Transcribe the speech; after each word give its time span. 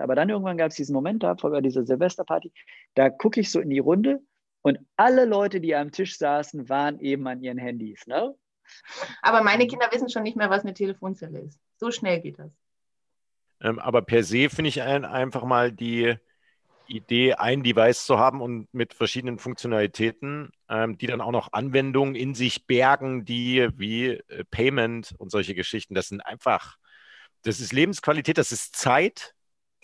Aber 0.00 0.14
dann 0.14 0.28
irgendwann 0.28 0.56
gab 0.56 0.70
es 0.70 0.76
diesen 0.76 0.94
Moment 0.94 1.22
da, 1.22 1.36
vor 1.36 1.60
dieser 1.60 1.84
Silvesterparty, 1.84 2.52
da 2.94 3.10
gucke 3.10 3.40
ich 3.40 3.50
so 3.50 3.60
in 3.60 3.70
die 3.70 3.78
Runde 3.78 4.20
und 4.62 4.78
alle 4.96 5.24
Leute, 5.24 5.60
die 5.60 5.74
am 5.74 5.90
Tisch 5.90 6.18
saßen, 6.18 6.68
waren 6.68 7.00
eben 7.00 7.26
an 7.26 7.42
ihren 7.42 7.58
Handys. 7.58 8.06
Ne? 8.06 8.34
Aber 9.20 9.42
meine 9.42 9.66
Kinder 9.66 9.88
wissen 9.90 10.08
schon 10.08 10.22
nicht 10.22 10.36
mehr, 10.36 10.50
was 10.50 10.62
eine 10.62 10.74
Telefonzelle 10.74 11.40
ist. 11.40 11.60
So 11.76 11.90
schnell 11.90 12.20
geht 12.20 12.38
das. 12.38 12.56
Ähm, 13.60 13.78
aber 13.78 14.02
per 14.02 14.24
se 14.24 14.48
finde 14.50 14.68
ich 14.68 14.82
ein, 14.82 15.04
einfach 15.04 15.44
mal 15.44 15.72
die 15.72 16.16
Idee, 16.86 17.34
ein 17.34 17.62
Device 17.62 18.04
zu 18.04 18.18
haben 18.18 18.40
und 18.40 18.72
mit 18.72 18.94
verschiedenen 18.94 19.38
Funktionalitäten, 19.38 20.50
ähm, 20.68 20.98
die 20.98 21.06
dann 21.06 21.20
auch 21.20 21.30
noch 21.30 21.52
Anwendungen 21.52 22.14
in 22.14 22.34
sich 22.34 22.66
bergen, 22.66 23.24
die 23.24 23.68
wie 23.76 24.08
äh, 24.08 24.44
Payment 24.50 25.14
und 25.18 25.30
solche 25.30 25.54
Geschichten, 25.54 25.94
das 25.94 26.08
sind 26.08 26.20
einfach, 26.20 26.76
das 27.42 27.60
ist 27.60 27.72
Lebensqualität, 27.72 28.38
das 28.38 28.52
ist 28.52 28.76
Zeit, 28.76 29.34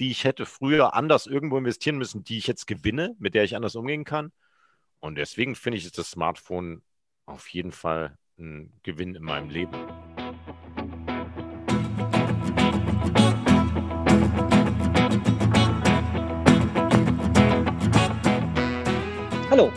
die 0.00 0.10
ich 0.10 0.24
hätte 0.24 0.46
früher 0.46 0.94
anders 0.94 1.26
irgendwo 1.26 1.58
investieren 1.58 1.98
müssen, 1.98 2.22
die 2.22 2.38
ich 2.38 2.46
jetzt 2.46 2.66
gewinne, 2.66 3.16
mit 3.18 3.34
der 3.34 3.42
ich 3.42 3.56
anders 3.56 3.74
umgehen 3.74 4.04
kann. 4.04 4.32
Und 5.00 5.16
deswegen 5.16 5.56
finde 5.56 5.78
ich, 5.78 5.84
ist 5.84 5.98
das 5.98 6.10
Smartphone 6.10 6.82
auf 7.26 7.48
jeden 7.48 7.72
Fall 7.72 8.16
ein 8.38 8.72
Gewinn 8.84 9.16
in 9.16 9.22
meinem 9.24 9.50
Leben. 9.50 9.72
Hallo, 19.50 19.72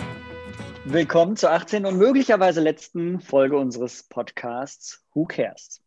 willkommen 0.85 1.35
zur 1.35 1.51
18. 1.51 1.87
und 1.87 1.97
möglicherweise 1.97 2.61
letzten 2.61 3.19
Folge 3.19 3.57
unseres 3.57 4.03
Podcasts 4.03 5.03
Who 5.13 5.25
Cares? 5.25 5.81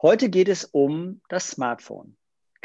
Heute 0.00 0.30
geht 0.30 0.48
es 0.48 0.64
um 0.64 1.20
das 1.28 1.48
Smartphone. 1.48 2.16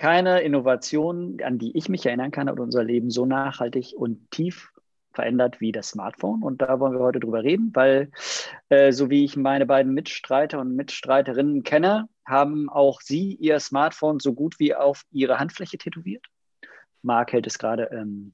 Keine 0.02 0.42
Innovation, 0.42 1.38
an 1.44 1.60
die 1.60 1.78
ich 1.78 1.88
mich 1.88 2.08
erinnern 2.08 2.32
kann, 2.32 2.50
hat 2.50 2.60
unser 2.60 2.84
Leben 2.84 3.12
so 3.12 3.28
nachhaltig 3.28 3.94
und 3.96 4.32
tief 4.32 4.72
verändert 5.14 5.62
wie 5.62 5.72
das 5.72 5.90
Smartphone. 5.90 6.42
Und 6.42 6.60
da 6.64 6.80
wollen 6.80 6.94
wir 6.94 7.02
heute 7.02 7.20
drüber 7.20 7.44
reden, 7.44 7.70
weil 7.76 8.10
äh, 8.70 8.94
so 8.94 9.12
wie 9.12 9.24
ich 9.24 9.38
meine 9.38 9.68
beiden 9.68 9.94
Mitstreiter 9.94 10.60
und 10.60 10.76
Mitstreiterinnen 10.76 11.62
kenne, 11.62 12.10
haben 12.26 12.68
auch 12.68 13.00
sie 13.00 13.36
ihr 13.36 13.60
Smartphone 13.60 14.20
so 14.20 14.34
gut 14.34 14.58
wie 14.58 14.74
auf 14.74 15.04
ihre 15.12 15.38
Handfläche 15.38 15.78
tätowiert. 15.78 16.26
Marc 17.04 17.34
hält 17.34 17.46
es 17.46 17.60
gerade 17.60 17.92
ähm, 17.92 18.34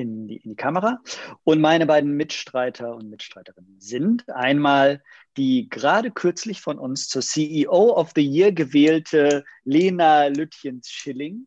in 0.00 0.26
die, 0.26 0.36
in 0.36 0.50
die 0.50 0.56
Kamera. 0.56 1.00
Und 1.44 1.60
meine 1.60 1.86
beiden 1.86 2.16
Mitstreiter 2.16 2.94
und 2.94 3.10
Mitstreiterinnen 3.10 3.80
sind 3.80 4.28
einmal 4.30 5.02
die 5.36 5.68
gerade 5.68 6.10
kürzlich 6.10 6.60
von 6.60 6.78
uns 6.78 7.08
zur 7.08 7.22
CEO 7.22 7.94
of 7.96 8.12
the 8.14 8.26
Year 8.26 8.52
gewählte 8.52 9.44
Lena 9.64 10.26
Lütjens-Schilling, 10.26 11.46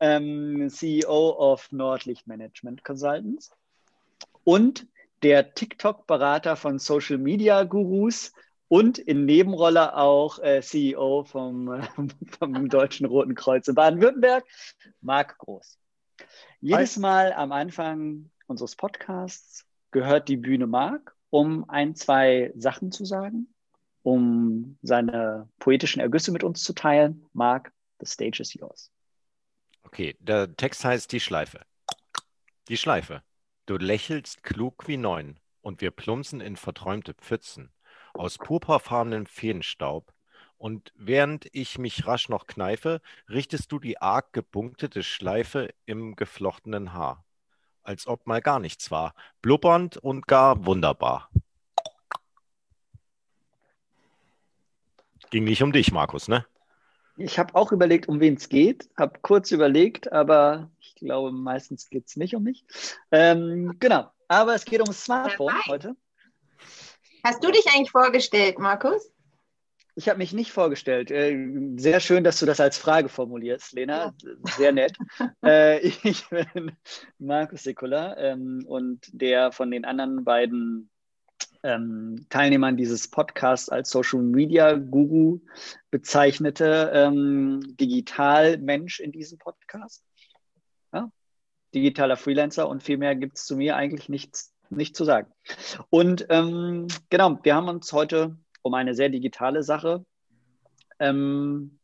ähm, 0.00 0.68
CEO 0.68 1.30
of 1.38 1.70
Nordlicht 1.70 2.26
Management 2.26 2.84
Consultants 2.84 3.52
und 4.44 4.86
der 5.22 5.54
TikTok-Berater 5.54 6.56
von 6.56 6.78
Social 6.78 7.18
Media 7.18 7.62
Gurus 7.62 8.32
und 8.68 8.98
in 8.98 9.26
Nebenrolle 9.26 9.96
auch 9.96 10.38
äh, 10.40 10.60
CEO 10.62 11.24
vom, 11.24 11.82
vom 12.38 12.68
Deutschen 12.68 13.06
Roten 13.06 13.34
Kreuz 13.34 13.68
in 13.68 13.74
Baden-Württemberg, 13.74 14.44
Marc 15.00 15.38
Groß. 15.38 15.78
Jedes 16.60 16.96
Mal 16.96 17.32
am 17.32 17.52
Anfang 17.52 18.30
unseres 18.46 18.76
Podcasts 18.76 19.66
gehört 19.90 20.28
die 20.28 20.36
Bühne 20.36 20.66
Marc, 20.66 21.14
um 21.30 21.68
ein, 21.68 21.94
zwei 21.94 22.52
Sachen 22.56 22.92
zu 22.92 23.04
sagen, 23.04 23.52
um 24.02 24.78
seine 24.82 25.48
poetischen 25.58 26.00
Ergüsse 26.00 26.32
mit 26.32 26.44
uns 26.44 26.62
zu 26.62 26.72
teilen. 26.72 27.26
Marc, 27.32 27.72
the 28.00 28.06
stage 28.06 28.40
is 28.40 28.54
yours. 28.54 28.90
Okay, 29.84 30.16
der 30.20 30.54
Text 30.56 30.84
heißt 30.84 31.12
Die 31.12 31.20
Schleife. 31.20 31.60
Die 32.68 32.76
Schleife. 32.76 33.22
Du 33.66 33.76
lächelst 33.76 34.42
klug 34.42 34.88
wie 34.88 34.96
neun 34.96 35.38
und 35.60 35.80
wir 35.80 35.90
plumpsen 35.90 36.40
in 36.40 36.56
verträumte 36.56 37.14
Pfützen 37.14 37.70
aus 38.14 38.38
purpurfarbenem 38.38 39.26
Feenstaub 39.26 40.12
und 40.62 40.92
während 40.94 41.48
ich 41.50 41.76
mich 41.78 42.06
rasch 42.06 42.28
noch 42.28 42.46
kneife, 42.46 43.00
richtest 43.28 43.72
du 43.72 43.80
die 43.80 44.00
arg 44.00 44.32
gepunktete 44.32 45.02
Schleife 45.02 45.74
im 45.86 46.14
geflochtenen 46.14 46.92
Haar. 46.92 47.24
Als 47.82 48.06
ob 48.06 48.28
mal 48.28 48.40
gar 48.40 48.60
nichts 48.60 48.92
war. 48.92 49.16
Blubbernd 49.40 49.96
und 49.96 50.28
gar 50.28 50.64
wunderbar. 50.64 51.30
Ging 55.30 55.42
nicht 55.42 55.64
um 55.64 55.72
dich, 55.72 55.90
Markus, 55.90 56.28
ne? 56.28 56.46
Ich 57.16 57.40
habe 57.40 57.56
auch 57.56 57.72
überlegt, 57.72 58.06
um 58.08 58.20
wen 58.20 58.34
es 58.34 58.48
geht. 58.48 58.88
Habe 58.96 59.18
kurz 59.20 59.50
überlegt, 59.50 60.12
aber 60.12 60.70
ich 60.78 60.94
glaube, 60.94 61.32
meistens 61.32 61.90
geht 61.90 62.06
es 62.06 62.14
nicht 62.14 62.36
um 62.36 62.44
mich. 62.44 62.64
Ähm, 63.10 63.80
genau, 63.80 64.12
aber 64.28 64.54
es 64.54 64.64
geht 64.64 64.78
um 64.78 64.86
das 64.86 65.02
Smartphone 65.02 65.54
heute. 65.66 65.96
Hast 67.24 67.42
du 67.42 67.50
dich 67.50 67.66
eigentlich 67.66 67.90
vorgestellt, 67.90 68.60
Markus? 68.60 69.12
Ich 69.94 70.08
habe 70.08 70.18
mich 70.18 70.32
nicht 70.32 70.52
vorgestellt. 70.52 71.10
Äh, 71.10 71.36
sehr 71.76 72.00
schön, 72.00 72.24
dass 72.24 72.38
du 72.38 72.46
das 72.46 72.60
als 72.60 72.78
Frage 72.78 73.08
formulierst, 73.08 73.72
Lena. 73.72 74.14
Sehr 74.56 74.72
nett. 74.72 74.96
Äh, 75.44 75.80
ich 75.80 76.28
bin 76.28 76.72
Markus 77.18 77.64
Sekula 77.64 78.16
ähm, 78.16 78.64
und 78.66 79.08
der 79.12 79.50
von 79.50 79.70
den 79.70 79.84
anderen 79.84 80.24
beiden 80.24 80.88
ähm, 81.62 82.26
Teilnehmern 82.28 82.76
dieses 82.76 83.08
Podcasts 83.08 83.68
als 83.68 83.90
Social 83.90 84.22
Media 84.22 84.74
Guru 84.74 85.40
bezeichnete 85.90 86.90
ähm, 86.94 87.60
Digitalmensch 87.80 89.00
in 89.00 89.12
diesem 89.12 89.38
Podcast. 89.38 90.04
Ja? 90.92 91.10
Digitaler 91.74 92.16
Freelancer 92.16 92.68
und 92.68 92.82
viel 92.82 92.98
mehr 92.98 93.16
gibt 93.16 93.36
es 93.36 93.46
zu 93.46 93.56
mir 93.56 93.76
eigentlich 93.76 94.08
nichts 94.08 94.52
nicht 94.70 94.96
zu 94.96 95.04
sagen. 95.04 95.30
Und 95.90 96.26
ähm, 96.30 96.88
genau, 97.10 97.38
wir 97.42 97.54
haben 97.54 97.68
uns 97.68 97.92
heute 97.92 98.38
um 98.62 98.74
eine 98.74 98.94
sehr 98.94 99.08
digitale 99.08 99.62
Sache 99.62 100.04
ähm, 100.98 101.78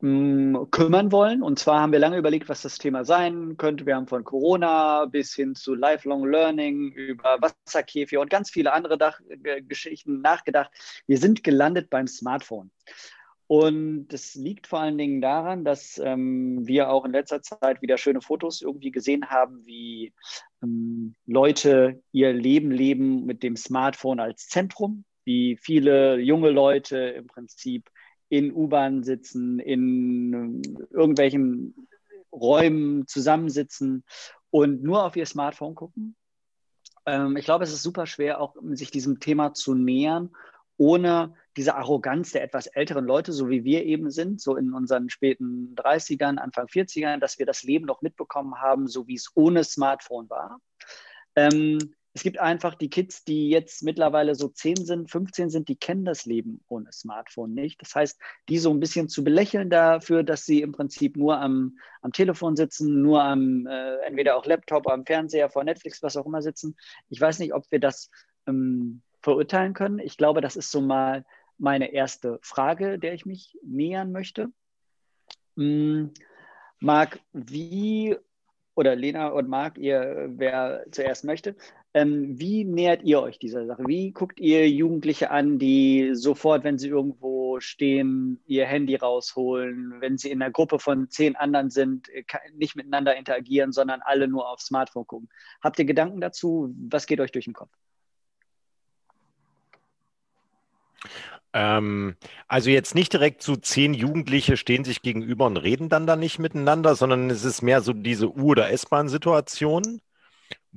kümmern 0.00 1.10
wollen. 1.10 1.42
Und 1.42 1.58
zwar 1.58 1.80
haben 1.80 1.92
wir 1.92 1.98
lange 1.98 2.18
überlegt, 2.18 2.48
was 2.48 2.62
das 2.62 2.78
Thema 2.78 3.04
sein 3.04 3.56
könnte. 3.56 3.84
Wir 3.84 3.96
haben 3.96 4.06
von 4.06 4.22
Corona 4.22 5.06
bis 5.06 5.34
hin 5.34 5.54
zu 5.56 5.74
Lifelong 5.74 6.24
Learning 6.24 6.92
über 6.92 7.38
Wasserkäfige 7.40 8.20
und 8.20 8.30
ganz 8.30 8.50
viele 8.50 8.72
andere 8.72 8.96
Dach 8.96 9.20
Geschichten 9.66 10.20
nachgedacht. 10.20 10.70
Wir 11.06 11.18
sind 11.18 11.42
gelandet 11.42 11.90
beim 11.90 12.06
Smartphone. 12.06 12.70
Und 13.48 14.08
das 14.08 14.34
liegt 14.34 14.66
vor 14.66 14.80
allen 14.80 14.98
Dingen 14.98 15.22
daran, 15.22 15.64
dass 15.64 15.98
ähm, 15.98 16.66
wir 16.66 16.90
auch 16.90 17.06
in 17.06 17.12
letzter 17.12 17.40
Zeit 17.40 17.80
wieder 17.80 17.96
schöne 17.96 18.20
Fotos 18.20 18.60
irgendwie 18.60 18.90
gesehen 18.90 19.30
haben, 19.30 19.64
wie 19.64 20.12
ähm, 20.62 21.14
Leute 21.24 22.02
ihr 22.12 22.34
Leben 22.34 22.70
leben 22.70 23.24
mit 23.24 23.42
dem 23.42 23.56
Smartphone 23.56 24.20
als 24.20 24.48
Zentrum 24.48 25.04
wie 25.28 25.58
viele 25.60 26.18
junge 26.20 26.48
Leute 26.48 26.96
im 26.96 27.26
Prinzip 27.26 27.90
in 28.30 28.50
U-Bahn 28.50 29.04
sitzen, 29.04 29.58
in 29.58 30.62
irgendwelchen 30.90 31.86
Räumen 32.32 33.06
zusammensitzen 33.06 34.04
und 34.48 34.82
nur 34.82 35.04
auf 35.04 35.16
ihr 35.16 35.26
Smartphone 35.26 35.74
gucken. 35.74 36.16
Ähm, 37.04 37.36
ich 37.36 37.44
glaube, 37.44 37.64
es 37.64 37.74
ist 37.74 37.82
super 37.82 38.06
schwer, 38.06 38.40
auch 38.40 38.56
sich 38.70 38.90
diesem 38.90 39.20
Thema 39.20 39.52
zu 39.52 39.74
nähern, 39.74 40.30
ohne 40.78 41.34
diese 41.58 41.74
Arroganz 41.74 42.32
der 42.32 42.42
etwas 42.42 42.66
älteren 42.66 43.04
Leute, 43.04 43.34
so 43.34 43.50
wie 43.50 43.64
wir 43.64 43.84
eben 43.84 44.10
sind, 44.10 44.40
so 44.40 44.56
in 44.56 44.72
unseren 44.72 45.10
späten 45.10 45.74
30ern, 45.74 46.38
Anfang 46.38 46.68
40ern, 46.68 47.18
dass 47.18 47.38
wir 47.38 47.44
das 47.44 47.64
Leben 47.64 47.84
noch 47.84 48.00
mitbekommen 48.00 48.62
haben, 48.62 48.88
so 48.88 49.06
wie 49.06 49.16
es 49.16 49.30
ohne 49.34 49.62
Smartphone 49.62 50.30
war. 50.30 50.58
Ähm, 51.36 51.94
es 52.18 52.24
gibt 52.24 52.40
einfach 52.40 52.74
die 52.74 52.90
Kids, 52.90 53.22
die 53.22 53.48
jetzt 53.48 53.84
mittlerweile 53.84 54.34
so 54.34 54.48
10 54.48 54.84
sind, 54.84 55.08
15 55.08 55.50
sind, 55.50 55.68
die 55.68 55.76
kennen 55.76 56.04
das 56.04 56.26
Leben 56.26 56.60
ohne 56.66 56.90
Smartphone 56.90 57.54
nicht. 57.54 57.80
Das 57.80 57.94
heißt, 57.94 58.20
die 58.48 58.58
so 58.58 58.72
ein 58.72 58.80
bisschen 58.80 59.08
zu 59.08 59.22
belächeln 59.22 59.70
dafür, 59.70 60.24
dass 60.24 60.44
sie 60.44 60.60
im 60.62 60.72
Prinzip 60.72 61.16
nur 61.16 61.38
am, 61.38 61.78
am 62.02 62.10
Telefon 62.10 62.56
sitzen, 62.56 63.02
nur 63.02 63.22
am 63.22 63.68
äh, 63.68 63.98
entweder 63.98 64.34
auch 64.34 64.46
Laptop, 64.46 64.88
am 64.88 65.06
Fernseher, 65.06 65.48
vor 65.48 65.62
Netflix, 65.62 66.02
was 66.02 66.16
auch 66.16 66.26
immer 66.26 66.42
sitzen. 66.42 66.76
Ich 67.08 67.20
weiß 67.20 67.38
nicht, 67.38 67.54
ob 67.54 67.70
wir 67.70 67.78
das 67.78 68.10
ähm, 68.48 69.00
verurteilen 69.22 69.72
können. 69.72 70.00
Ich 70.00 70.16
glaube, 70.16 70.40
das 70.40 70.56
ist 70.56 70.72
so 70.72 70.80
mal 70.80 71.24
meine 71.56 71.92
erste 71.92 72.40
Frage, 72.42 72.98
der 72.98 73.14
ich 73.14 73.26
mich 73.26 73.56
nähern 73.62 74.10
möchte. 74.10 74.48
Ähm, 75.56 76.10
Marc, 76.80 77.20
wie 77.32 78.16
oder 78.78 78.94
Lena 78.94 79.30
und 79.30 79.48
Marc, 79.48 79.76
ihr, 79.76 80.28
wer 80.36 80.84
zuerst 80.92 81.24
möchte, 81.24 81.56
ähm, 81.98 82.38
wie 82.38 82.64
nähert 82.64 83.02
ihr 83.02 83.20
euch 83.20 83.38
dieser 83.38 83.66
Sache? 83.66 83.82
Wie 83.86 84.12
guckt 84.12 84.38
ihr 84.38 84.68
Jugendliche 84.70 85.30
an, 85.30 85.58
die 85.58 86.10
sofort, 86.12 86.62
wenn 86.62 86.78
sie 86.78 86.88
irgendwo 86.88 87.58
stehen, 87.58 88.40
ihr 88.46 88.66
Handy 88.66 88.94
rausholen, 88.94 89.94
wenn 90.00 90.16
sie 90.16 90.30
in 90.30 90.40
einer 90.40 90.52
Gruppe 90.52 90.78
von 90.78 91.10
zehn 91.10 91.34
anderen 91.34 91.70
sind, 91.70 92.08
äh, 92.10 92.22
nicht 92.54 92.76
miteinander 92.76 93.16
interagieren, 93.16 93.72
sondern 93.72 94.00
alle 94.02 94.28
nur 94.28 94.48
aufs 94.48 94.66
Smartphone 94.66 95.06
gucken? 95.06 95.28
Habt 95.60 95.78
ihr 95.80 95.86
Gedanken 95.86 96.20
dazu? 96.20 96.72
Was 96.88 97.06
geht 97.06 97.20
euch 97.20 97.32
durch 97.32 97.46
den 97.46 97.54
Kopf? 97.54 97.72
Ähm, 101.52 102.14
also 102.46 102.70
jetzt 102.70 102.94
nicht 102.94 103.12
direkt 103.12 103.42
so 103.42 103.56
zehn 103.56 103.92
Jugendliche 103.92 104.56
stehen 104.56 104.84
sich 104.84 105.02
gegenüber 105.02 105.46
und 105.46 105.56
reden 105.56 105.88
dann 105.88 106.06
da 106.06 106.14
nicht 106.14 106.38
miteinander, 106.38 106.94
sondern 106.94 107.28
es 107.30 107.44
ist 107.44 107.62
mehr 107.62 107.80
so 107.80 107.92
diese 107.92 108.28
U- 108.28 108.50
oder 108.50 108.70
S-Bahn-Situation, 108.70 110.00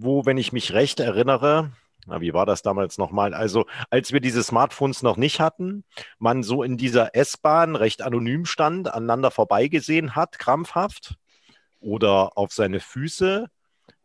wo, 0.03 0.25
wenn 0.25 0.37
ich 0.37 0.53
mich 0.53 0.73
recht 0.73 0.99
erinnere, 0.99 1.71
na, 2.07 2.19
wie 2.21 2.33
war 2.33 2.45
das 2.45 2.61
damals 2.61 2.97
nochmal? 2.97 3.33
Also, 3.33 3.65
als 3.89 4.11
wir 4.11 4.21
diese 4.21 4.43
Smartphones 4.43 5.03
noch 5.03 5.17
nicht 5.17 5.39
hatten, 5.39 5.83
man 6.17 6.43
so 6.43 6.63
in 6.63 6.77
dieser 6.77 7.15
S-Bahn 7.15 7.75
recht 7.75 8.01
anonym 8.01 8.45
stand, 8.45 8.91
aneinander 8.91 9.31
vorbeigesehen 9.31 10.15
hat, 10.15 10.39
krampfhaft 10.39 11.15
oder 11.79 12.37
auf 12.37 12.51
seine 12.53 12.79
Füße 12.79 13.47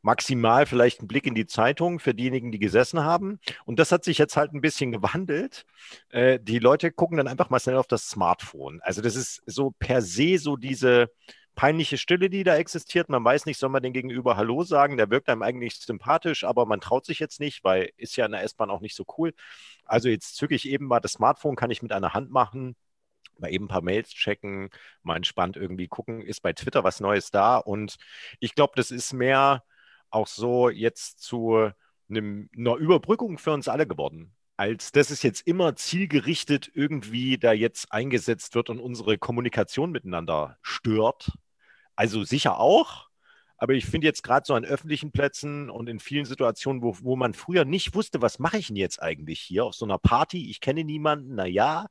maximal 0.06 0.66
vielleicht 0.66 1.00
einen 1.00 1.08
Blick 1.08 1.26
in 1.26 1.34
die 1.34 1.46
Zeitung 1.46 1.98
für 1.98 2.14
diejenigen, 2.14 2.52
die 2.52 2.60
gesessen 2.60 3.02
haben. 3.02 3.40
Und 3.64 3.80
das 3.80 3.90
hat 3.90 4.04
sich 4.04 4.18
jetzt 4.18 4.36
halt 4.36 4.54
ein 4.54 4.60
bisschen 4.60 4.92
gewandelt. 4.92 5.66
Äh, 6.10 6.38
die 6.40 6.60
Leute 6.60 6.92
gucken 6.92 7.16
dann 7.16 7.26
einfach 7.26 7.50
mal 7.50 7.58
schnell 7.58 7.76
auf 7.76 7.88
das 7.88 8.08
Smartphone. 8.08 8.80
Also 8.82 9.02
das 9.02 9.16
ist 9.16 9.42
so 9.46 9.72
per 9.80 10.02
se 10.02 10.38
so 10.38 10.56
diese 10.56 11.10
peinliche 11.56 11.98
Stille, 11.98 12.30
die 12.30 12.44
da 12.44 12.56
existiert. 12.56 13.08
Man 13.08 13.24
weiß 13.24 13.46
nicht, 13.46 13.58
soll 13.58 13.70
man 13.70 13.82
den 13.82 13.92
Gegenüber 13.92 14.36
Hallo 14.36 14.62
sagen? 14.62 14.96
Der 14.96 15.10
wirkt 15.10 15.28
einem 15.28 15.42
eigentlich 15.42 15.74
sympathisch, 15.76 16.44
aber 16.44 16.66
man 16.66 16.80
traut 16.80 17.04
sich 17.06 17.18
jetzt 17.18 17.40
nicht, 17.40 17.64
weil 17.64 17.90
ist 17.96 18.16
ja 18.16 18.26
in 18.26 18.32
der 18.32 18.44
S-Bahn 18.44 18.70
auch 18.70 18.80
nicht 18.80 18.94
so 18.94 19.04
cool. 19.18 19.34
Also 19.84 20.08
jetzt 20.08 20.36
zücke 20.36 20.54
ich 20.54 20.68
eben 20.68 20.86
mal 20.86 21.00
das 21.00 21.12
Smartphone, 21.12 21.56
kann 21.56 21.70
ich 21.72 21.82
mit 21.82 21.92
einer 21.92 22.14
Hand 22.14 22.30
machen 22.30 22.76
mal 23.38 23.52
eben 23.52 23.66
ein 23.66 23.68
paar 23.68 23.82
Mails 23.82 24.10
checken, 24.10 24.70
mal 25.02 25.16
entspannt 25.16 25.56
irgendwie 25.56 25.88
gucken, 25.88 26.22
ist 26.22 26.40
bei 26.42 26.52
Twitter 26.52 26.84
was 26.84 27.00
Neues 27.00 27.30
da. 27.30 27.58
Und 27.58 27.96
ich 28.40 28.54
glaube, 28.54 28.72
das 28.76 28.90
ist 28.90 29.12
mehr 29.12 29.64
auch 30.10 30.26
so 30.26 30.70
jetzt 30.70 31.20
zu 31.20 31.70
einem, 32.08 32.48
einer 32.56 32.76
Überbrückung 32.76 33.38
für 33.38 33.52
uns 33.52 33.68
alle 33.68 33.86
geworden. 33.86 34.34
Als 34.56 34.90
dass 34.92 35.10
es 35.10 35.22
jetzt 35.22 35.46
immer 35.46 35.76
zielgerichtet 35.76 36.70
irgendwie 36.72 37.36
da 37.36 37.52
jetzt 37.52 37.92
eingesetzt 37.92 38.54
wird 38.54 38.70
und 38.70 38.80
unsere 38.80 39.18
Kommunikation 39.18 39.90
miteinander 39.90 40.56
stört. 40.62 41.32
Also 41.96 42.24
sicher 42.24 42.60
auch, 42.60 43.08
aber 43.58 43.72
ich 43.72 43.86
finde 43.86 44.06
jetzt 44.06 44.22
gerade 44.22 44.46
so 44.46 44.54
an 44.54 44.64
öffentlichen 44.64 45.12
Plätzen 45.12 45.70
und 45.70 45.88
in 45.88 45.98
vielen 45.98 46.26
Situationen, 46.26 46.82
wo, 46.82 46.96
wo 47.00 47.16
man 47.16 47.34
früher 47.34 47.64
nicht 47.64 47.94
wusste, 47.94 48.22
was 48.22 48.38
mache 48.38 48.58
ich 48.58 48.68
denn 48.68 48.76
jetzt 48.76 49.02
eigentlich 49.02 49.40
hier 49.40 49.64
auf 49.64 49.74
so 49.74 49.86
einer 49.86 49.98
Party, 49.98 50.50
ich 50.50 50.60
kenne 50.60 50.84
niemanden, 50.84 51.34
naja, 51.34 51.86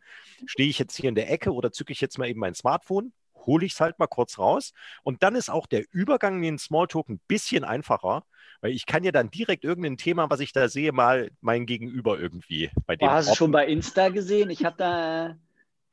stehe 0.46 0.70
ich 0.70 0.80
jetzt 0.80 0.96
hier 0.96 1.10
in 1.10 1.16
der 1.16 1.32
Ecke 1.32 1.52
oder 1.52 1.72
zücke 1.72 1.92
ich 1.92 2.02
jetzt 2.02 2.18
mal 2.18 2.30
eben 2.30 2.40
mein 2.40 2.54
Smartphone? 2.54 3.12
hole 3.46 3.66
ich 3.66 3.74
es 3.74 3.80
halt 3.80 4.00
mal 4.00 4.08
kurz 4.08 4.38
raus. 4.40 4.74
Und 5.04 5.24
dann 5.24 5.36
ist 5.36 5.50
auch 5.50 5.68
der 5.68 5.84
Übergang 5.92 6.38
in 6.38 6.42
den 6.42 6.58
Smalltalk 6.58 7.10
ein 7.10 7.20
bisschen 7.28 7.64
einfacher, 7.64 8.24
weil 8.62 8.72
ich 8.72 8.86
kann 8.86 9.04
ja 9.04 9.12
dann 9.12 9.30
direkt 9.30 9.64
irgendein 9.64 9.98
Thema, 9.98 10.30
was 10.30 10.40
ich 10.40 10.52
da 10.52 10.68
sehe, 10.68 10.92
mal 10.92 11.32
mein 11.42 11.66
Gegenüber 11.66 12.20
irgendwie 12.20 12.72
bei 12.86 12.96
dem. 12.96 13.08
Oh, 13.08 13.12
hast 13.12 13.30
du 13.30 13.36
schon 13.36 13.52
bei 13.52 13.68
Insta 13.68 14.10
gesehen? 14.10 14.50
Ich 14.50 14.66
habe 14.66 14.76
da 14.78 15.38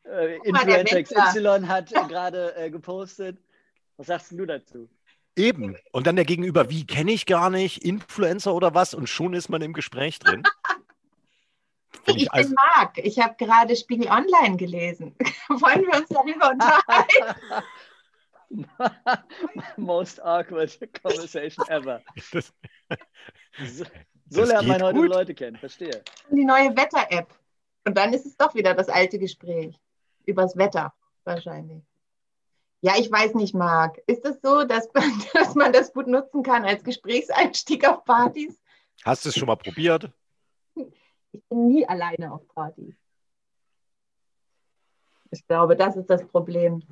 äh, 0.05 0.37
Influencer 0.45 1.03
XY 1.03 1.67
hat 1.67 1.93
äh, 1.93 2.07
gerade 2.09 2.57
äh, 2.57 2.71
gepostet. 2.71 3.39
Was 3.97 4.07
sagst 4.07 4.33
du 4.33 4.47
dazu? 4.47 4.89
Eben. 5.37 5.77
Und 5.93 6.07
dann 6.07 6.17
der 6.17 6.25
Gegenüber, 6.25 6.69
wie 6.71 6.87
kenne 6.87 7.13
ich 7.13 7.27
gar 7.27 7.51
nicht, 7.51 7.85
Influencer 7.85 8.55
oder 8.55 8.75
was? 8.75 8.95
Und 8.95 9.09
schon 9.09 9.35
ist 9.35 9.49
man 9.49 9.63
im 9.63 9.73
Gespräch 9.73 10.19
drin. 10.19 10.43
ich, 12.07 12.17
ich 12.17 12.33
also, 12.33 12.49
bin 12.49 12.57
Marc. 12.77 12.99
Ich 12.99 13.19
habe 13.19 13.35
gerade 13.39 13.75
Spiegel 13.77 14.09
Online 14.09 14.57
gelesen. 14.57 15.15
Wollen 15.49 15.87
wir 15.87 15.99
uns 15.99 16.09
darüber 16.09 16.51
unterhalten? 16.51 17.65
Most 19.79 20.23
awkward 20.23 20.79
conversation 21.03 21.67
ever. 21.69 22.03
so, 23.65 23.85
so 24.29 24.45
lernt 24.45 24.69
man 24.69 24.83
heute 24.83 24.99
gut. 24.99 25.09
Leute 25.09 25.35
kennen, 25.35 25.57
verstehe. 25.57 26.03
Die 26.31 26.45
neue 26.45 26.77
Wetter-App. 26.77 27.35
Und 27.87 27.97
dann 27.97 28.13
ist 28.13 28.27
es 28.27 28.37
doch 28.37 28.55
wieder 28.55 28.75
das 28.75 28.91
alte 28.91 29.19
Gespräch. 29.19 29.81
Übers 30.27 30.57
Wetter 30.57 30.93
wahrscheinlich. 31.25 31.83
Ja, 32.85 32.95
ich 32.99 33.11
weiß 33.11 33.35
nicht, 33.35 33.55
Marc. 33.55 33.99
Ist 34.07 34.25
es 34.25 34.41
das 34.41 34.43
so, 34.43 34.65
dass 34.65 34.89
man, 34.95 35.25
dass 35.33 35.55
man 35.55 35.73
das 35.73 35.93
gut 35.93 36.09
nutzen 36.09 36.43
kann 36.43 36.65
als 36.65 36.83
Gesprächseinstieg 36.83 37.89
auf 37.89 38.05
Partys? 38.05 38.61
Hast 39.05 39.25
du 39.25 39.31
es 39.31 39.37
schon 39.37 39.47
mal 39.47 39.57
probiert? 39.57 40.11
Ich 40.75 41.43
bin 41.49 41.69
nie 41.69 41.89
alleine 41.89 42.33
auf 42.33 42.47
Partys. 42.49 42.95
Ich 45.31 45.47
glaube, 45.47 45.77
das 45.77 45.97
ist 45.97 46.11
das 46.11 46.27
Problem. 46.27 46.83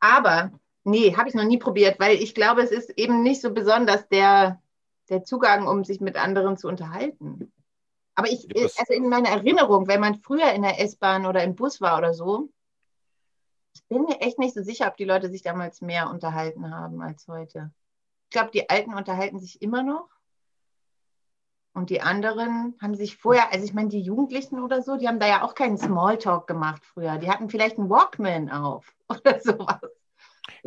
Aber, 0.00 0.50
nee, 0.82 1.14
habe 1.14 1.28
ich 1.28 1.34
noch 1.34 1.44
nie 1.44 1.58
probiert, 1.58 2.00
weil 2.00 2.16
ich 2.16 2.34
glaube, 2.34 2.62
es 2.62 2.72
ist 2.72 2.90
eben 2.98 3.22
nicht 3.22 3.40
so 3.40 3.52
besonders 3.52 4.08
der, 4.08 4.60
der 5.10 5.24
Zugang, 5.24 5.68
um 5.68 5.84
sich 5.84 6.00
mit 6.00 6.16
anderen 6.16 6.56
zu 6.56 6.68
unterhalten. 6.68 7.52
Aber 8.16 8.28
ich, 8.28 8.48
also 8.56 8.92
in 8.92 9.08
meiner 9.08 9.28
Erinnerung, 9.28 9.86
wenn 9.88 10.00
man 10.00 10.16
früher 10.16 10.52
in 10.52 10.62
der 10.62 10.80
S-Bahn 10.80 11.26
oder 11.26 11.44
im 11.44 11.54
Bus 11.54 11.80
war 11.80 11.98
oder 11.98 12.14
so, 12.14 12.48
ich 13.74 13.86
bin 13.88 14.02
mir 14.02 14.20
echt 14.20 14.38
nicht 14.38 14.54
so 14.54 14.62
sicher, 14.62 14.86
ob 14.86 14.96
die 14.96 15.04
Leute 15.04 15.30
sich 15.30 15.42
damals 15.42 15.80
mehr 15.80 16.08
unterhalten 16.08 16.70
haben 16.70 17.02
als 17.02 17.26
heute. 17.28 17.72
Ich 18.24 18.30
glaube, 18.30 18.50
die 18.52 18.70
Alten 18.70 18.94
unterhalten 18.94 19.38
sich 19.38 19.60
immer 19.62 19.82
noch. 19.82 20.08
Und 21.74 21.90
die 21.90 22.00
anderen 22.00 22.76
haben 22.80 22.94
sich 22.94 23.16
vorher, 23.16 23.52
also 23.52 23.64
ich 23.64 23.74
meine, 23.74 23.88
die 23.88 24.00
Jugendlichen 24.00 24.62
oder 24.62 24.80
so, 24.80 24.96
die 24.96 25.08
haben 25.08 25.18
da 25.18 25.26
ja 25.26 25.42
auch 25.42 25.56
keinen 25.56 25.76
Smalltalk 25.76 26.46
gemacht 26.46 26.84
früher. 26.84 27.18
Die 27.18 27.28
hatten 27.28 27.50
vielleicht 27.50 27.78
einen 27.78 27.90
Walkman 27.90 28.48
auf 28.48 28.94
oder 29.08 29.40
sowas. 29.40 29.80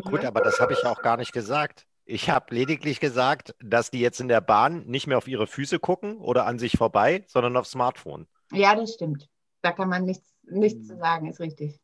Gut, 0.02 0.26
aber 0.26 0.42
das 0.42 0.60
habe 0.60 0.74
ich 0.74 0.86
auch 0.86 1.02
gar 1.02 1.16
nicht 1.16 1.32
gesagt. 1.32 1.88
Ich 2.04 2.30
habe 2.30 2.54
lediglich 2.54 3.00
gesagt, 3.00 3.56
dass 3.60 3.90
die 3.90 4.00
jetzt 4.00 4.20
in 4.20 4.28
der 4.28 4.42
Bahn 4.42 4.86
nicht 4.86 5.08
mehr 5.08 5.18
auf 5.18 5.28
ihre 5.28 5.48
Füße 5.48 5.80
gucken 5.80 6.18
oder 6.18 6.46
an 6.46 6.60
sich 6.60 6.78
vorbei, 6.78 7.24
sondern 7.28 7.56
aufs 7.56 7.72
Smartphone. 7.72 8.28
Ja, 8.52 8.76
das 8.76 8.94
stimmt. 8.94 9.30
Da 9.62 9.72
kann 9.72 9.90
man 9.90 10.06
nichts, 10.06 10.36
nichts 10.44 10.88
zu 10.88 10.98
sagen, 10.98 11.28
ist 11.28 11.40
richtig. 11.40 11.80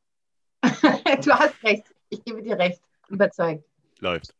du 1.24 1.32
hast 1.32 1.64
recht. 1.64 1.86
Ich 2.10 2.24
gebe 2.24 2.42
dir 2.42 2.58
recht. 2.58 2.82
Überzeugt. 3.10 3.64
Läuft. 4.00 4.36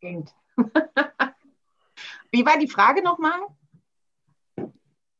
Wie 2.30 2.44
war 2.44 2.58
die 2.58 2.68
Frage 2.68 3.02
nochmal? 3.02 3.40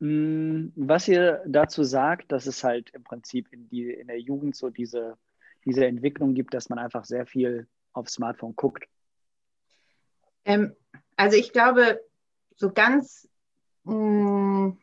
Mm, 0.00 0.68
was 0.74 1.08
ihr 1.08 1.42
dazu 1.46 1.84
sagt, 1.84 2.32
dass 2.32 2.46
es 2.46 2.64
halt 2.64 2.90
im 2.90 3.04
Prinzip 3.04 3.52
in, 3.52 3.68
die, 3.68 3.90
in 3.90 4.08
der 4.08 4.20
Jugend 4.20 4.56
so 4.56 4.70
diese, 4.70 5.16
diese 5.64 5.86
Entwicklung 5.86 6.34
gibt, 6.34 6.54
dass 6.54 6.68
man 6.68 6.78
einfach 6.78 7.04
sehr 7.04 7.26
viel 7.26 7.68
aufs 7.92 8.14
Smartphone 8.14 8.56
guckt. 8.56 8.84
Ähm, 10.44 10.74
also 11.16 11.36
ich 11.36 11.52
glaube, 11.52 12.00
so 12.56 12.72
ganz, 12.72 13.28
mh, 13.84 13.94
mm, 13.94 14.78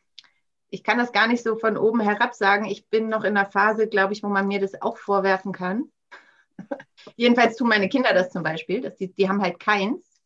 ich 0.73 0.83
kann 0.83 0.97
das 0.97 1.11
gar 1.11 1.27
nicht 1.27 1.43
so 1.43 1.57
von 1.57 1.77
oben 1.77 1.99
herab 1.99 2.33
sagen. 2.33 2.65
Ich 2.65 2.87
bin 2.87 3.09
noch 3.09 3.25
in 3.25 3.35
einer 3.35 3.51
Phase, 3.51 3.87
glaube 3.87 4.13
ich, 4.13 4.23
wo 4.23 4.29
man 4.29 4.47
mir 4.47 4.61
das 4.61 4.81
auch 4.81 4.97
vorwerfen 4.97 5.51
kann. 5.51 5.91
Jedenfalls 7.15 7.55
tun 7.55 7.69
meine 7.69 7.89
Kinder 7.89 8.13
das 8.13 8.29
zum 8.29 8.43
Beispiel. 8.43 8.81
Dass 8.81 8.95
die, 8.95 9.11
die 9.13 9.29
haben 9.29 9.41
halt 9.41 9.59
keins. 9.59 10.21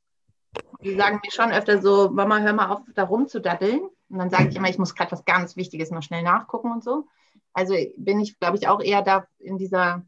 Die 0.82 0.96
sagen 0.96 1.20
mir 1.24 1.32
schon 1.32 1.52
öfter 1.52 1.82
so, 1.82 2.10
Mama, 2.10 2.40
hör 2.40 2.54
mal 2.54 2.70
auf, 2.70 2.82
da 2.94 3.04
rumzudaddeln. 3.04 3.82
Und 4.10 4.18
dann 4.18 4.30
sage 4.30 4.50
ich 4.50 4.56
immer, 4.56 4.70
ich 4.70 4.78
muss 4.78 4.96
gerade 4.96 5.12
was 5.12 5.26
ganz 5.26 5.56
Wichtiges 5.56 5.92
noch 5.92 6.04
schnell 6.04 6.24
nachgucken 6.24 6.72
und 6.72 6.84
so. 6.84 7.08
Also 7.54 7.76
bin 7.98 8.20
ich, 8.20 8.40
glaube 8.40 8.58
ich, 8.58 8.68
auch 8.68 8.82
eher 8.82 9.02
da 9.02 9.26
in 9.40 9.58
dieser 9.58 10.06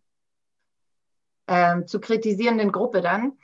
ähm, 1.47 1.87
zu 1.87 1.99
kritisierenden 1.99 2.71
Gruppe 2.71 3.01
dann. 3.01 3.37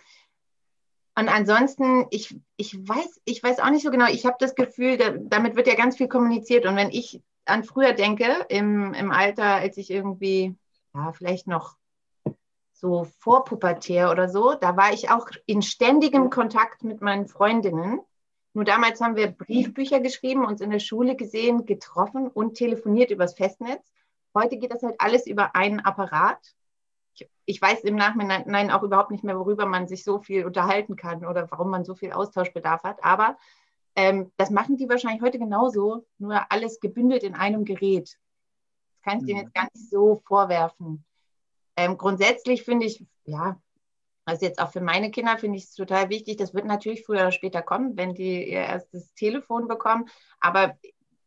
Und 1.15 1.29
ansonsten, 1.29 2.07
ich, 2.09 2.35
ich, 2.57 2.75
weiß, 2.75 3.21
ich 3.25 3.41
weiß 3.43 3.59
auch 3.59 3.69
nicht 3.69 3.83
so 3.83 3.91
genau, 3.91 4.07
ich 4.07 4.25
habe 4.25 4.35
das 4.39 4.55
Gefühl, 4.55 4.97
da, 4.97 5.11
damit 5.11 5.55
wird 5.55 5.67
ja 5.67 5.75
ganz 5.75 5.97
viel 5.97 6.07
kommuniziert. 6.07 6.65
Und 6.65 6.75
wenn 6.75 6.89
ich 6.89 7.21
an 7.45 7.63
früher 7.63 7.93
denke, 7.93 8.45
im, 8.49 8.93
im 8.93 9.11
Alter, 9.11 9.55
als 9.55 9.77
ich 9.77 9.91
irgendwie, 9.91 10.55
ja, 10.93 11.11
vielleicht 11.13 11.47
noch 11.47 11.77
so 12.83 13.05
vorpubertär 13.19 14.11
oder 14.11 14.27
so, 14.27 14.55
da 14.55 14.75
war 14.75 14.91
ich 14.91 15.09
auch 15.09 15.29
in 15.45 15.61
ständigem 15.61 16.29
Kontakt 16.29 16.83
mit 16.83 16.99
meinen 16.99 17.27
Freundinnen. 17.27 18.01
Nur 18.53 18.65
damals 18.65 18.99
haben 18.99 19.15
wir 19.15 19.31
Briefbücher 19.31 20.01
geschrieben, 20.01 20.45
uns 20.45 20.59
in 20.59 20.69
der 20.69 20.79
Schule 20.79 21.15
gesehen, 21.15 21.65
getroffen 21.65 22.27
und 22.27 22.55
telefoniert 22.55 23.09
übers 23.09 23.35
Festnetz. 23.35 23.89
Heute 24.35 24.57
geht 24.57 24.73
das 24.73 24.83
halt 24.83 24.95
alles 24.99 25.27
über 25.27 25.55
einen 25.55 25.79
Apparat. 25.79 26.39
Ich, 27.13 27.29
ich 27.45 27.61
weiß 27.61 27.85
im 27.85 27.95
Nachhinein 27.95 28.69
auch 28.69 28.83
überhaupt 28.83 29.11
nicht 29.11 29.23
mehr, 29.23 29.39
worüber 29.39 29.65
man 29.65 29.87
sich 29.87 30.03
so 30.03 30.19
viel 30.19 30.45
unterhalten 30.45 30.97
kann 30.97 31.25
oder 31.25 31.49
warum 31.51 31.69
man 31.69 31.85
so 31.85 31.95
viel 31.95 32.11
Austauschbedarf 32.11 32.83
hat. 32.83 33.01
Aber 33.01 33.37
ähm, 33.95 34.29
das 34.35 34.49
machen 34.49 34.75
die 34.75 34.89
wahrscheinlich 34.89 35.21
heute 35.21 35.39
genauso, 35.39 36.05
nur 36.17 36.51
alles 36.51 36.81
gebündelt 36.81 37.23
in 37.23 37.33
einem 37.33 37.63
Gerät. 37.63 38.19
Das 38.89 39.01
kann 39.03 39.19
ich 39.19 39.25
denen 39.25 39.39
mhm. 39.39 39.43
jetzt 39.45 39.53
gar 39.53 39.69
nicht 39.73 39.89
so 39.89 40.21
vorwerfen. 40.25 41.05
Ähm, 41.75 41.97
grundsätzlich 41.97 42.63
finde 42.63 42.85
ich, 42.85 43.03
ja, 43.25 43.59
also 44.25 44.45
jetzt 44.45 44.59
auch 44.59 44.71
für 44.71 44.81
meine 44.81 45.11
Kinder 45.11 45.37
finde 45.37 45.57
ich 45.57 45.65
es 45.65 45.73
total 45.73 46.09
wichtig. 46.09 46.37
Das 46.37 46.53
wird 46.53 46.65
natürlich 46.65 47.05
früher 47.05 47.21
oder 47.21 47.31
später 47.31 47.61
kommen, 47.61 47.97
wenn 47.97 48.13
die 48.13 48.49
ihr 48.49 48.61
erstes 48.61 49.13
Telefon 49.13 49.67
bekommen. 49.67 50.05
Aber 50.39 50.77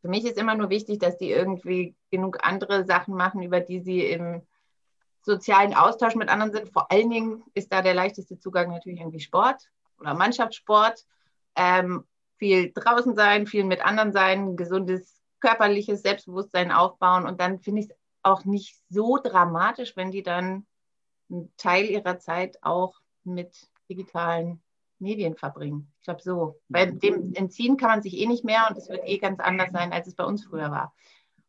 für 0.01 0.09
mich 0.09 0.25
ist 0.25 0.39
immer 0.39 0.55
nur 0.55 0.71
wichtig, 0.71 0.99
dass 0.99 1.19
die 1.19 1.31
irgendwie 1.31 1.95
genug 2.11 2.39
andere 2.43 2.85
Sachen 2.87 3.15
machen, 3.15 3.43
über 3.43 3.61
die 3.61 3.81
sie 3.81 4.07
im 4.07 4.43
sozialen 5.23 5.75
Austausch 5.75 6.15
mit 6.15 6.29
anderen 6.29 6.53
sind. 6.53 6.73
Vor 6.73 6.91
allen 6.91 7.11
Dingen 7.11 7.43
ist 7.55 7.73
da 7.73 7.83
der 7.83 7.95
leichteste 7.95 8.39
Zugang 8.39 8.71
natürlich 8.71 9.01
irgendwie 9.01 9.21
Sport 9.21 9.69
oder 9.99 10.15
Mannschaftssport. 10.15 11.05
Ähm, 11.57 12.05
viel 12.39 12.73
draußen 12.73 13.15
sein, 13.15 13.47
viel 13.47 13.65
mit 13.65 13.85
anderen 13.85 14.13
sein, 14.13 14.57
gesundes 14.57 15.21
körperliches 15.41 16.03
Selbstbewusstsein 16.03 16.71
aufbauen. 16.71 17.27
Und 17.27 17.41
dann 17.41 17.59
finde 17.59 17.81
ich 17.83 17.91
es 17.91 17.97
auch 18.27 18.45
nicht 18.45 18.77
so 18.89 19.19
dramatisch, 19.23 19.97
wenn 19.97 20.11
die 20.11 20.23
dann 20.23 20.67
einen 21.31 21.53
Teil 21.57 21.87
ihrer 21.87 22.19
Zeit 22.19 22.59
auch 22.63 22.95
mit 23.25 23.69
digitalen 23.89 24.63
Medien 24.99 25.37
verbringen. 25.37 25.93
Ich 26.01 26.05
glaube 26.05 26.23
so. 26.23 26.61
Bei 26.69 26.87
mhm. 26.87 26.99
dem 26.99 27.35
Entziehen 27.35 27.77
kann 27.77 27.91
man 27.91 28.03
sich 28.03 28.17
eh 28.17 28.27
nicht 28.27 28.45
mehr 28.45 28.67
und 28.69 28.77
es 28.77 28.89
wird 28.89 29.07
eh 29.07 29.19
ganz 29.19 29.41
anders 29.41 29.71
sein, 29.73 29.93
als 29.93 30.09
es 30.09 30.17
bei 30.17 30.25
uns 30.25 30.45
früher 30.45 30.71
war. 30.71 30.95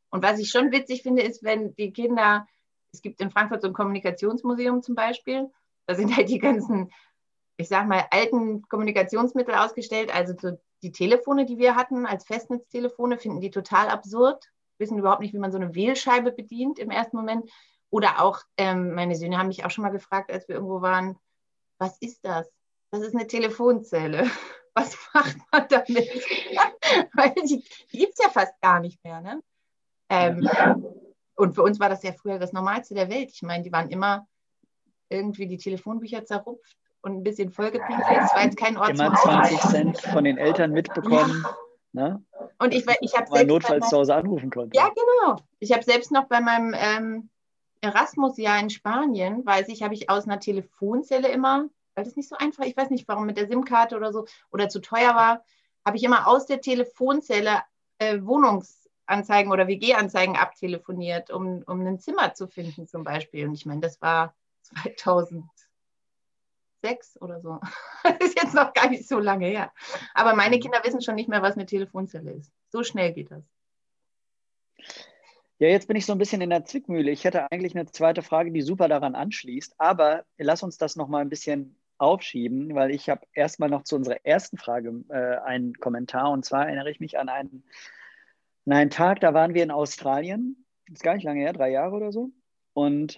Und 0.10 0.24
was 0.24 0.40
ich 0.40 0.50
schon 0.50 0.72
witzig 0.72 1.02
finde, 1.02 1.24
ist, 1.24 1.44
wenn 1.44 1.76
die 1.76 1.92
Kinder, 1.92 2.48
es 2.92 3.02
gibt 3.02 3.20
in 3.22 3.32
Frankfurt 3.32 3.62
so 3.62 3.68
ein 3.68 3.74
Kommunikationsmuseum 3.74 4.82
zum 4.82 4.96
Beispiel, 4.96 5.50
da 5.86 5.96
sind 5.96 6.16
halt 6.16 6.30
die 6.30 6.40
ganzen, 6.40 6.92
ich 7.58 7.68
sag 7.68 7.88
mal, 7.88 8.06
alten 8.12 8.62
Kommunikationsmittel 8.68 9.56
ausgestellt, 9.56 10.14
also 10.14 10.34
so 10.40 10.58
die 10.84 10.92
Telefone, 10.92 11.46
die 11.46 11.58
wir 11.58 11.76
hatten 11.76 12.06
als 12.06 12.26
Festnetztelefone, 12.26 13.18
finden 13.18 13.42
die 13.42 13.50
total 13.50 13.90
absurd, 13.90 14.46
wissen 14.80 14.98
überhaupt 14.98 15.22
nicht, 15.22 15.34
wie 15.34 15.40
man 15.40 15.52
so 15.52 15.58
eine 15.58 15.76
Wählscheibe 15.76 16.32
bedient 16.32 16.80
im 16.80 16.92
ersten 16.92 17.18
Moment. 17.18 17.50
Oder 17.90 18.22
auch, 18.22 18.42
ähm, 18.58 18.94
meine 18.94 19.16
Söhne 19.16 19.38
haben 19.38 19.48
mich 19.48 19.66
auch 19.66 19.72
schon 19.72 19.84
mal 19.84 19.92
gefragt, 19.92 20.32
als 20.32 20.48
wir 20.48 20.56
irgendwo 20.56 20.82
waren, 20.82 21.18
was 21.78 21.98
ist 22.00 22.26
das? 22.26 22.50
Das 22.92 23.02
ist 23.02 23.16
eine 23.16 23.28
Telefonzelle. 23.28 24.30
Was 24.74 24.96
macht 25.12 25.38
man 25.52 25.68
damit? 25.70 25.90
Weil 27.16 27.34
die, 27.48 27.66
die 27.92 27.98
gibt 27.98 28.14
es 28.14 28.24
ja 28.24 28.30
fast 28.30 28.54
gar 28.62 28.80
nicht 28.80 29.04
mehr. 29.04 29.22
Ne? 29.22 29.42
Ähm, 30.08 30.48
und 31.34 31.56
für 31.56 31.64
uns 31.64 31.80
war 31.80 31.90
das 31.90 32.04
ja 32.04 32.14
früher 32.14 32.38
das 32.38 32.54
Normalste 32.54 32.94
der 32.94 33.10
Welt. 33.10 33.32
Ich 33.34 33.42
meine, 33.42 33.64
die 33.64 33.72
waren 33.72 33.90
immer 33.90 34.28
irgendwie 35.10 35.48
die 35.48 35.58
Telefonbücher 35.58 36.26
zerrupft 36.26 36.78
und 37.02 37.14
ein 37.14 37.24
bisschen 37.24 37.52
vollgepinkelt. 37.52 38.20
Es 38.24 38.34
war 38.34 38.44
jetzt 38.44 38.58
kein 38.58 38.78
Ort 38.78 38.92
Immer 38.92 39.16
20 39.16 39.60
Cent 39.62 39.98
von 40.00 40.24
den 40.24 40.38
Eltern 40.38 40.72
mitbekommen. 40.72 41.44
Ja. 41.94 42.10
Ne? 42.10 42.24
Und 42.60 42.74
ich, 42.74 42.86
ich 43.02 43.16
habe 43.16 43.28
selbst. 43.28 43.48
notfalls 43.48 43.90
zu 43.90 43.98
Hause 43.98 44.16
anrufen 44.16 44.50
konnte. 44.50 44.78
Ja, 44.78 44.90
genau. 44.90 45.38
Ich 45.60 45.72
habe 45.72 45.84
selbst 45.84 46.12
noch 46.12 46.26
bei 46.26 46.42
meinem 46.42 46.76
ähm, 46.78 47.30
Erasmus-Jahr 47.82 48.60
in 48.60 48.70
Spanien, 48.70 49.46
weiß 49.46 49.70
ich, 49.70 49.84
habe 49.84 49.94
ich 49.94 50.10
aus 50.10 50.26
einer 50.26 50.40
Telefonzelle 50.40 51.30
immer, 51.30 51.70
weil 51.96 52.04
das 52.04 52.16
nicht 52.16 52.30
so 52.30 52.36
einfach, 52.36 52.66
ich 52.66 52.76
weiß 52.76 52.90
nicht 52.90 53.08
warum, 53.08 53.26
mit 53.26 53.38
der 53.38 53.48
SIM-Karte 53.48 53.96
oder 53.96 54.12
so 54.12 54.26
oder 54.52 54.70
zu 54.70 54.82
teuer 54.82 55.16
war, 55.16 55.44
habe 55.86 55.98
ich 55.98 56.04
immer 56.04 56.28
aus 56.28 56.46
der 56.46 56.62
Telefonzelle 56.62 57.62
äh, 58.00 58.20
Wohnungsanzeigen 58.22 59.52
oder 59.52 59.68
WG-Anzeigen 59.68 60.36
abtelefoniert, 60.36 61.32
um, 61.32 61.64
um 61.66 61.86
ein 61.86 62.00
Zimmer 62.00 62.34
zu 62.34 62.48
finden 62.48 62.88
zum 62.88 63.04
Beispiel. 63.04 63.48
Und 63.48 63.54
ich 63.54 63.66
meine, 63.66 63.82
das 63.82 64.02
war 64.02 64.36
2006 66.88 67.22
oder 67.22 67.42
so. 67.42 67.60
Das 68.04 68.18
ist 68.20 68.42
jetzt 68.42 68.54
noch 68.54 68.74
gar 68.74 68.90
nicht 68.90 69.08
so 69.08 69.20
lange 69.20 69.48
her. 69.48 69.72
Aber 70.14 70.36
meine 70.36 70.58
mhm. 70.58 70.62
Kinder 70.62 70.82
wissen 70.84 71.02
schon 71.02 71.16
nicht 71.16 71.30
mehr, 71.30 71.42
was 71.42 71.56
eine 71.56 71.66
Telefonzelle 71.66 72.32
ist. 72.32 72.52
So 72.70 72.84
schnell 72.84 73.14
geht 73.14 73.32
das. 73.32 73.44
Ja, 75.60 75.70
jetzt 75.70 75.88
bin 75.88 75.98
ich 75.98 76.06
so 76.06 76.12
ein 76.12 76.20
bisschen 76.20 76.42
in 76.42 76.52
der 76.52 76.66
Zwickmühle. 76.66 77.10
Ich 77.10 77.24
hätte 77.24 77.52
eigentlich 77.52 77.76
eine 77.76 77.88
zweite 77.88 78.22
Frage, 78.22 78.52
die 78.52 78.62
super 78.62 78.88
daran 78.88 79.16
anschließt, 79.16 79.76
aber 79.80 80.24
lass 80.38 80.62
uns 80.62 80.78
das 80.78 80.96
noch 80.96 81.08
mal 81.08 81.22
ein 81.22 81.30
bisschen 81.30 81.76
aufschieben, 81.98 82.76
weil 82.76 82.92
ich 82.92 83.10
habe 83.10 83.26
erstmal 83.34 83.70
noch 83.70 83.84
zu 83.84 83.96
unserer 83.96 84.24
ersten 84.24 84.58
Frage 84.58 85.04
äh, 85.10 85.38
einen 85.44 85.74
Kommentar 85.74 86.30
und 86.30 86.46
zwar 86.46 86.68
erinnere 86.68 86.92
ich 86.92 87.00
mich 87.00 87.18
an 87.18 87.28
einen, 87.28 87.64
an 88.68 88.74
einen 88.74 88.90
Tag, 88.92 89.20
da 89.20 89.34
waren 89.34 89.56
wir 89.56 89.64
in 89.64 89.72
Australien, 89.72 90.64
das 90.86 90.98
ist 90.98 91.04
gar 91.04 91.16
nicht 91.16 91.24
lange 91.24 91.40
her, 91.40 91.54
drei 91.54 91.72
Jahre 91.72 91.96
oder 91.96 92.12
so 92.12 92.30
und 92.74 93.18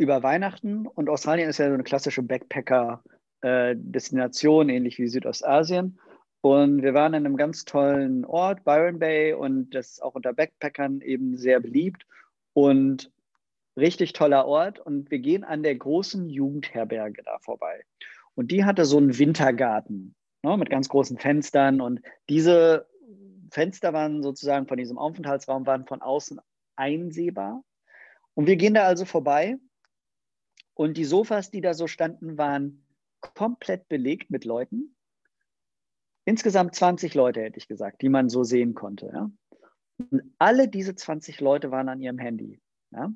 über 0.00 0.22
Weihnachten 0.22 0.86
und 0.86 1.08
Australien 1.08 1.48
ist 1.48 1.56
ja 1.58 1.68
so 1.68 1.74
eine 1.74 1.84
klassische 1.84 2.22
Backpacker-Destination, 2.22 4.68
äh, 4.68 4.76
ähnlich 4.76 4.98
wie 4.98 5.08
Südostasien 5.08 5.98
und 6.42 6.82
wir 6.82 6.94
waren 6.94 7.12
in 7.12 7.26
einem 7.26 7.36
ganz 7.36 7.64
tollen 7.64 8.24
Ort, 8.24 8.64
Byron 8.64 8.98
Bay, 8.98 9.34
und 9.34 9.74
das 9.74 9.90
ist 9.90 10.02
auch 10.02 10.14
unter 10.14 10.32
Backpackern 10.32 11.02
eben 11.02 11.36
sehr 11.36 11.60
beliebt 11.60 12.06
und 12.54 13.12
richtig 13.76 14.14
toller 14.14 14.46
Ort. 14.46 14.78
Und 14.78 15.10
wir 15.10 15.18
gehen 15.18 15.44
an 15.44 15.62
der 15.62 15.76
großen 15.76 16.30
Jugendherberge 16.30 17.22
da 17.22 17.38
vorbei. 17.40 17.84
Und 18.34 18.50
die 18.50 18.64
hatte 18.64 18.86
so 18.86 18.96
einen 18.96 19.18
Wintergarten 19.18 20.14
ne, 20.42 20.56
mit 20.56 20.70
ganz 20.70 20.88
großen 20.88 21.18
Fenstern. 21.18 21.82
Und 21.82 22.00
diese 22.30 22.88
Fenster 23.50 23.92
waren 23.92 24.22
sozusagen 24.22 24.66
von 24.66 24.78
diesem 24.78 24.96
Aufenthaltsraum, 24.96 25.66
waren 25.66 25.86
von 25.86 26.00
außen 26.00 26.40
einsehbar. 26.74 27.62
Und 28.32 28.46
wir 28.46 28.56
gehen 28.56 28.72
da 28.72 28.84
also 28.84 29.04
vorbei. 29.04 29.58
Und 30.74 30.96
die 30.96 31.04
Sofas, 31.04 31.50
die 31.50 31.60
da 31.60 31.74
so 31.74 31.86
standen, 31.86 32.38
waren 32.38 32.84
komplett 33.20 33.88
belegt 33.88 34.30
mit 34.30 34.44
Leuten 34.44 34.94
insgesamt 36.24 36.74
20 36.74 37.14
Leute, 37.14 37.40
hätte 37.42 37.58
ich 37.58 37.68
gesagt, 37.68 38.02
die 38.02 38.08
man 38.08 38.28
so 38.28 38.44
sehen 38.44 38.74
konnte. 38.74 39.10
Ja? 39.12 39.30
Und 40.10 40.22
alle 40.38 40.68
diese 40.68 40.94
20 40.94 41.40
Leute 41.40 41.70
waren 41.70 41.88
an 41.88 42.00
ihrem 42.00 42.18
Handy. 42.18 42.60
Ja? 42.92 43.12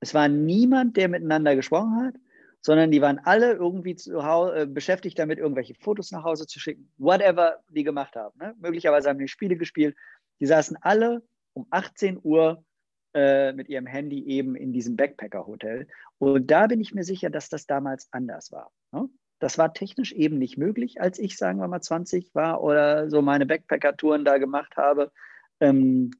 Es 0.00 0.14
war 0.14 0.28
niemand, 0.28 0.96
der 0.96 1.08
miteinander 1.08 1.56
gesprochen 1.56 1.96
hat, 1.96 2.14
sondern 2.60 2.90
die 2.90 3.00
waren 3.00 3.18
alle 3.20 3.52
irgendwie 3.52 3.96
zu 3.96 4.24
Hause, 4.24 4.62
äh, 4.62 4.66
beschäftigt 4.66 5.18
damit, 5.18 5.38
irgendwelche 5.38 5.74
Fotos 5.74 6.10
nach 6.10 6.24
Hause 6.24 6.46
zu 6.46 6.58
schicken, 6.58 6.90
whatever 6.96 7.62
die 7.68 7.84
gemacht 7.84 8.16
haben. 8.16 8.36
Ne? 8.38 8.54
Möglicherweise 8.58 9.08
haben 9.08 9.18
die 9.18 9.28
Spiele 9.28 9.56
gespielt. 9.56 9.96
Die 10.40 10.46
saßen 10.46 10.76
alle 10.80 11.22
um 11.52 11.66
18 11.70 12.20
Uhr 12.22 12.64
äh, 13.18 13.52
mit 13.52 13.68
ihrem 13.68 13.86
Handy 13.86 14.24
eben 14.26 14.54
in 14.54 14.72
diesem 14.72 14.94
Backpacker-Hotel. 14.96 15.88
Und 16.18 16.48
da 16.52 16.68
bin 16.68 16.80
ich 16.80 16.94
mir 16.94 17.02
sicher, 17.02 17.30
dass 17.30 17.48
das 17.48 17.66
damals 17.66 18.06
anders 18.12 18.52
war. 18.52 18.70
Ne? 18.92 19.08
Das 19.40 19.58
war 19.58 19.74
technisch 19.74 20.12
eben 20.12 20.38
nicht 20.38 20.56
möglich, 20.56 21.00
als 21.00 21.18
ich, 21.18 21.36
sagen 21.36 21.58
wir 21.58 21.66
mal, 21.66 21.80
20 21.80 22.32
war 22.36 22.62
oder 22.62 23.10
so 23.10 23.20
meine 23.20 23.44
Backpacker-Touren 23.44 24.24
da 24.24 24.38
gemacht 24.38 24.76
habe. 24.76 25.10
Ähm, 25.58 26.12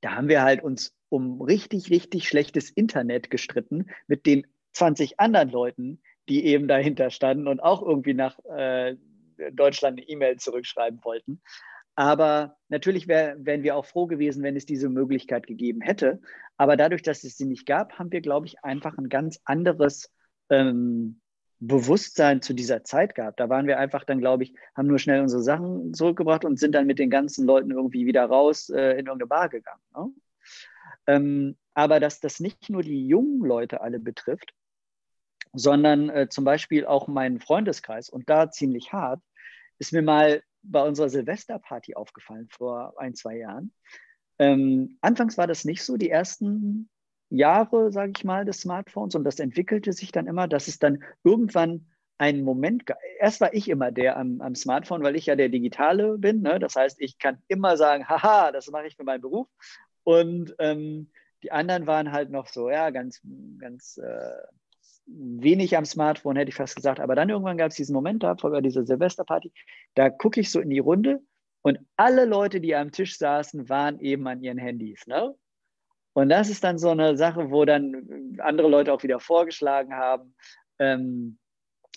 da 0.00 0.16
haben 0.16 0.28
wir 0.28 0.42
halt 0.42 0.64
uns 0.64 0.92
um 1.08 1.40
richtig, 1.40 1.88
richtig 1.90 2.26
schlechtes 2.26 2.68
Internet 2.68 3.30
gestritten 3.30 3.86
mit 4.08 4.26
den 4.26 4.44
20 4.72 5.20
anderen 5.20 5.50
Leuten, 5.50 6.02
die 6.28 6.46
eben 6.46 6.66
dahinter 6.66 7.10
standen 7.10 7.46
und 7.46 7.60
auch 7.60 7.80
irgendwie 7.80 8.14
nach 8.14 8.40
äh, 8.44 8.96
Deutschland 9.52 9.98
eine 9.98 10.08
E-Mail 10.08 10.36
zurückschreiben 10.38 10.98
wollten. 11.04 11.40
Aber 11.98 12.56
natürlich 12.68 13.08
wär, 13.08 13.44
wären 13.44 13.64
wir 13.64 13.74
auch 13.74 13.84
froh 13.84 14.06
gewesen, 14.06 14.44
wenn 14.44 14.54
es 14.54 14.64
diese 14.64 14.88
Möglichkeit 14.88 15.48
gegeben 15.48 15.80
hätte. 15.80 16.20
Aber 16.56 16.76
dadurch, 16.76 17.02
dass 17.02 17.24
es 17.24 17.36
sie 17.36 17.44
nicht 17.44 17.66
gab, 17.66 17.98
haben 17.98 18.12
wir, 18.12 18.20
glaube 18.20 18.46
ich, 18.46 18.62
einfach 18.62 18.96
ein 18.98 19.08
ganz 19.08 19.40
anderes 19.44 20.08
ähm, 20.48 21.20
Bewusstsein 21.58 22.40
zu 22.40 22.54
dieser 22.54 22.84
Zeit 22.84 23.16
gehabt. 23.16 23.40
Da 23.40 23.48
waren 23.48 23.66
wir 23.66 23.80
einfach 23.80 24.04
dann, 24.04 24.20
glaube 24.20 24.44
ich, 24.44 24.54
haben 24.76 24.86
nur 24.86 25.00
schnell 25.00 25.20
unsere 25.20 25.42
Sachen 25.42 25.92
zurückgebracht 25.92 26.44
und 26.44 26.60
sind 26.60 26.72
dann 26.76 26.86
mit 26.86 27.00
den 27.00 27.10
ganzen 27.10 27.44
Leuten 27.44 27.72
irgendwie 27.72 28.06
wieder 28.06 28.26
raus 28.26 28.68
äh, 28.68 28.92
in 28.92 29.06
irgendeine 29.06 29.26
Bar 29.26 29.48
gegangen. 29.48 29.82
Ne? 29.92 30.12
Ähm, 31.08 31.56
aber 31.74 31.98
dass 31.98 32.20
das 32.20 32.38
nicht 32.38 32.70
nur 32.70 32.82
die 32.82 33.08
jungen 33.08 33.40
Leute 33.40 33.80
alle 33.80 33.98
betrifft, 33.98 34.54
sondern 35.52 36.10
äh, 36.10 36.28
zum 36.28 36.44
Beispiel 36.44 36.86
auch 36.86 37.08
meinen 37.08 37.40
Freundeskreis 37.40 38.08
und 38.08 38.30
da 38.30 38.52
ziemlich 38.52 38.92
hart, 38.92 39.20
ist 39.80 39.92
mir 39.92 40.02
mal 40.02 40.44
bei 40.62 40.82
unserer 40.82 41.08
Silvesterparty 41.08 41.94
aufgefallen 41.94 42.48
vor 42.50 42.94
ein, 42.98 43.14
zwei 43.14 43.36
Jahren. 43.38 43.72
Ähm, 44.38 44.98
anfangs 45.00 45.38
war 45.38 45.46
das 45.46 45.64
nicht 45.64 45.82
so. 45.82 45.96
Die 45.96 46.10
ersten 46.10 46.88
Jahre, 47.30 47.92
sage 47.92 48.12
ich 48.16 48.24
mal, 48.24 48.44
des 48.44 48.60
Smartphones 48.60 49.14
und 49.14 49.24
das 49.24 49.38
entwickelte 49.38 49.92
sich 49.92 50.12
dann 50.12 50.26
immer, 50.26 50.48
dass 50.48 50.68
es 50.68 50.78
dann 50.78 51.02
irgendwann 51.24 51.86
einen 52.18 52.42
Moment 52.42 52.86
gab. 52.86 52.98
Erst 53.20 53.40
war 53.40 53.54
ich 53.54 53.68
immer 53.68 53.92
der 53.92 54.16
am, 54.16 54.40
am 54.40 54.54
Smartphone, 54.54 55.02
weil 55.02 55.16
ich 55.16 55.26
ja 55.26 55.36
der 55.36 55.48
Digitale 55.48 56.18
bin. 56.18 56.42
Ne? 56.42 56.58
Das 56.58 56.74
heißt, 56.74 57.00
ich 57.00 57.18
kann 57.18 57.42
immer 57.46 57.76
sagen, 57.76 58.08
haha, 58.08 58.50
das 58.50 58.70
mache 58.70 58.86
ich 58.86 58.96
für 58.96 59.04
meinen 59.04 59.20
Beruf. 59.20 59.48
Und 60.02 60.54
ähm, 60.58 61.10
die 61.42 61.52
anderen 61.52 61.86
waren 61.86 62.12
halt 62.12 62.30
noch 62.30 62.48
so, 62.48 62.70
ja, 62.70 62.90
ganz, 62.90 63.20
ganz 63.58 63.98
äh, 63.98 64.32
wenig 65.08 65.76
am 65.76 65.84
Smartphone, 65.84 66.36
hätte 66.36 66.50
ich 66.50 66.54
fast 66.54 66.76
gesagt. 66.76 67.00
Aber 67.00 67.14
dann 67.14 67.28
irgendwann 67.28 67.58
gab 67.58 67.70
es 67.70 67.76
diesen 67.76 67.94
Moment 67.94 68.22
da, 68.22 68.36
vor 68.36 68.60
dieser 68.60 68.84
Silvesterparty, 68.84 69.52
da 69.94 70.10
gucke 70.10 70.40
ich 70.40 70.50
so 70.50 70.60
in 70.60 70.70
die 70.70 70.78
Runde 70.78 71.20
und 71.62 71.78
alle 71.96 72.24
Leute, 72.24 72.60
die 72.60 72.74
am 72.74 72.92
Tisch 72.92 73.18
saßen, 73.18 73.68
waren 73.68 73.98
eben 74.00 74.26
an 74.26 74.42
ihren 74.42 74.58
Handys. 74.58 75.06
Ne? 75.06 75.34
Und 76.12 76.28
das 76.28 76.50
ist 76.50 76.64
dann 76.64 76.78
so 76.78 76.90
eine 76.90 77.16
Sache, 77.16 77.50
wo 77.50 77.64
dann 77.64 78.38
andere 78.38 78.68
Leute 78.68 78.92
auch 78.92 79.02
wieder 79.02 79.20
vorgeschlagen 79.20 79.94
haben, 79.94 80.34
ähm, 80.78 81.38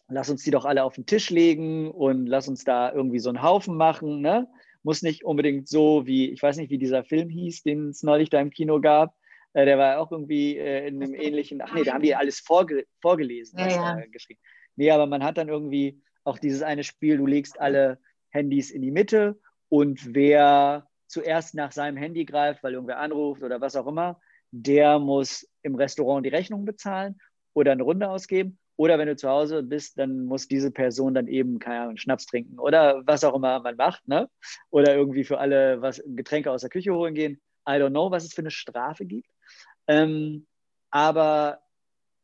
lass 0.08 0.30
uns 0.30 0.44
die 0.44 0.52
doch 0.52 0.66
alle 0.66 0.84
auf 0.84 0.96
den 0.96 1.06
Tisch 1.06 1.30
legen 1.30 1.90
und 1.90 2.28
lass 2.28 2.48
uns 2.48 2.64
da 2.64 2.92
irgendwie 2.92 3.20
so 3.20 3.30
einen 3.30 3.42
Haufen 3.42 3.78
machen. 3.78 4.22
Ne? 4.22 4.48
Muss 4.84 5.02
nicht 5.02 5.24
unbedingt 5.24 5.68
so 5.68 6.06
wie, 6.06 6.32
ich 6.32 6.42
weiß 6.42 6.58
nicht, 6.58 6.70
wie 6.70 6.78
dieser 6.78 7.04
Film 7.04 7.30
hieß, 7.30 7.64
den 7.64 7.90
es 7.90 8.04
neulich 8.04 8.30
da 8.30 8.40
im 8.40 8.50
Kino 8.50 8.82
gab. 8.82 9.16
Äh, 9.54 9.66
der 9.66 9.78
war 9.78 10.00
auch 10.00 10.12
irgendwie 10.12 10.58
äh, 10.58 10.88
in 10.88 11.02
einem 11.02 11.14
ähnlichen, 11.14 11.62
ach 11.62 11.74
nee, 11.74 11.84
da 11.84 11.94
haben 11.94 12.04
die 12.04 12.16
alles 12.16 12.40
vorge 12.40 12.86
vorgelesen, 13.02 13.60
ja, 13.60 13.68
ja. 13.68 14.00
Äh, 14.00 14.10
geschrieben. 14.10 14.40
Nee, 14.76 14.92
aber 14.92 15.08
man 15.08 15.24
hat 15.24 15.38
dann 15.38 15.50
irgendwie 15.50 16.02
auch 16.24 16.38
dieses 16.38 16.62
eine 16.62 16.84
Spiel, 16.84 17.18
du 17.18 17.26
legst 17.26 17.60
alle 17.60 18.00
Handys 18.30 18.72
in 18.72 18.82
die 18.82 18.92
Mitte 18.92 19.40
und 19.70 20.14
wer 20.14 20.88
zuerst 21.08 21.56
nach 21.56 21.72
seinem 21.72 21.98
Handy 21.98 22.26
greift, 22.26 22.64
weil 22.64 22.74
irgendwer 22.74 23.00
anruft 23.00 23.44
oder 23.44 23.60
was 23.60 23.76
auch 23.76 23.88
immer, 23.88 24.20
der 24.52 25.00
muss 25.00 25.48
im 25.62 25.76
Restaurant 25.76 26.26
die 26.26 26.30
Rechnung 26.30 26.66
bezahlen 26.66 27.20
oder 27.54 27.74
eine 27.74 27.84
Runde 27.84 28.10
ausgeben. 28.10 28.58
Oder 28.78 28.98
wenn 28.98 29.08
du 29.08 29.16
zu 29.16 29.30
Hause 29.30 29.62
bist, 29.62 30.00
dann 30.00 30.26
muss 30.26 30.48
diese 30.48 30.72
Person 30.72 31.14
dann 31.14 31.28
eben, 31.28 31.60
keine 31.60 31.82
Ahnung, 31.82 31.98
Schnaps 31.98 32.26
trinken 32.26 32.58
oder 32.58 33.04
was 33.06 33.24
auch 33.24 33.36
immer 33.36 33.60
man 33.60 33.76
macht, 33.76 34.08
ne? 34.08 34.28
Oder 34.72 34.96
irgendwie 34.96 35.24
für 35.24 35.38
alle 35.38 35.82
was 35.82 36.02
Getränke 36.04 36.50
aus 36.50 36.62
der 36.62 36.72
Küche 36.72 36.92
holen 36.92 37.14
gehen. 37.14 37.40
I 37.68 37.74
don't 37.74 37.92
know, 37.92 38.10
was 38.10 38.24
es 38.24 38.34
für 38.34 38.42
eine 38.42 38.50
Strafe 38.50 39.06
gibt. 39.06 39.30
Ähm, 39.88 40.48
aber 40.90 41.62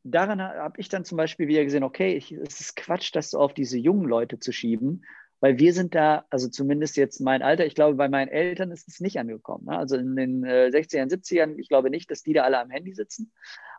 daran 0.03 0.41
habe 0.41 0.79
ich 0.79 0.89
dann 0.89 1.05
zum 1.05 1.17
Beispiel 1.17 1.47
wieder 1.47 1.63
gesehen, 1.63 1.83
okay, 1.83 2.15
ich, 2.15 2.31
es 2.31 2.59
ist 2.59 2.75
Quatsch, 2.75 3.15
das 3.15 3.31
so 3.31 3.39
auf 3.39 3.53
diese 3.53 3.77
jungen 3.77 4.07
Leute 4.07 4.39
zu 4.39 4.51
schieben, 4.51 5.05
weil 5.39 5.59
wir 5.59 5.73
sind 5.73 5.93
da, 5.93 6.25
also 6.29 6.47
zumindest 6.49 6.97
jetzt 6.97 7.19
mein 7.19 7.41
Alter, 7.41 7.65
ich 7.65 7.75
glaube, 7.75 7.95
bei 7.95 8.09
meinen 8.09 8.29
Eltern 8.29 8.71
ist 8.71 8.87
es 8.87 8.99
nicht 8.99 9.19
angekommen. 9.19 9.65
Ne? 9.65 9.77
Also 9.77 9.95
in 9.97 10.15
den 10.15 10.43
äh, 10.43 10.69
60ern, 10.73 11.11
70ern, 11.11 11.57
ich 11.57 11.69
glaube 11.69 11.89
nicht, 11.89 12.09
dass 12.09 12.23
die 12.23 12.33
da 12.33 12.43
alle 12.43 12.59
am 12.59 12.71
Handy 12.71 12.93
sitzen. 12.93 13.31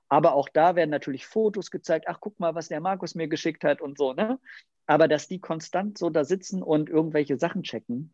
Aber 0.08 0.35
auch 0.35 0.49
da 0.49 0.76
werden 0.76 0.90
natürlich 0.90 1.26
Fotos 1.26 1.70
gezeigt, 1.70 2.06
ach, 2.08 2.18
guck 2.20 2.38
mal, 2.40 2.54
was 2.54 2.68
der 2.68 2.80
Markus 2.80 3.14
mir 3.14 3.28
geschickt 3.28 3.64
hat 3.64 3.80
und 3.80 3.99
so. 3.99 4.12
Ne? 4.14 4.38
Aber 4.87 5.08
dass 5.08 5.28
die 5.28 5.40
konstant 5.40 5.99
so 5.99 6.11
da 6.11 6.25
sitzen 6.25 6.62
und 6.62 6.88
irgendwelche 6.88 7.38
Sachen 7.38 7.62
checken, 7.62 8.12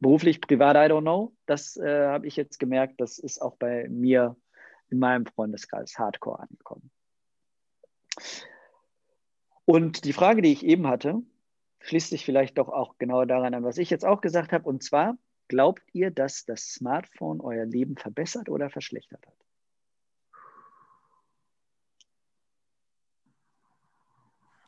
beruflich, 0.00 0.40
privat, 0.40 0.76
I 0.76 0.92
don't 0.92 1.02
know, 1.02 1.36
das 1.46 1.76
äh, 1.76 2.06
habe 2.06 2.26
ich 2.26 2.36
jetzt 2.36 2.58
gemerkt, 2.58 3.00
das 3.00 3.18
ist 3.18 3.40
auch 3.40 3.56
bei 3.56 3.88
mir 3.88 4.36
in 4.94 5.00
meinem 5.00 5.26
Freundeskreis 5.26 5.98
hardcore 5.98 6.40
angekommen. 6.40 6.90
Und 9.64 10.04
die 10.04 10.12
Frage, 10.12 10.40
die 10.40 10.52
ich 10.52 10.64
eben 10.64 10.86
hatte, 10.86 11.22
schließt 11.80 12.10
sich 12.10 12.24
vielleicht 12.24 12.58
doch 12.58 12.68
auch 12.68 12.96
genau 12.98 13.24
daran 13.24 13.54
an, 13.54 13.64
was 13.64 13.78
ich 13.78 13.90
jetzt 13.90 14.04
auch 14.04 14.20
gesagt 14.20 14.52
habe. 14.52 14.68
Und 14.68 14.82
zwar, 14.82 15.18
glaubt 15.48 15.82
ihr, 15.92 16.10
dass 16.10 16.44
das 16.44 16.72
Smartphone 16.72 17.40
euer 17.40 17.64
Leben 17.64 17.96
verbessert 17.96 18.48
oder 18.48 18.70
verschlechtert 18.70 19.26
hat? 19.26 19.34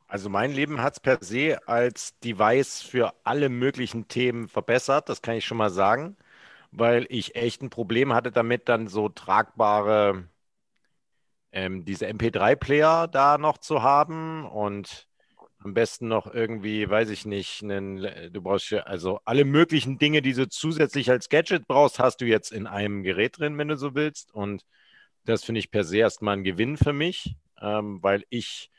Also 0.08 0.28
mein 0.28 0.52
Leben 0.52 0.80
hat 0.80 0.94
es 0.94 1.00
per 1.00 1.18
se 1.20 1.58
als 1.68 2.18
Device 2.20 2.80
für 2.80 3.14
alle 3.24 3.48
möglichen 3.48 4.08
Themen 4.08 4.48
verbessert, 4.48 5.08
das 5.08 5.20
kann 5.20 5.34
ich 5.34 5.44
schon 5.44 5.58
mal 5.58 5.70
sagen, 5.70 6.16
weil 6.70 7.06
ich 7.08 7.36
echt 7.36 7.62
ein 7.62 7.70
Problem 7.70 8.12
hatte 8.12 8.32
damit, 8.32 8.68
dann 8.68 8.88
so 8.88 9.08
tragbare, 9.08 10.28
ähm, 11.52 11.84
diese 11.84 12.06
MP3-Player 12.06 13.08
da 13.08 13.38
noch 13.38 13.58
zu 13.58 13.82
haben 13.82 14.44
und 14.46 15.08
am 15.58 15.74
besten 15.74 16.08
noch 16.08 16.32
irgendwie, 16.32 16.88
weiß 16.88 17.10
ich 17.10 17.24
nicht, 17.26 17.62
einen, 17.62 18.32
du 18.32 18.42
brauchst 18.42 18.70
ja, 18.70 18.80
also 18.82 19.20
alle 19.24 19.44
möglichen 19.44 19.98
Dinge, 19.98 20.22
die 20.22 20.32
du 20.32 20.48
zusätzlich 20.48 21.10
als 21.10 21.28
Gadget 21.28 21.66
brauchst, 21.66 21.98
hast 21.98 22.20
du 22.20 22.24
jetzt 22.24 22.52
in 22.52 22.66
einem 22.66 23.02
Gerät 23.02 23.38
drin, 23.38 23.58
wenn 23.58 23.68
du 23.68 23.76
so 23.76 23.94
willst. 23.94 24.32
Und 24.32 24.64
das 25.24 25.44
finde 25.44 25.58
ich 25.58 25.70
per 25.70 25.84
se 25.84 25.98
erstmal 25.98 26.36
ein 26.36 26.44
Gewinn 26.44 26.76
für 26.76 26.92
mich, 26.92 27.36
ähm, 27.60 28.02
weil 28.02 28.24
ich, 28.30 28.70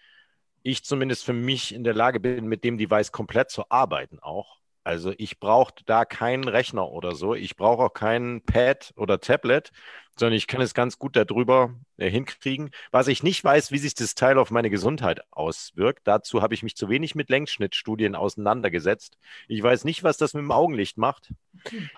ich 0.63 0.83
zumindest 0.83 1.25
für 1.25 1.33
mich 1.33 1.73
in 1.73 1.83
der 1.83 1.93
Lage 1.93 2.19
bin, 2.19 2.47
mit 2.47 2.63
dem 2.63 2.77
Device 2.77 3.11
komplett 3.11 3.49
zu 3.51 3.69
arbeiten 3.69 4.19
auch. 4.19 4.59
Also 4.87 5.13
ich 5.17 5.41
brauche 5.41 5.73
da 5.85 6.05
keinen 6.05 6.47
Rechner 6.47 6.89
oder 6.89 7.13
so. 7.13 7.35
Ich 7.35 7.57
brauche 7.57 7.83
auch 7.83 7.93
kein 7.93 8.41
Pad 8.45 8.93
oder 8.95 9.19
Tablet, 9.19 9.73
sondern 10.17 10.37
ich 10.37 10.47
kann 10.47 10.61
es 10.61 10.73
ganz 10.73 10.97
gut 10.97 11.17
darüber 11.17 11.75
äh, 11.97 12.09
hinkriegen. 12.09 12.71
Was 12.91 13.09
ich 13.09 13.21
nicht 13.21 13.43
weiß, 13.43 13.73
wie 13.73 13.79
sich 13.79 13.95
das 13.95 14.15
Teil 14.15 14.37
auf 14.37 14.49
meine 14.49 14.69
Gesundheit 14.69 15.19
auswirkt. 15.29 16.07
Dazu 16.07 16.41
habe 16.41 16.53
ich 16.53 16.63
mich 16.63 16.77
zu 16.77 16.87
wenig 16.87 17.15
mit 17.15 17.29
Längsschnittstudien 17.29 18.15
auseinandergesetzt. 18.15 19.17
Ich 19.49 19.61
weiß 19.61 19.83
nicht, 19.83 20.05
was 20.05 20.15
das 20.15 20.33
mit 20.33 20.43
dem 20.43 20.51
Augenlicht 20.53 20.97
macht. 20.97 21.33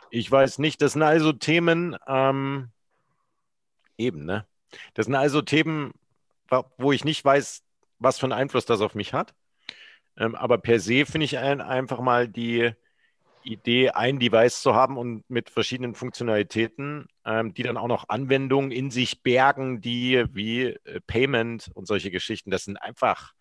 Ich 0.10 0.31
weiß 0.31 0.58
nicht, 0.58 0.81
das 0.81 0.93
sind 0.93 1.03
also 1.03 1.31
Themen, 1.31 1.96
ähm, 2.08 2.72
eben, 4.00 4.25
ne? 4.25 4.48
Das 4.96 5.05
sind 5.05 5.13
also 5.13 5.43
Themen, 5.43 5.91
wo 6.79 6.91
ich 6.91 7.05
nicht 7.05 7.24
weiß, 7.24 7.62
was 8.00 8.17
für 8.17 8.25
einen 8.25 8.34
Einfluss 8.34 8.65
das 8.65 8.81
auf 8.81 8.96
mich 8.96 9.13
hat. 9.13 9.36
Ähm, 10.20 10.36
aber 10.36 10.58
per 10.60 10.80
se 10.80 11.06
finde 11.06 11.26
ich 11.26 11.38
ein, 11.40 11.62
einfach 11.62 12.02
mal 12.02 12.28
die 12.28 12.74
Idee, 13.44 13.92
ein 13.92 14.20
Device 14.20 14.62
zu 14.62 14.76
haben 14.76 14.98
und 14.98 15.28
mit 15.30 15.50
verschiedenen 15.50 15.96
Funktionalitäten, 15.96 17.08
ähm, 17.26 17.54
die 17.54 17.64
dann 17.64 17.78
auch 17.78 17.88
noch 17.88 18.10
Anwendungen 18.10 18.72
in 18.72 18.92
sich 18.92 19.24
bergen, 19.24 19.82
die 19.82 20.26
wie 20.32 20.66
äh, 20.66 21.00
Payment 21.08 21.72
und 21.74 21.88
solche 21.88 22.12
Geschichten, 22.12 22.52
das 22.52 22.66
sind 22.66 22.78
einfach, 22.78 23.34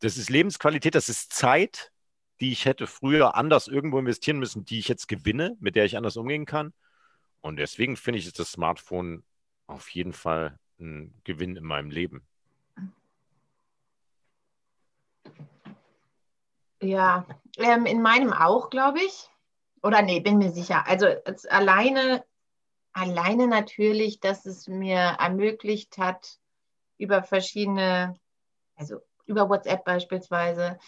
das 0.00 0.18
ist 0.18 0.30
Lebensqualität, 0.30 0.94
das 0.94 1.08
ist 1.08 1.32
Zeit, 1.32 1.90
die 2.40 2.52
ich 2.52 2.66
hätte 2.66 2.86
früher 2.86 3.34
anders 3.34 3.66
irgendwo 3.68 3.98
investieren 3.98 4.38
müssen, 4.38 4.64
die 4.64 4.78
ich 4.78 4.88
jetzt 4.88 5.08
gewinne, 5.08 5.56
mit 5.60 5.76
der 5.76 5.84
ich 5.86 5.96
anders 5.96 6.16
umgehen 6.16 6.46
kann. 6.46 6.72
Und 7.40 7.56
deswegen 7.56 7.96
finde 7.96 8.18
ich 8.18 8.32
das 8.32 8.52
Smartphone 8.52 9.24
auf 9.66 9.88
jeden 9.90 10.12
Fall 10.12 10.58
ein 10.78 11.14
Gewinn 11.24 11.56
in 11.56 11.64
meinem 11.64 11.90
Leben. 11.90 12.26
Ja, 16.82 17.26
ähm, 17.58 17.86
in 17.86 18.00
meinem 18.02 18.32
auch, 18.32 18.70
glaube 18.70 19.00
ich. 19.00 19.28
Oder 19.82 20.02
nee, 20.02 20.20
bin 20.20 20.38
mir 20.38 20.50
sicher. 20.50 20.86
Also 20.86 21.06
alleine, 21.48 22.24
alleine 22.92 23.46
natürlich, 23.46 24.20
dass 24.20 24.46
es 24.46 24.68
mir 24.68 24.98
ermöglicht 24.98 25.98
hat, 25.98 26.38
über 26.98 27.22
verschiedene, 27.22 28.18
also 28.76 29.00
über 29.26 29.48
WhatsApp 29.48 29.84
beispielsweise, 29.84 30.78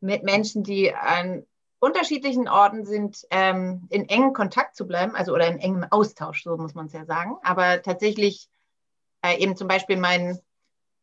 mit 0.00 0.22
Menschen, 0.22 0.64
die 0.64 0.94
an 0.94 1.46
unterschiedlichen 1.78 2.48
Orten 2.48 2.84
sind, 2.84 3.26
ähm, 3.30 3.86
in 3.90 4.08
engem 4.08 4.32
Kontakt 4.34 4.76
zu 4.76 4.86
bleiben, 4.86 5.14
also 5.14 5.32
oder 5.32 5.46
in 5.48 5.58
engem 5.58 5.84
Austausch, 5.90 6.42
so 6.44 6.56
muss 6.56 6.74
man 6.74 6.86
es 6.86 6.92
ja 6.92 7.04
sagen. 7.04 7.36
Aber 7.42 7.82
tatsächlich 7.82 8.48
äh, 9.22 9.38
eben 9.38 9.56
zum 9.56 9.68
Beispiel 9.68 9.96
mein, 9.96 10.38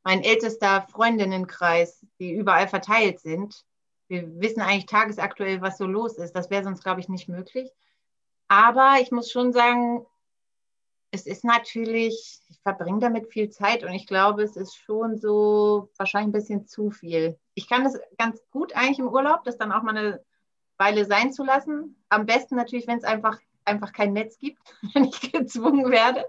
mein 0.04 0.24
ältester 0.24 0.84
Freundinnenkreis, 0.90 2.06
die 2.20 2.32
überall 2.32 2.68
verteilt 2.68 3.20
sind, 3.20 3.66
wir 4.10 4.40
wissen 4.42 4.62
eigentlich 4.62 4.88
tagesaktuell, 4.88 5.62
was 5.62 5.78
so 5.78 5.86
los 5.86 6.18
ist. 6.18 6.36
Das 6.36 6.50
wäre 6.50 6.64
sonst, 6.64 6.84
glaube 6.84 7.00
ich, 7.00 7.10
nicht 7.10 7.30
möglich. 7.30 7.72
Aber 8.48 8.96
ich 9.00 9.12
muss 9.12 9.32
schon 9.32 9.54
sagen, 9.54 10.06
es 11.12 11.26
ist 11.26 11.44
natürlich, 11.44 12.40
ich 12.50 12.60
verbringe 12.62 13.00
damit 13.00 13.32
viel 13.32 13.50
Zeit 13.50 13.84
und 13.84 13.94
ich 13.94 14.08
glaube, 14.08 14.44
es 14.44 14.56
ist 14.56 14.76
schon 14.76 15.18
so 15.18 15.90
wahrscheinlich 15.98 16.30
ein 16.30 16.40
bisschen 16.40 16.68
zu 16.68 16.92
viel. 16.92 17.38
Ich 17.54 17.70
kann 17.70 17.84
das 17.84 18.00
ganz 18.18 18.42
gut 18.52 18.76
eigentlich 18.76 19.00
im 19.00 19.08
Urlaub, 19.08 19.44
das 19.44 19.58
dann 19.58 19.72
auch 19.72 19.84
mal 19.84 19.98
eine 19.98 20.24
Weile 20.78 21.06
sein 21.06 21.32
zu 21.32 21.44
lassen. 21.44 21.96
Am 22.10 22.26
besten 22.26 22.56
natürlich, 22.56 22.88
wenn 22.88 22.98
es 22.98 23.04
einfach, 23.04 23.40
einfach 23.66 23.94
kein 23.94 24.14
Netz 24.14 24.38
gibt, 24.38 24.62
wenn 24.94 25.06
ich 25.06 25.32
gezwungen 25.32 25.90
werde. 25.90 26.26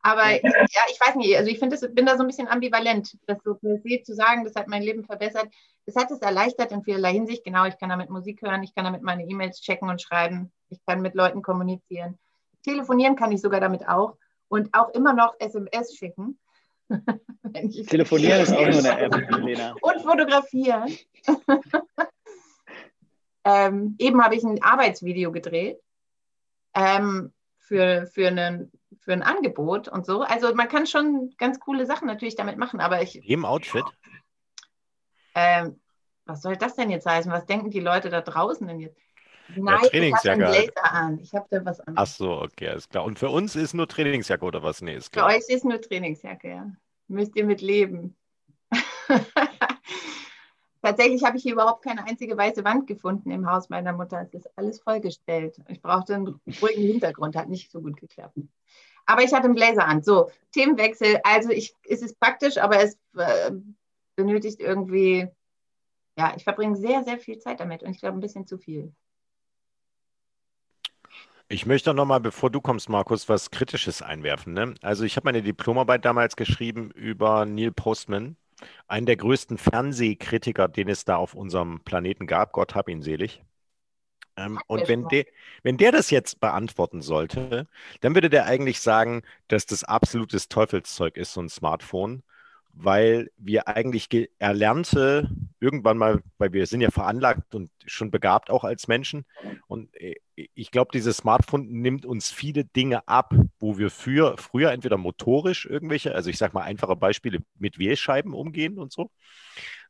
Aber 0.00 0.30
ja, 0.30 0.82
ich 0.90 1.00
weiß 1.00 1.16
nicht, 1.16 1.36
also 1.36 1.50
ich 1.50 1.58
finde, 1.58 1.76
bin 1.88 2.06
da 2.06 2.16
so 2.16 2.22
ein 2.22 2.28
bisschen 2.28 2.48
ambivalent, 2.48 3.16
das 3.26 3.38
so 3.44 3.54
per 3.54 3.78
se 3.78 4.02
zu 4.02 4.14
sagen, 4.14 4.44
das 4.44 4.54
hat 4.54 4.68
mein 4.68 4.82
Leben 4.82 5.04
verbessert. 5.04 5.48
Das 5.86 5.96
hat 5.96 6.10
es 6.10 6.20
erleichtert 6.20 6.70
in 6.70 6.84
vielerlei 6.84 7.12
Hinsicht. 7.12 7.44
Genau, 7.44 7.64
ich 7.64 7.78
kann 7.78 7.88
damit 7.88 8.10
Musik 8.10 8.42
hören, 8.42 8.62
ich 8.62 8.74
kann 8.74 8.84
damit 8.84 9.02
meine 9.02 9.24
E-Mails 9.24 9.60
checken 9.60 9.88
und 9.88 10.00
schreiben, 10.00 10.52
ich 10.68 10.78
kann 10.86 11.00
mit 11.00 11.14
Leuten 11.14 11.42
kommunizieren. 11.42 12.18
Telefonieren 12.62 13.16
kann 13.16 13.32
ich 13.32 13.40
sogar 13.40 13.60
damit 13.60 13.88
auch 13.88 14.16
und 14.48 14.72
auch 14.72 14.90
immer 14.90 15.14
noch 15.14 15.34
SMS 15.38 15.96
schicken. 15.96 16.38
Telefonieren 17.88 18.40
ist 18.42 18.52
auch 18.52 18.66
nur 18.66 18.78
eine 18.78 19.00
App, 19.00 19.14
Lena. 19.44 19.74
Und 19.80 20.00
fotografieren. 20.00 20.96
ähm, 23.44 23.96
eben 23.98 24.22
habe 24.22 24.36
ich 24.36 24.44
ein 24.44 24.62
Arbeitsvideo 24.62 25.32
gedreht 25.32 25.80
ähm, 26.78 27.32
für, 27.68 28.06
für 28.06 28.28
einen 28.28 28.72
für 29.00 29.12
ein 29.12 29.22
Angebot 29.22 29.88
und 29.88 30.04
so. 30.04 30.22
Also 30.22 30.54
man 30.54 30.68
kann 30.68 30.86
schon 30.86 31.32
ganz 31.38 31.60
coole 31.60 31.86
Sachen 31.86 32.06
natürlich 32.06 32.36
damit 32.36 32.58
machen, 32.58 32.80
aber 32.80 33.02
ich. 33.02 33.26
Im 33.28 33.44
Outfit? 33.44 33.84
Ähm, 35.34 35.80
was 36.24 36.42
soll 36.42 36.56
das 36.56 36.74
denn 36.74 36.90
jetzt 36.90 37.06
heißen? 37.06 37.30
Was 37.30 37.46
denken 37.46 37.70
die 37.70 37.80
Leute 37.80 38.10
da 38.10 38.20
draußen 38.20 38.66
denn 38.66 38.80
jetzt? 38.80 39.00
Nein, 39.56 39.80
ja, 39.92 40.02
ich 40.02 40.14
habe 40.14 40.30
einen 40.30 40.40
Blazer 40.40 40.92
an. 40.92 41.18
Ich 41.20 41.32
habe 41.32 41.46
da 41.50 41.64
was 41.64 41.80
an. 41.80 41.94
Ach 41.96 42.06
so, 42.06 42.42
okay, 42.42 42.68
alles 42.68 42.88
klar. 42.88 43.04
Und 43.04 43.18
für 43.18 43.30
uns 43.30 43.56
ist 43.56 43.72
nur 43.72 43.88
Trainingsjacke 43.88 44.44
oder 44.44 44.62
was? 44.62 44.82
Nee, 44.82 44.96
ist 44.96 45.10
klar. 45.10 45.30
Für 45.30 45.36
euch 45.36 45.48
ist 45.48 45.64
nur 45.64 45.80
Trainingsjacke, 45.80 46.48
ja. 46.48 46.70
Müsst 47.06 47.34
ihr 47.36 47.44
mit 47.44 47.62
leben. 47.62 48.14
Tatsächlich 50.82 51.24
habe 51.24 51.36
ich 51.36 51.42
hier 51.42 51.54
überhaupt 51.54 51.82
keine 51.82 52.04
einzige 52.04 52.36
weiße 52.36 52.64
Wand 52.64 52.86
gefunden 52.86 53.30
im 53.30 53.50
Haus 53.50 53.68
meiner 53.68 53.92
Mutter. 53.92 54.22
Es 54.22 54.32
ist 54.32 54.50
alles 54.56 54.80
vollgestellt. 54.80 55.60
Ich 55.68 55.82
brauchte 55.82 56.14
einen 56.14 56.40
ruhigen 56.62 56.82
Hintergrund, 56.82 57.36
hat 57.36 57.48
nicht 57.48 57.70
so 57.70 57.80
gut 57.80 57.96
geklappt. 57.96 58.38
Aber 59.06 59.22
ich 59.22 59.32
hatte 59.32 59.46
einen 59.46 59.54
Blazer 59.54 59.86
an. 59.86 60.02
So, 60.02 60.30
Themenwechsel. 60.52 61.20
Also 61.24 61.50
ich, 61.50 61.74
es 61.88 62.02
ist 62.02 62.20
praktisch, 62.20 62.58
aber 62.58 62.82
es 62.82 62.96
äh, 63.16 63.50
benötigt 64.14 64.60
irgendwie, 64.60 65.28
ja, 66.16 66.34
ich 66.36 66.44
verbringe 66.44 66.76
sehr, 66.76 67.02
sehr 67.04 67.18
viel 67.18 67.38
Zeit 67.38 67.60
damit 67.60 67.82
und 67.82 67.90
ich 67.90 68.00
glaube 68.00 68.18
ein 68.18 68.20
bisschen 68.20 68.46
zu 68.46 68.58
viel. 68.58 68.92
Ich 71.50 71.64
möchte 71.64 71.94
noch 71.94 72.04
mal, 72.04 72.20
bevor 72.20 72.50
du 72.50 72.60
kommst, 72.60 72.90
Markus, 72.90 73.28
was 73.30 73.50
Kritisches 73.50 74.02
einwerfen. 74.02 74.52
Ne? 74.52 74.74
Also 74.82 75.04
ich 75.04 75.16
habe 75.16 75.28
meine 75.28 75.42
Diplomarbeit 75.42 76.04
damals 76.04 76.36
geschrieben 76.36 76.90
über 76.90 77.46
Neil 77.46 77.72
Postman, 77.72 78.36
einen 78.86 79.06
der 79.06 79.16
größten 79.16 79.58
Fernsehkritiker, 79.58 80.68
den 80.68 80.88
es 80.88 81.04
da 81.04 81.16
auf 81.16 81.34
unserem 81.34 81.80
Planeten 81.84 82.26
gab. 82.26 82.52
Gott 82.52 82.74
hab 82.74 82.88
ihn 82.88 83.02
selig. 83.02 83.42
Ähm, 84.36 84.60
und 84.66 84.88
wenn 84.88 85.08
der, 85.08 85.26
wenn 85.62 85.76
der 85.76 85.92
das 85.92 86.10
jetzt 86.10 86.40
beantworten 86.40 87.02
sollte, 87.02 87.68
dann 88.00 88.14
würde 88.14 88.30
der 88.30 88.46
eigentlich 88.46 88.80
sagen, 88.80 89.22
dass 89.48 89.66
das 89.66 89.84
absolutes 89.84 90.48
Teufelszeug 90.48 91.16
ist, 91.16 91.32
so 91.32 91.40
ein 91.42 91.48
Smartphone, 91.48 92.22
weil 92.80 93.30
wir 93.36 93.66
eigentlich 93.66 94.08
erlernte, 94.38 95.28
irgendwann 95.58 95.98
mal, 95.98 96.22
weil 96.38 96.52
wir 96.52 96.66
sind 96.66 96.80
ja 96.80 96.92
veranlagt 96.92 97.54
und 97.56 97.70
schon 97.86 98.12
begabt 98.12 98.50
auch 98.50 98.62
als 98.62 98.86
Menschen. 98.86 99.24
Und 99.66 99.94
äh, 100.00 100.14
ich 100.54 100.70
glaube, 100.70 100.90
dieses 100.94 101.16
Smartphone 101.16 101.66
nimmt 101.68 102.06
uns 102.06 102.30
viele 102.30 102.64
Dinge 102.64 103.06
ab, 103.08 103.34
wo 103.58 103.78
wir 103.78 103.90
für, 103.90 104.36
früher 104.38 104.70
entweder 104.70 104.96
motorisch 104.96 105.66
irgendwelche, 105.66 106.14
also 106.14 106.30
ich 106.30 106.38
sage 106.38 106.54
mal 106.54 106.62
einfache 106.62 106.94
Beispiele, 106.94 107.40
mit 107.58 107.80
Wählscheiben 107.80 108.32
umgehen 108.32 108.78
und 108.78 108.92
so. 108.92 109.10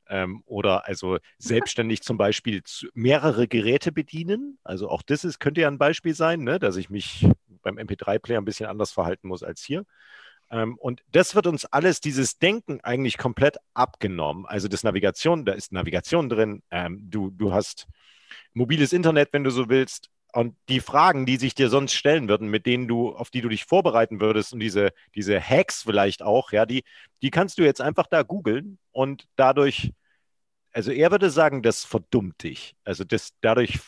Ähm, 0.09 0.42
oder 0.46 0.87
also 0.87 1.18
selbstständig 1.37 2.01
zum 2.03 2.16
Beispiel 2.16 2.62
mehrere 2.94 3.48
Geräte 3.48 3.92
bedienen. 3.92 4.59
Also 4.64 4.88
auch 4.88 5.03
das 5.03 5.24
ist, 5.24 5.40
könnte 5.40 5.61
ja 5.61 5.68
ein 5.68 5.77
Beispiel 5.77 6.14
sein, 6.14 6.40
ne, 6.42 6.59
dass 6.59 6.77
ich 6.77 6.88
mich 6.88 7.29
beim 7.61 7.77
MP3-Player 7.77 8.40
ein 8.40 8.46
bisschen 8.46 8.66
anders 8.66 8.92
verhalten 8.92 9.29
muss 9.29 9.42
als 9.42 9.62
hier. 9.62 9.85
Ähm, 10.50 10.76
und 10.78 11.02
das 11.12 11.34
wird 11.34 11.46
uns 11.46 11.64
alles, 11.66 12.00
dieses 12.00 12.38
Denken 12.38 12.80
eigentlich 12.82 13.18
komplett 13.18 13.56
abgenommen. 13.74 14.46
Also 14.46 14.68
das 14.68 14.82
Navigation, 14.82 15.44
da 15.44 15.52
ist 15.52 15.72
Navigation 15.72 16.28
drin. 16.28 16.62
Ähm, 16.70 17.11
du, 17.11 17.30
du 17.30 17.52
hast 17.52 17.87
mobiles 18.54 18.92
Internet, 18.92 19.30
wenn 19.32 19.44
du 19.44 19.50
so 19.50 19.68
willst. 19.68 20.11
Und 20.32 20.56
die 20.68 20.80
Fragen, 20.80 21.24
die 21.24 21.37
sich 21.37 21.54
dir 21.54 21.70
sonst 21.70 21.94
stellen 21.94 22.28
würden, 22.28 22.48
mit 22.48 22.66
denen 22.66 22.87
du, 22.87 23.14
auf 23.14 23.30
die 23.30 23.40
du 23.40 23.48
dich 23.48 23.64
vorbereiten 23.64 24.20
würdest 24.20 24.52
und 24.52 24.61
diese, 24.61 24.92
diese 25.14 25.40
Hacks 25.40 25.82
vielleicht 25.82 26.22
auch, 26.22 26.52
ja, 26.52 26.66
die, 26.66 26.84
die 27.22 27.30
kannst 27.30 27.58
du 27.58 27.62
jetzt 27.62 27.80
einfach 27.80 28.06
da 28.06 28.22
googeln 28.22 28.78
und 28.92 29.26
dadurch, 29.37 29.92
also 30.70 30.92
er 30.92 31.11
würde 31.11 31.30
sagen, 31.30 31.62
das 31.62 31.84
verdummt 31.84 32.42
dich. 32.42 32.76
Also 32.84 33.04
das 33.04 33.30
dadurch 33.40 33.78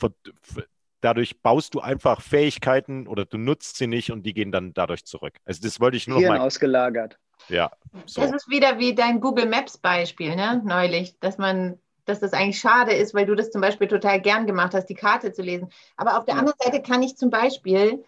dadurch 1.01 1.41
baust 1.43 1.75
du 1.75 1.81
einfach 1.81 2.21
Fähigkeiten 2.21 3.07
oder 3.07 3.25
du 3.25 3.39
nutzt 3.39 3.77
sie 3.77 3.87
nicht 3.87 4.11
und 4.11 4.23
die 4.25 4.35
gehen 4.35 4.53
dann 4.53 4.75
dadurch 4.75 5.05
zurück. 5.05 5.35
Also 5.45 5.61
das 5.63 5.81
wollte 5.81 5.97
ich 5.97 6.07
nur 6.07 6.19
Hirn 6.19 6.33
noch 6.33 6.39
mal 6.39 6.47
ausgelagert. 6.47 7.19
Ja. 7.49 7.71
So. 8.07 8.21
Das 8.21 8.33
ist 8.33 8.49
wieder 8.49 8.79
wie 8.79 8.95
dein 8.95 9.21
Google 9.21 9.47
Maps 9.47 9.79
Beispiel, 9.79 10.37
ne? 10.37 10.63
Neulich, 10.65 11.19
dass 11.21 11.39
man, 11.39 11.79
dass 12.05 12.21
das 12.21 12.33
eigentlich 12.33 12.61
schade 12.61 12.93
ist, 12.93 13.15
weil 13.15 13.27
du 13.27 13.35
das 13.35 13.51
zum 13.51 13.61
Beispiel 13.61 13.89
total 13.89 14.21
gern 14.21 14.47
gemacht 14.47 14.75
hast, 14.75 14.87
die 14.87 14.95
Karte 14.95 15.33
zu 15.33 15.43
lesen. 15.43 15.71
Aber 15.97 16.19
auf 16.19 16.25
der 16.25 16.35
ja. 16.35 16.41
anderen 16.41 16.59
Seite 16.63 16.83
kann 16.83 17.03
ich 17.03 17.17
zum 17.17 17.31
Beispiel 17.31 18.05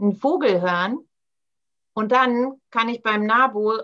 einen 0.00 0.14
Vogel 0.14 0.60
hören 0.60 0.98
und 1.92 2.12
dann 2.12 2.60
kann 2.70 2.88
ich 2.88 3.02
beim 3.02 3.26
Nabu 3.26 3.78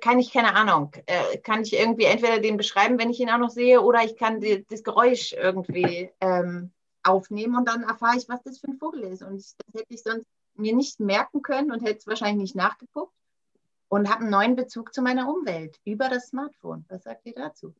kann 0.00 0.20
ich 0.20 0.32
keine 0.32 0.54
Ahnung, 0.54 0.92
äh, 1.06 1.38
kann 1.38 1.62
ich 1.62 1.72
irgendwie 1.72 2.04
entweder 2.04 2.38
den 2.38 2.56
beschreiben, 2.56 2.98
wenn 3.00 3.10
ich 3.10 3.18
ihn 3.18 3.30
auch 3.30 3.38
noch 3.38 3.50
sehe, 3.50 3.80
oder 3.80 4.04
ich 4.04 4.16
kann 4.16 4.40
die, 4.40 4.64
das 4.68 4.84
Geräusch 4.84 5.32
irgendwie 5.32 6.10
ähm, 6.20 6.70
aufnehmen 7.02 7.56
und 7.56 7.68
dann 7.68 7.82
erfahre 7.82 8.16
ich, 8.16 8.28
was 8.28 8.42
das 8.42 8.58
für 8.58 8.68
ein 8.68 8.78
Vogel 8.78 9.02
ist. 9.04 9.22
Und 9.22 9.36
das 9.36 9.56
hätte 9.72 9.94
ich 9.94 10.02
sonst 10.02 10.26
mir 10.54 10.74
nicht 10.74 11.00
merken 11.00 11.42
können 11.42 11.72
und 11.72 11.82
hätte 11.82 11.98
es 11.98 12.06
wahrscheinlich 12.06 12.42
nicht 12.42 12.56
nachgeguckt 12.56 13.14
und 13.88 14.08
habe 14.08 14.22
einen 14.22 14.30
neuen 14.30 14.56
Bezug 14.56 14.94
zu 14.94 15.02
meiner 15.02 15.28
Umwelt 15.28 15.78
über 15.84 16.08
das 16.08 16.28
Smartphone. 16.28 16.84
Was 16.88 17.04
sagt 17.04 17.26
ihr 17.26 17.34
dazu? 17.34 17.74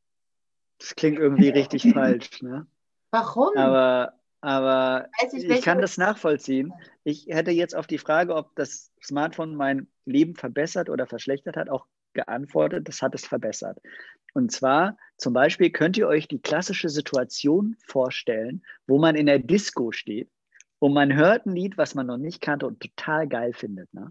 Das 0.78 0.94
klingt 0.94 1.18
irgendwie 1.18 1.50
richtig 1.50 1.92
falsch. 1.92 2.42
Ne? 2.42 2.66
Warum? 3.10 3.56
Aber, 3.56 4.14
aber 4.40 5.08
ich, 5.32 5.44
ich 5.44 5.62
kann 5.62 5.80
das 5.80 5.98
nachvollziehen. 5.98 6.72
Ich 7.04 7.26
hätte 7.28 7.50
jetzt 7.50 7.76
auf 7.76 7.86
die 7.86 7.98
Frage, 7.98 8.34
ob 8.34 8.54
das 8.56 8.90
Smartphone 9.02 9.54
mein 9.54 9.88
Leben 10.04 10.34
verbessert 10.34 10.88
oder 10.88 11.06
verschlechtert 11.06 11.56
hat, 11.56 11.68
auch 11.68 11.86
geantwortet, 12.14 12.88
das 12.88 13.02
hat 13.02 13.14
es 13.14 13.26
verbessert. 13.26 13.78
Und 14.34 14.52
zwar 14.52 14.96
zum 15.16 15.32
Beispiel 15.32 15.70
könnt 15.70 15.96
ihr 15.96 16.06
euch 16.06 16.28
die 16.28 16.40
klassische 16.40 16.88
Situation 16.88 17.76
vorstellen, 17.86 18.62
wo 18.86 18.98
man 18.98 19.16
in 19.16 19.26
der 19.26 19.38
Disco 19.38 19.92
steht 19.92 20.30
und 20.78 20.94
man 20.94 21.14
hört 21.14 21.46
ein 21.46 21.54
Lied, 21.54 21.76
was 21.78 21.94
man 21.94 22.06
noch 22.06 22.16
nicht 22.16 22.40
kannte 22.40 22.66
und 22.66 22.80
total 22.80 23.28
geil 23.28 23.52
findet. 23.52 23.92
Ne? 23.92 24.08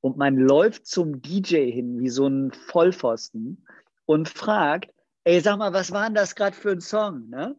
Und 0.00 0.16
man 0.16 0.36
läuft 0.36 0.86
zum 0.86 1.20
DJ 1.20 1.70
hin 1.70 1.98
wie 1.98 2.08
so 2.08 2.26
ein 2.26 2.52
Vollpfosten 2.52 3.66
und 4.06 4.28
fragt, 4.28 4.92
ey, 5.24 5.40
sag 5.40 5.58
mal, 5.58 5.72
was 5.72 5.92
war 5.92 6.06
denn 6.06 6.14
das 6.14 6.34
gerade 6.34 6.56
für 6.56 6.70
ein 6.70 6.80
Song? 6.80 7.28
Ne? 7.28 7.56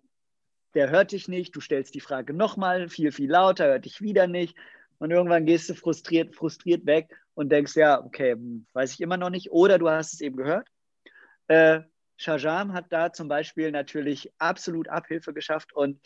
Der 0.73 0.89
hört 0.89 1.11
dich 1.11 1.27
nicht, 1.27 1.55
du 1.55 1.61
stellst 1.61 1.93
die 1.93 1.99
Frage 1.99 2.33
nochmal, 2.33 2.89
viel, 2.89 3.11
viel 3.11 3.29
lauter, 3.29 3.65
hört 3.65 3.85
dich 3.85 4.01
wieder 4.01 4.27
nicht. 4.27 4.57
Und 4.99 5.11
irgendwann 5.11 5.45
gehst 5.45 5.69
du 5.69 5.73
frustriert, 5.73 6.35
frustriert 6.35 6.85
weg 6.85 7.17
und 7.33 7.51
denkst, 7.51 7.75
ja, 7.75 8.03
okay, 8.03 8.33
hm, 8.33 8.67
weiß 8.73 8.93
ich 8.93 9.01
immer 9.01 9.17
noch 9.17 9.29
nicht. 9.29 9.51
Oder 9.51 9.79
du 9.79 9.89
hast 9.89 10.13
es 10.13 10.21
eben 10.21 10.37
gehört. 10.37 10.67
Äh, 11.47 11.81
Shajam 12.17 12.73
hat 12.73 12.87
da 12.89 13.13
zum 13.13 13.29
Beispiel 13.29 13.71
natürlich 13.71 14.31
absolut 14.37 14.89
Abhilfe 14.89 15.33
geschafft 15.33 15.73
und 15.73 16.01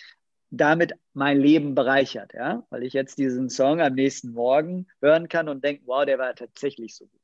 damit 0.51 0.93
mein 1.13 1.39
Leben 1.39 1.73
bereichert, 1.73 2.33
ja, 2.35 2.63
weil 2.69 2.83
ich 2.83 2.93
jetzt 2.93 3.17
diesen 3.17 3.49
Song 3.49 3.81
am 3.81 3.95
nächsten 3.95 4.33
Morgen 4.33 4.85
hören 5.01 5.27
kann 5.27 5.49
und 5.49 5.63
denke, 5.63 5.81
wow, 5.87 6.05
der 6.05 6.19
war 6.19 6.35
tatsächlich 6.35 6.95
so 6.95 7.07
gut. 7.07 7.21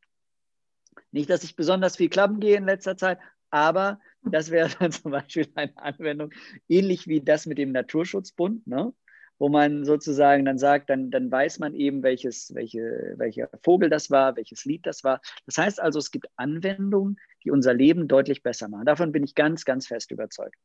Nicht, 1.12 1.30
dass 1.30 1.44
ich 1.44 1.56
besonders 1.56 1.98
viel 1.98 2.10
klappen 2.10 2.40
gehe 2.40 2.58
in 2.58 2.66
letzter 2.66 2.98
Zeit, 2.98 3.20
aber 3.52 4.00
das 4.24 4.50
wäre 4.50 4.70
dann 4.80 4.92
zum 4.92 5.12
Beispiel 5.12 5.48
eine 5.54 5.78
Anwendung, 5.78 6.32
ähnlich 6.68 7.08
wie 7.08 7.22
das 7.22 7.46
mit 7.46 7.60
dem 7.60 7.72
Naturschutzbund. 7.72 8.66
Ne? 8.66 8.92
Wo 9.40 9.50
man 9.50 9.86
sozusagen 9.86 10.46
dann 10.46 10.58
sagt, 10.58 10.90
dann, 10.90 11.10
dann 11.10 11.32
weiß 11.32 11.60
man 11.60 11.74
eben, 11.74 12.04
welches, 12.04 12.54
welche, 12.54 13.14
welcher 13.18 13.50
Vogel 13.64 13.90
das 13.90 14.12
war, 14.12 14.36
welches 14.36 14.66
Lied 14.66 14.86
das 14.86 15.04
war. 15.04 15.22
Das 15.46 15.58
heißt 15.58 15.82
also, 15.82 15.98
es 15.98 16.12
gibt 16.12 16.28
Anwendungen, 16.36 17.18
die 17.44 17.52
unser 17.52 17.74
Leben 17.74 18.08
deutlich 18.08 18.44
besser 18.44 18.68
machen. 18.68 18.86
Davon 18.86 19.12
bin 19.12 19.24
ich 19.24 19.36
ganz, 19.36 19.64
ganz 19.66 19.88
fest 19.88 20.12
überzeugt. 20.12 20.58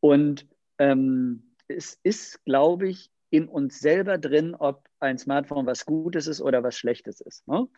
Und 0.00 0.46
ähm, 0.78 1.54
es 1.68 1.98
ist, 2.02 2.42
glaube 2.44 2.88
ich, 2.88 3.10
in 3.30 3.48
uns 3.48 3.80
selber 3.80 4.18
drin, 4.18 4.54
ob 4.54 4.88
ein 4.98 5.18
Smartphone 5.18 5.66
was 5.66 5.84
Gutes 5.84 6.26
ist 6.26 6.40
oder 6.40 6.62
was 6.62 6.76
Schlechtes 6.78 7.20
ist. 7.20 7.46
Ne? 7.46 7.68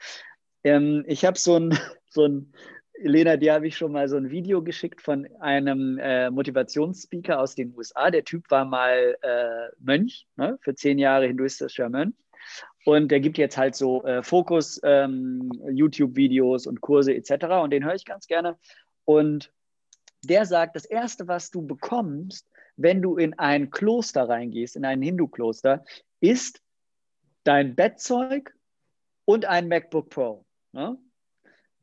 Ähm, 0.63 1.05
ich 1.07 1.25
habe 1.25 1.39
so 1.39 1.57
ein, 1.57 1.77
so 2.11 2.27
ein 2.27 2.53
Lena, 3.01 3.37
dir 3.37 3.55
habe 3.55 3.67
ich 3.67 3.77
schon 3.77 3.93
mal 3.93 4.09
so 4.09 4.17
ein 4.17 4.31
Video 4.31 4.63
geschickt 4.63 5.01
von 5.01 5.27
einem 5.41 5.99
äh, 5.99 6.31
Motivationsspeaker 6.31 7.39
aus 7.41 7.55
den 7.55 7.75
USA. 7.77 8.11
Der 8.11 8.25
Typ 8.25 8.51
war 8.51 8.65
mal 8.65 9.17
äh, 9.23 9.75
Mönch, 9.79 10.27
ne, 10.37 10.59
für 10.61 10.75
zehn 10.75 10.99
Jahre 10.99 11.27
hinduistischer 11.27 11.89
Mönch. 11.89 12.15
Und 12.85 13.11
der 13.11 13.21
gibt 13.21 13.39
jetzt 13.39 13.57
halt 13.57 13.75
so 13.75 14.03
äh, 14.05 14.23
Fokus, 14.23 14.81
ähm, 14.83 15.51
und 15.61 16.81
Kurse 16.81 17.15
etc. 17.15 17.45
Und 17.63 17.71
den 17.71 17.85
höre 17.85 17.95
ich 17.95 18.05
ganz 18.05 18.27
gerne. 18.27 18.57
Und 19.05 19.53
der 20.25 20.47
sagt, 20.47 20.75
das 20.75 20.85
Erste, 20.85 21.29
was 21.29 21.51
du 21.51 21.67
bekommst, 21.67 22.49
wenn 22.77 23.03
du 23.03 23.17
in 23.17 23.39
ein 23.39 23.71
Kloster 23.71 24.29
reingehst, 24.29 24.77
in 24.77 24.85
ein 24.85 25.03
Hindu-Kloster, 25.03 25.85
ist 26.21 26.63
dein 27.45 27.75
Bettzeug 27.75 28.55
und 29.25 29.45
ein 29.45 29.69
MacBook 29.69 30.11
Pro. 30.11 30.45
Ne? 30.73 30.99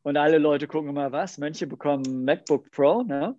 Und 0.05 0.17
alle 0.17 0.37
Leute 0.37 0.67
gucken 0.67 0.91
immer, 0.91 1.11
was? 1.11 1.39
Mönche 1.39 1.65
bekommen 1.65 2.25
MacBook 2.25 2.69
Pro, 2.69 3.01
ne? 3.01 3.35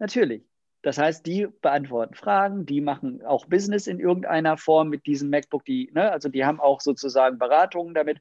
Natürlich. 0.00 0.42
Das 0.82 0.98
heißt, 0.98 1.24
die 1.24 1.46
beantworten 1.46 2.14
Fragen, 2.14 2.66
die 2.66 2.80
machen 2.80 3.24
auch 3.24 3.46
Business 3.46 3.86
in 3.86 4.00
irgendeiner 4.00 4.56
Form 4.56 4.88
mit 4.88 5.06
diesem 5.06 5.30
MacBook, 5.30 5.64
die, 5.64 5.88
ne, 5.94 6.10
also 6.10 6.28
die 6.28 6.44
haben 6.44 6.58
auch 6.58 6.80
sozusagen 6.80 7.38
Beratungen 7.38 7.94
damit. 7.94 8.18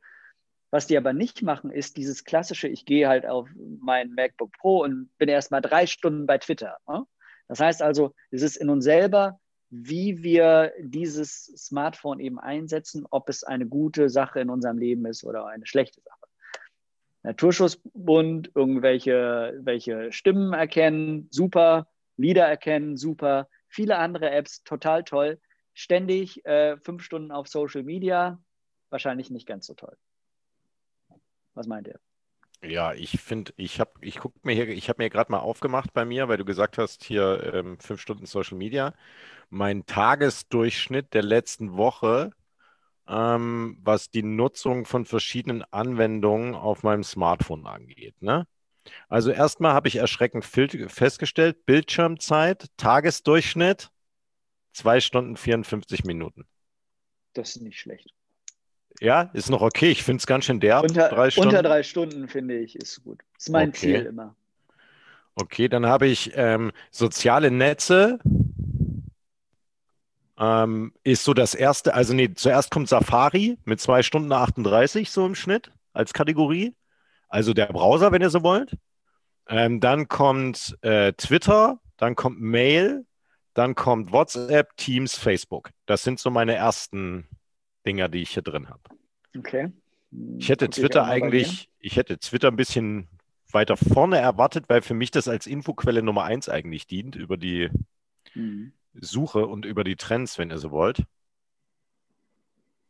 Was 0.70 0.86
die 0.86 0.98
aber 0.98 1.14
nicht 1.14 1.42
machen, 1.42 1.72
ist 1.72 1.98
dieses 1.98 2.26
klassische, 2.26 2.68
ich 2.68 2.86
gehe 2.86 3.08
halt 3.10 3.26
auf 3.26 3.50
mein 3.82 4.14
MacBook 4.14 4.52
Pro 4.60 4.84
und 4.84 5.10
bin 5.18 5.28
erst 5.28 5.50
mal 5.50 5.62
drei 5.62 5.88
Stunden 5.88 6.28
bei 6.28 6.38
Twitter. 6.38 6.78
Ne? 6.88 7.08
Das 7.48 7.60
heißt 7.60 7.82
also, 7.82 8.14
es 8.30 8.44
ist 8.44 8.58
in 8.58 8.70
uns 8.70 8.84
selber, 8.84 9.40
wie 9.72 10.22
wir 10.22 10.74
dieses 10.80 11.46
Smartphone 11.58 12.20
eben 12.20 12.38
einsetzen, 12.38 13.08
ob 13.10 13.30
es 13.30 13.44
eine 13.44 13.66
gute 13.66 14.10
Sache 14.10 14.42
in 14.42 14.52
unserem 14.52 14.78
Leben 14.78 15.08
ist 15.08 15.24
oder 15.24 15.48
eine 15.48 15.66
schlechte 15.66 16.02
Sache. 16.02 16.19
Naturschutzbund, 17.24 18.52
irgendwelche 18.56 19.60
welche 19.62 20.12
Stimmen 20.12 20.54
erkennen, 20.54 21.28
super, 21.32 21.88
Lieder 22.18 22.46
erkennen, 22.46 22.98
super, 22.98 23.48
viele 23.68 23.98
andere 23.98 24.30
Apps, 24.32 24.64
total 24.64 25.04
toll. 25.04 25.40
Ständig 25.74 26.46
äh, 26.46 26.78
fünf 26.78 27.04
Stunden 27.04 27.32
auf 27.32 27.48
Social 27.48 27.84
Media, 27.84 28.42
wahrscheinlich 28.90 29.30
nicht 29.30 29.48
ganz 29.48 29.68
so 29.68 29.74
toll. 29.74 29.96
Was 31.54 31.68
meint 31.68 31.88
ihr? 31.88 32.00
Ja, 32.62 32.94
ich 32.94 33.22
finde, 33.22 33.54
ich 33.56 33.80
habe, 33.80 33.92
ich 34.02 34.20
gucke 34.20 34.38
mir 34.44 34.54
hier, 34.54 34.68
ich 34.68 34.90
habe 34.90 35.02
mir 35.02 35.10
gerade 35.10 35.32
mal 35.32 35.40
aufgemacht 35.40 35.94
bei 35.94 36.04
mir, 36.04 36.28
weil 36.28 36.38
du 36.38 36.44
gesagt 36.44 36.78
hast, 36.78 37.06
hier 37.06 37.54
ähm, 37.54 37.80
fünf 37.80 38.02
Stunden 38.02 38.26
Social 38.26 38.58
Media. 38.58 38.94
Mein 39.50 39.86
Tagesdurchschnitt 39.86 41.14
der 41.14 41.24
letzten 41.24 41.78
Woche 41.78 42.32
ähm, 43.10 43.78
was 43.82 44.12
die 44.12 44.24
Nutzung 44.24 44.86
von 44.86 45.06
verschiedenen 45.06 45.64
Anwendungen 45.72 46.56
auf 46.56 46.84
meinem 46.84 47.04
Smartphone 47.04 47.66
angeht. 47.66 48.22
Ne? 48.22 48.48
Also 49.08 49.32
erstmal 49.32 49.74
habe 49.74 49.88
ich 49.88 49.98
erschreckend 49.98 50.46
festgestellt, 50.46 51.66
Bildschirmzeit, 51.66 52.68
Tagesdurchschnitt, 52.78 53.90
zwei 54.74 55.00
Stunden 55.00 55.36
54 55.36 56.04
Minuten. 56.06 56.46
Das 57.34 57.56
ist 57.56 57.62
nicht 57.62 57.80
schlecht. 57.80 58.14
Ja, 59.02 59.24
ist 59.34 59.50
noch 59.50 59.62
okay. 59.62 59.92
Ich 59.92 60.04
finde 60.04 60.20
es 60.20 60.28
ganz 60.28 60.46
schön 60.46 60.60
derb. 60.60 60.84
Unter 60.84 61.10
drei 61.10 61.30
Stunden, 61.30 61.50
unter 61.50 61.64
drei 61.64 61.84
Stunden 61.84 62.28
finde 62.28 62.58
ich, 62.58 62.76
ist 62.76 63.04
gut. 63.04 63.22
Das 63.36 63.46
ist 63.46 63.50
mein 63.50 63.70
okay. 63.70 63.78
Ziel 63.78 64.06
immer. 64.06 64.36
Okay, 65.36 65.70
dann 65.70 65.86
habe 65.86 66.08
ich 66.08 66.32
ähm, 66.36 66.72
soziale 66.92 67.50
Netze, 67.50 68.20
ähm, 70.40 70.94
ist 71.04 71.26
so 71.26 71.34
das 71.34 71.54
erste, 71.54 71.94
also 71.94 72.14
nee, 72.14 72.34
zuerst 72.34 72.72
kommt 72.72 72.88
Safari 72.88 73.58
mit 73.66 73.82
2 73.82 74.04
Stunden 74.04 74.32
38 74.32 75.12
so 75.12 75.26
im 75.26 75.36
Schnitt 75.36 75.72
als 75.94 76.14
Kategorie. 76.14 76.74
Also 77.28 77.54
der 77.54 77.68
Browser, 77.68 78.12
wenn 78.12 78.22
ihr 78.22 78.30
so 78.30 78.42
wollt. 78.42 78.76
Ähm, 79.48 79.80
dann 79.80 80.08
kommt 80.08 80.78
äh, 80.82 81.14
Twitter, 81.14 81.80
dann 81.98 82.16
kommt 82.16 82.40
Mail, 82.40 83.06
dann 83.54 83.76
kommt 83.76 84.12
WhatsApp, 84.14 84.76
Teams, 84.78 85.16
Facebook. 85.16 85.72
Das 85.86 86.04
sind 86.04 86.20
so 86.20 86.30
meine 86.30 86.56
ersten 86.56 87.28
Dinger, 87.86 88.08
die 88.08 88.22
ich 88.22 88.32
hier 88.32 88.44
drin 88.44 88.70
habe. 88.70 88.82
Okay. 89.38 89.72
Ich 90.38 90.50
hätte 90.50 90.70
Twitter 90.70 91.06
eigentlich, 91.06 91.70
ich 91.80 91.98
hätte 91.98 92.18
Twitter 92.18 92.48
ein 92.48 92.56
bisschen 92.56 93.08
weiter 93.52 93.78
vorne 93.78 94.18
erwartet, 94.18 94.66
weil 94.68 94.82
für 94.82 94.94
mich 94.94 95.12
das 95.12 95.28
als 95.28 95.48
Infoquelle 95.48 96.02
Nummer 96.02 96.24
eins 96.24 96.50
eigentlich 96.50 96.88
dient 96.88 97.16
über 97.16 97.38
die 97.38 97.70
mhm. 98.34 98.74
Suche 98.94 99.46
und 99.48 99.66
über 99.66 99.84
die 99.84 99.96
Trends, 99.96 100.38
wenn 100.38 100.52
ihr 100.52 100.58
so 100.58 100.72
wollt. 100.72 101.04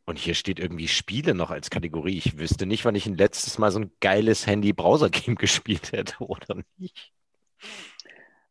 Und 0.05 0.17
hier 0.17 0.33
steht 0.33 0.59
irgendwie 0.59 0.87
Spiele 0.87 1.35
noch 1.35 1.51
als 1.51 1.69
Kategorie. 1.69 2.17
Ich 2.17 2.39
wüsste 2.39 2.65
nicht, 2.65 2.83
wann 2.83 2.95
ich 2.95 3.05
ein 3.05 3.15
letztes 3.15 3.59
Mal 3.59 3.69
so 3.71 3.79
ein 3.79 3.91
geiles 3.99 4.47
Handy-Browser-Game 4.47 5.35
gespielt 5.37 5.91
hätte 5.91 6.15
oder 6.19 6.63
nicht. 6.77 7.13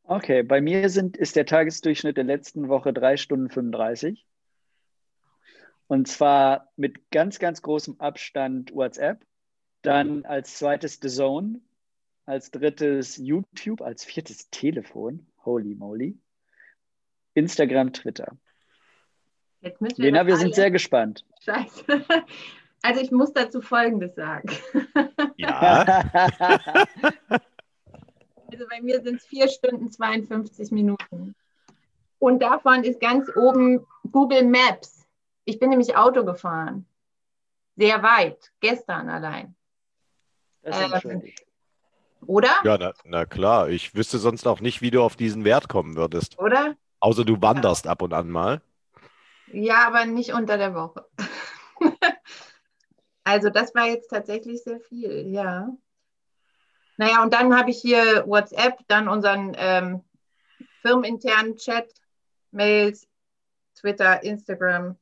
Okay, 0.04 0.42
bei 0.42 0.61
mir 0.61 0.88
sind, 0.88 1.16
ist 1.16 1.37
der 1.37 1.46
Tagesdurchschnitt 1.46 2.16
der 2.16 2.24
letzten 2.24 2.68
Woche 2.68 2.92
3 2.92 3.16
Stunden 3.16 3.50
35. 3.50 4.24
Und 5.88 6.06
zwar 6.06 6.70
mit 6.76 7.11
ganz, 7.11 7.38
ganz 7.38 7.61
großem 7.61 7.98
Abstand 7.98 8.72
WhatsApp. 8.72 9.26
Dann 9.82 10.24
als 10.24 10.58
zweites 10.58 11.00
The 11.02 11.08
Zone. 11.08 11.61
Als 12.24 12.50
drittes 12.50 13.16
YouTube. 13.16 13.82
Als 13.82 14.04
viertes 14.04 14.48
Telefon. 14.50 15.26
Holy 15.44 15.74
moly. 15.74 16.18
Instagram, 17.38 17.92
Twitter. 17.92 18.37
Jetzt 19.61 19.81
müssen 19.81 19.98
wir 19.98 20.05
Lena, 20.05 20.27
wir 20.27 20.37
sind 20.37 20.55
sehr 20.55 20.70
gespannt. 20.70 21.24
Scheiße. 21.44 21.85
Also 22.81 23.01
ich 23.01 23.11
muss 23.11 23.33
dazu 23.33 23.61
Folgendes 23.61 24.14
sagen. 24.14 24.48
Ja. 25.37 25.83
also 27.33 28.64
bei 28.70 28.81
mir 28.81 29.03
sind 29.03 29.16
es 29.16 29.27
4 29.27 29.48
Stunden 29.48 29.90
52 29.90 30.70
Minuten. 30.70 31.35
Und 32.20 32.40
davon 32.40 32.85
ist 32.85 33.01
ganz 33.01 33.29
oben 33.37 33.85
Google 34.12 34.44
Maps. 34.44 35.07
Ich 35.44 35.59
bin 35.59 35.70
nämlich 35.70 35.96
Auto 35.96 36.24
gefahren. 36.24 36.87
Sehr 37.77 38.01
weit, 38.03 38.53
gestern 38.61 39.09
allein. 39.09 39.57
Das 40.62 40.81
ist 40.81 41.05
ähm, 41.05 41.22
oder? 42.27 42.51
Ja, 42.64 42.79
na, 42.79 42.92
na, 43.05 43.27
klar. 43.27 43.68
Ich 43.68 43.94
wüsste 43.94 44.18
sonst 44.18 44.46
auch 44.46 44.61
nicht, 44.61 44.83
wie 44.83 44.90
du 44.90 45.03
auf 45.03 45.16
diesen 45.16 45.44
Wert 45.44 45.68
kommen 45.68 45.96
würdest. 45.96 46.38
Oder? 46.38 46.77
Außer 47.00 47.24
du 47.24 47.40
wanderst 47.40 47.84
ja. 47.84 47.92
ab 47.92 48.02
und 48.02 48.12
an 48.12 48.28
mal. 48.28 48.62
Ja, 49.52 49.87
aber 49.87 50.04
nicht 50.06 50.32
unter 50.32 50.58
der 50.58 50.74
Woche. 50.74 51.06
also 53.24 53.50
das 53.50 53.74
war 53.74 53.87
jetzt 53.87 54.08
tatsächlich 54.08 54.62
sehr 54.62 54.80
viel, 54.80 55.28
ja. 55.28 55.68
Naja, 56.96 57.22
und 57.22 57.32
dann 57.32 57.56
habe 57.56 57.70
ich 57.70 57.80
hier 57.80 58.24
WhatsApp, 58.26 58.78
dann 58.88 59.08
unseren 59.08 59.54
ähm, 59.56 60.04
firmeninternen 60.82 61.56
Chat, 61.56 61.88
Mails, 62.50 63.06
Twitter, 63.74 64.22
Instagram, 64.22 64.96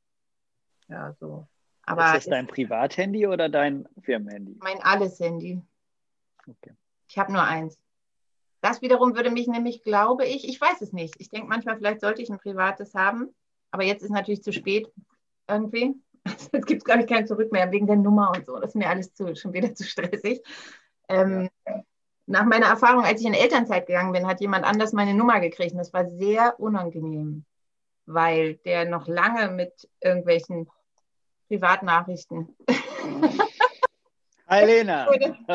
ja, 0.88 1.12
so. 1.18 1.46
Aber 1.82 2.06
ist 2.06 2.14
das 2.14 2.26
dein 2.26 2.46
Privathandy 2.46 3.26
oder 3.26 3.48
dein 3.48 3.88
Firmenhandy? 4.02 4.56
Mein 4.60 4.80
alles 4.82 5.20
Handy. 5.20 5.62
Okay. 6.46 6.74
Ich 7.08 7.18
habe 7.18 7.32
nur 7.32 7.42
eins. 7.42 7.78
Das 8.66 8.82
wiederum 8.82 9.14
würde 9.14 9.30
mich 9.30 9.46
nämlich, 9.46 9.84
glaube 9.84 10.26
ich, 10.26 10.48
ich 10.48 10.60
weiß 10.60 10.80
es 10.80 10.92
nicht. 10.92 11.14
Ich 11.20 11.30
denke 11.30 11.46
manchmal, 11.46 11.76
vielleicht 11.76 12.00
sollte 12.00 12.20
ich 12.20 12.30
ein 12.30 12.38
privates 12.38 12.94
haben, 12.94 13.32
aber 13.70 13.84
jetzt 13.84 14.02
ist 14.02 14.10
natürlich 14.10 14.42
zu 14.42 14.52
spät 14.52 14.92
irgendwie. 15.46 15.94
Jetzt 16.52 16.66
gibt 16.66 16.80
es, 16.80 16.84
glaube 16.84 17.02
ich, 17.02 17.06
kein 17.06 17.28
Zurück 17.28 17.52
mehr 17.52 17.70
wegen 17.70 17.86
der 17.86 17.94
Nummer 17.94 18.32
und 18.34 18.44
so. 18.44 18.58
Das 18.58 18.70
ist 18.70 18.74
mir 18.74 18.88
alles 18.88 19.14
zu, 19.14 19.36
schon 19.36 19.52
wieder 19.52 19.72
zu 19.76 19.84
stressig. 19.84 20.42
Ähm, 21.08 21.48
ja. 21.64 21.84
Nach 22.26 22.44
meiner 22.44 22.66
Erfahrung, 22.66 23.04
als 23.04 23.20
ich 23.20 23.28
in 23.28 23.34
Elternzeit 23.34 23.86
gegangen 23.86 24.10
bin, 24.10 24.26
hat 24.26 24.40
jemand 24.40 24.64
anders 24.64 24.92
meine 24.92 25.14
Nummer 25.14 25.38
gekriegt 25.38 25.70
und 25.70 25.78
das 25.78 25.92
war 25.92 26.10
sehr 26.10 26.58
unangenehm, 26.58 27.44
weil 28.06 28.56
der 28.56 28.84
noch 28.86 29.06
lange 29.06 29.52
mit 29.52 29.88
irgendwelchen 30.00 30.68
Privatnachrichten. 31.46 32.56
Hi 34.48 34.64
Lena. 34.64 35.06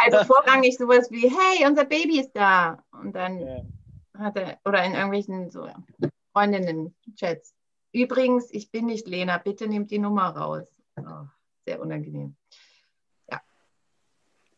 also 0.00 0.24
vorrangig 0.24 0.76
sowas 0.76 1.10
wie, 1.10 1.28
hey, 1.28 1.66
unser 1.66 1.84
Baby 1.84 2.20
ist 2.20 2.32
da. 2.32 2.82
Und 2.90 3.14
dann 3.14 3.38
ja. 3.38 3.62
hat 4.18 4.36
er, 4.36 4.58
oder 4.64 4.82
in 4.84 4.94
irgendwelchen 4.94 5.50
so 5.50 5.68
Freundinnen-Chats. 6.32 7.54
Übrigens, 7.92 8.52
ich 8.52 8.70
bin 8.70 8.86
nicht 8.86 9.06
Lena, 9.06 9.38
bitte 9.38 9.68
nehmt 9.68 9.90
die 9.90 9.98
Nummer 9.98 10.36
raus. 10.36 10.66
Oh, 10.96 11.26
sehr 11.64 11.80
unangenehm. 11.80 12.34
Ja. 13.30 13.40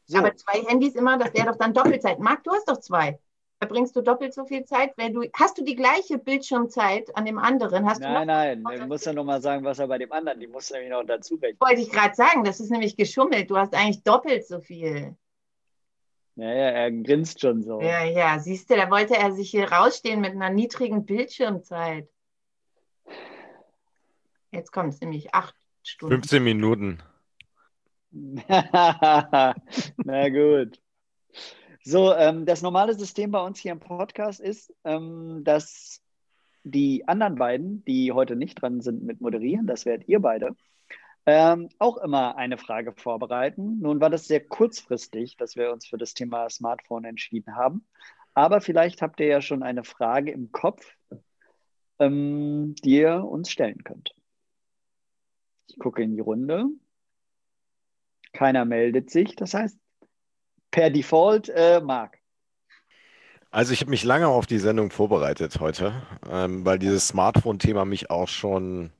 So. 0.06 0.18
Aber 0.18 0.34
zwei 0.36 0.62
Handys 0.66 0.94
immer, 0.94 1.18
das 1.18 1.34
wäre 1.34 1.48
doch 1.48 1.58
dann 1.58 1.74
Doppelzeit. 1.74 2.20
Marc, 2.20 2.44
du 2.44 2.52
hast 2.52 2.68
doch 2.68 2.80
zwei 2.80 3.18
verbringst 3.58 3.96
du 3.96 4.02
doppelt 4.02 4.34
so 4.34 4.44
viel 4.44 4.64
Zeit, 4.64 4.92
wenn 4.96 5.14
du 5.14 5.22
hast 5.34 5.58
du 5.58 5.64
die 5.64 5.76
gleiche 5.76 6.18
Bildschirmzeit 6.18 7.16
an 7.16 7.24
dem 7.24 7.38
anderen? 7.38 7.86
Hast 7.86 8.00
nein, 8.00 8.26
nein, 8.26 8.62
du 8.62 8.86
musst 8.86 9.06
ja 9.06 9.12
noch 9.12 9.24
mal 9.24 9.40
sagen, 9.40 9.64
was 9.64 9.78
er 9.78 9.88
bei 9.88 9.98
dem 9.98 10.12
anderen, 10.12 10.40
die 10.40 10.46
muss 10.46 10.70
nämlich 10.70 10.90
noch 10.90 11.04
dazu 11.04 11.36
rechnen. 11.36 11.60
Wollte 11.60 11.80
ich 11.80 11.90
gerade 11.90 12.14
sagen, 12.14 12.44
das 12.44 12.60
ist 12.60 12.70
nämlich 12.70 12.96
geschummelt. 12.96 13.50
Du 13.50 13.56
hast 13.56 13.74
eigentlich 13.74 14.02
doppelt 14.02 14.46
so 14.46 14.60
viel. 14.60 15.16
Ja, 16.36 16.52
ja, 16.52 16.70
er 16.70 16.90
grinst 16.90 17.40
schon 17.40 17.62
so. 17.62 17.80
Ja, 17.80 18.04
ja, 18.04 18.38
siehst 18.40 18.68
du, 18.68 18.74
da 18.74 18.90
wollte 18.90 19.16
er 19.16 19.32
sich 19.32 19.50
hier 19.50 19.70
rausstehen 19.70 20.20
mit 20.20 20.32
einer 20.32 20.50
niedrigen 20.50 21.06
Bildschirmzeit. 21.06 22.08
Jetzt 24.50 24.72
kommt 24.72 24.94
es 24.94 25.00
nämlich 25.00 25.34
acht 25.34 25.54
Stunden. 25.82 26.14
15 26.14 26.42
Minuten. 26.42 27.02
Na 28.48 29.54
gut. 30.28 30.80
So, 31.86 32.14
ähm, 32.14 32.46
das 32.46 32.62
normale 32.62 32.94
System 32.94 33.30
bei 33.30 33.44
uns 33.44 33.58
hier 33.58 33.72
im 33.72 33.78
Podcast 33.80 34.40
ist, 34.40 34.72
ähm, 34.84 35.44
dass 35.44 36.00
die 36.62 37.06
anderen 37.06 37.34
beiden, 37.34 37.84
die 37.84 38.10
heute 38.12 38.36
nicht 38.36 38.54
dran 38.62 38.80
sind 38.80 39.02
mit 39.02 39.20
Moderieren, 39.20 39.66
das 39.66 39.84
werdet 39.84 40.08
ihr 40.08 40.18
beide, 40.20 40.56
ähm, 41.26 41.68
auch 41.78 41.98
immer 41.98 42.36
eine 42.36 42.56
Frage 42.56 42.94
vorbereiten. 42.94 43.80
Nun 43.80 44.00
war 44.00 44.08
das 44.08 44.26
sehr 44.26 44.40
kurzfristig, 44.42 45.36
dass 45.36 45.56
wir 45.56 45.72
uns 45.72 45.86
für 45.86 45.98
das 45.98 46.14
Thema 46.14 46.48
Smartphone 46.48 47.04
entschieden 47.04 47.54
haben. 47.54 47.86
Aber 48.32 48.62
vielleicht 48.62 49.02
habt 49.02 49.20
ihr 49.20 49.26
ja 49.26 49.42
schon 49.42 49.62
eine 49.62 49.84
Frage 49.84 50.32
im 50.32 50.52
Kopf, 50.52 50.86
ähm, 51.98 52.74
die 52.82 52.96
ihr 52.96 53.24
uns 53.24 53.50
stellen 53.50 53.84
könnt. 53.84 54.14
Ich 55.68 55.78
gucke 55.78 56.02
in 56.02 56.14
die 56.14 56.20
Runde. 56.20 56.64
Keiner 58.32 58.64
meldet 58.64 59.10
sich. 59.10 59.36
Das 59.36 59.52
heißt, 59.52 59.78
per 60.74 60.90
Default 60.90 61.48
äh, 61.50 61.80
Marc. 61.80 62.18
Also 63.52 63.72
ich 63.72 63.80
habe 63.80 63.90
mich 63.90 64.02
lange 64.02 64.26
auf 64.26 64.46
die 64.46 64.58
Sendung 64.58 64.90
vorbereitet 64.90 65.60
heute, 65.60 66.02
ähm, 66.28 66.64
weil 66.64 66.80
dieses 66.80 67.06
Smartphone-Thema 67.06 67.84
mich 67.84 68.10
auch 68.10 68.26
schon 68.26 68.90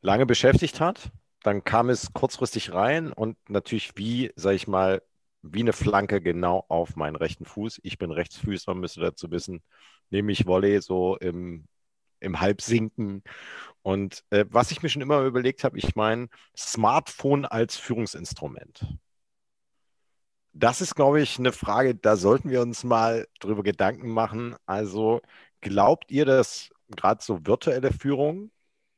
lange 0.00 0.26
beschäftigt 0.26 0.78
hat. 0.78 1.10
Dann 1.42 1.64
kam 1.64 1.90
es 1.90 2.12
kurzfristig 2.12 2.72
rein 2.72 3.12
und 3.12 3.36
natürlich 3.50 3.96
wie, 3.96 4.30
sage 4.36 4.54
ich 4.54 4.68
mal, 4.68 5.02
wie 5.42 5.58
eine 5.58 5.72
Flanke 5.72 6.20
genau 6.20 6.64
auf 6.68 6.94
meinen 6.94 7.16
rechten 7.16 7.46
Fuß. 7.46 7.80
Ich 7.82 7.98
bin 7.98 8.12
Rechtsfüßer, 8.12 8.74
müsste 8.74 9.00
dazu 9.00 9.32
wissen, 9.32 9.60
nehme 10.10 10.30
ich 10.30 10.46
Volley 10.46 10.80
so 10.80 11.16
im, 11.16 11.66
im 12.20 12.40
Halbsinken. 12.40 13.24
Und 13.82 14.22
äh, 14.30 14.44
was 14.50 14.70
ich 14.70 14.84
mir 14.84 14.88
schon 14.88 15.02
immer 15.02 15.22
überlegt 15.22 15.64
habe, 15.64 15.78
ich 15.78 15.96
meine, 15.96 16.28
Smartphone 16.56 17.44
als 17.44 17.76
Führungsinstrument 17.76 18.86
das 20.58 20.80
ist, 20.80 20.94
glaube 20.94 21.20
ich, 21.20 21.38
eine 21.38 21.52
Frage, 21.52 21.94
da 21.94 22.16
sollten 22.16 22.50
wir 22.50 22.60
uns 22.62 22.84
mal 22.84 23.26
drüber 23.40 23.62
Gedanken 23.62 24.08
machen. 24.10 24.56
Also 24.66 25.20
glaubt 25.60 26.10
ihr, 26.10 26.24
dass 26.24 26.70
gerade 26.96 27.22
so 27.22 27.46
virtuelle 27.46 27.92
Führung, 27.92 28.50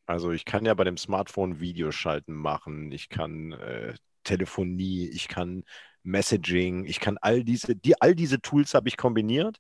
also 0.07 0.33
ich 0.33 0.45
kann 0.45 0.65
ja 0.65 0.75
bei 0.75 0.85
dem 0.85 0.97
Smartphone 0.97 1.61
Videoschalten 1.61 2.35
machen, 2.35 2.93
ich 2.93 3.09
kann 3.11 3.53
äh, 3.53 3.95
Telefonie, 4.25 5.09
ich 5.09 5.29
kann 5.29 5.65
Messaging, 6.03 6.87
ich 6.87 7.01
kann 7.01 7.19
all 7.21 7.45
diese, 7.45 7.77
die, 7.77 8.01
all 8.01 8.15
diese 8.15 8.41
Tools 8.41 8.75
habe 8.75 8.89
ich 8.89 8.97
kombiniert. 8.97 9.59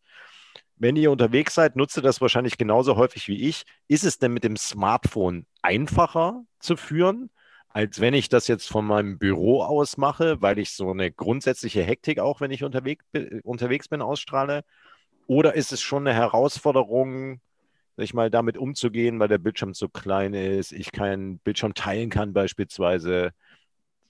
Wenn 0.77 0.97
ihr 0.97 1.11
unterwegs 1.11 1.55
seid, 1.55 1.77
nutzt 1.77 1.99
ihr 1.99 2.03
das 2.03 2.23
wahrscheinlich 2.23 2.57
genauso 2.57 2.97
häufig 2.97 3.29
wie 3.29 3.49
ich. 3.49 3.65
Ist 3.89 4.05
es 4.05 4.19
denn 4.19 4.33
mit 4.33 4.45
dem 4.45 4.57
Smartphone 4.57 5.47
einfacher 5.61 6.43
zu 6.59 6.77
führen? 6.77 7.31
Als 7.73 8.01
wenn 8.01 8.15
ich 8.15 8.29
das 8.29 8.49
jetzt 8.49 8.69
von 8.69 8.85
meinem 8.85 9.19
Büro 9.19 9.63
aus 9.63 9.97
mache, 9.97 10.43
weil 10.43 10.59
ich 10.59 10.73
so 10.73 10.91
eine 10.91 11.11
grundsätzliche 11.13 11.83
Hektik 11.83 12.19
auch, 12.19 12.41
wenn 12.41 12.51
ich 12.51 12.65
unterwegs, 12.65 13.05
unterwegs 13.45 13.89
bin, 13.89 14.03
ausstrahle? 14.03 14.63
Oder 15.29 15.55
ist 15.55 15.73
es 15.73 15.81
schon 15.81 16.07
eine 16.07 16.17
Herausforderung, 16.17 17.41
sag 17.97 18.05
ich 18.05 18.15
mal, 18.15 18.29
damit 18.29 18.59
umzugehen, 18.59 19.21
weil 19.21 19.29
der 19.29 19.39
Bildschirm 19.39 19.75
zu 19.75 19.89
klein 19.89 20.35
ist, 20.35 20.73
ich 20.73 20.91
keinen 20.91 21.39
Bildschirm 21.39 21.75
teilen 21.75 22.11
kann 22.11 22.33
beispielsweise? 22.33 23.31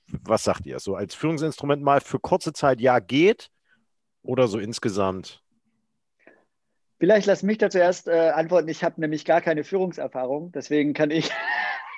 Was 0.07 0.43
sagt 0.43 0.65
ihr? 0.67 0.81
So 0.81 0.97
als 0.97 1.15
Führungsinstrument 1.15 1.83
mal 1.83 2.01
für 2.01 2.19
kurze 2.19 2.55
Zeit 2.55 2.81
ja 2.81 2.99
geht 2.99 3.51
oder 4.23 4.49
so 4.49 4.59
insgesamt? 4.59 5.43
Vielleicht 6.99 7.27
lass 7.27 7.43
mich 7.43 7.59
da 7.59 7.69
zuerst 7.69 8.09
äh, 8.09 8.31
antworten. 8.31 8.69
Ich 8.69 8.83
habe 8.85 9.01
nämlich 9.01 9.27
gar 9.27 9.43
keine 9.43 9.65
Führungserfahrung, 9.65 10.51
deswegen 10.53 10.95
kann 10.95 11.11
ich 11.11 11.31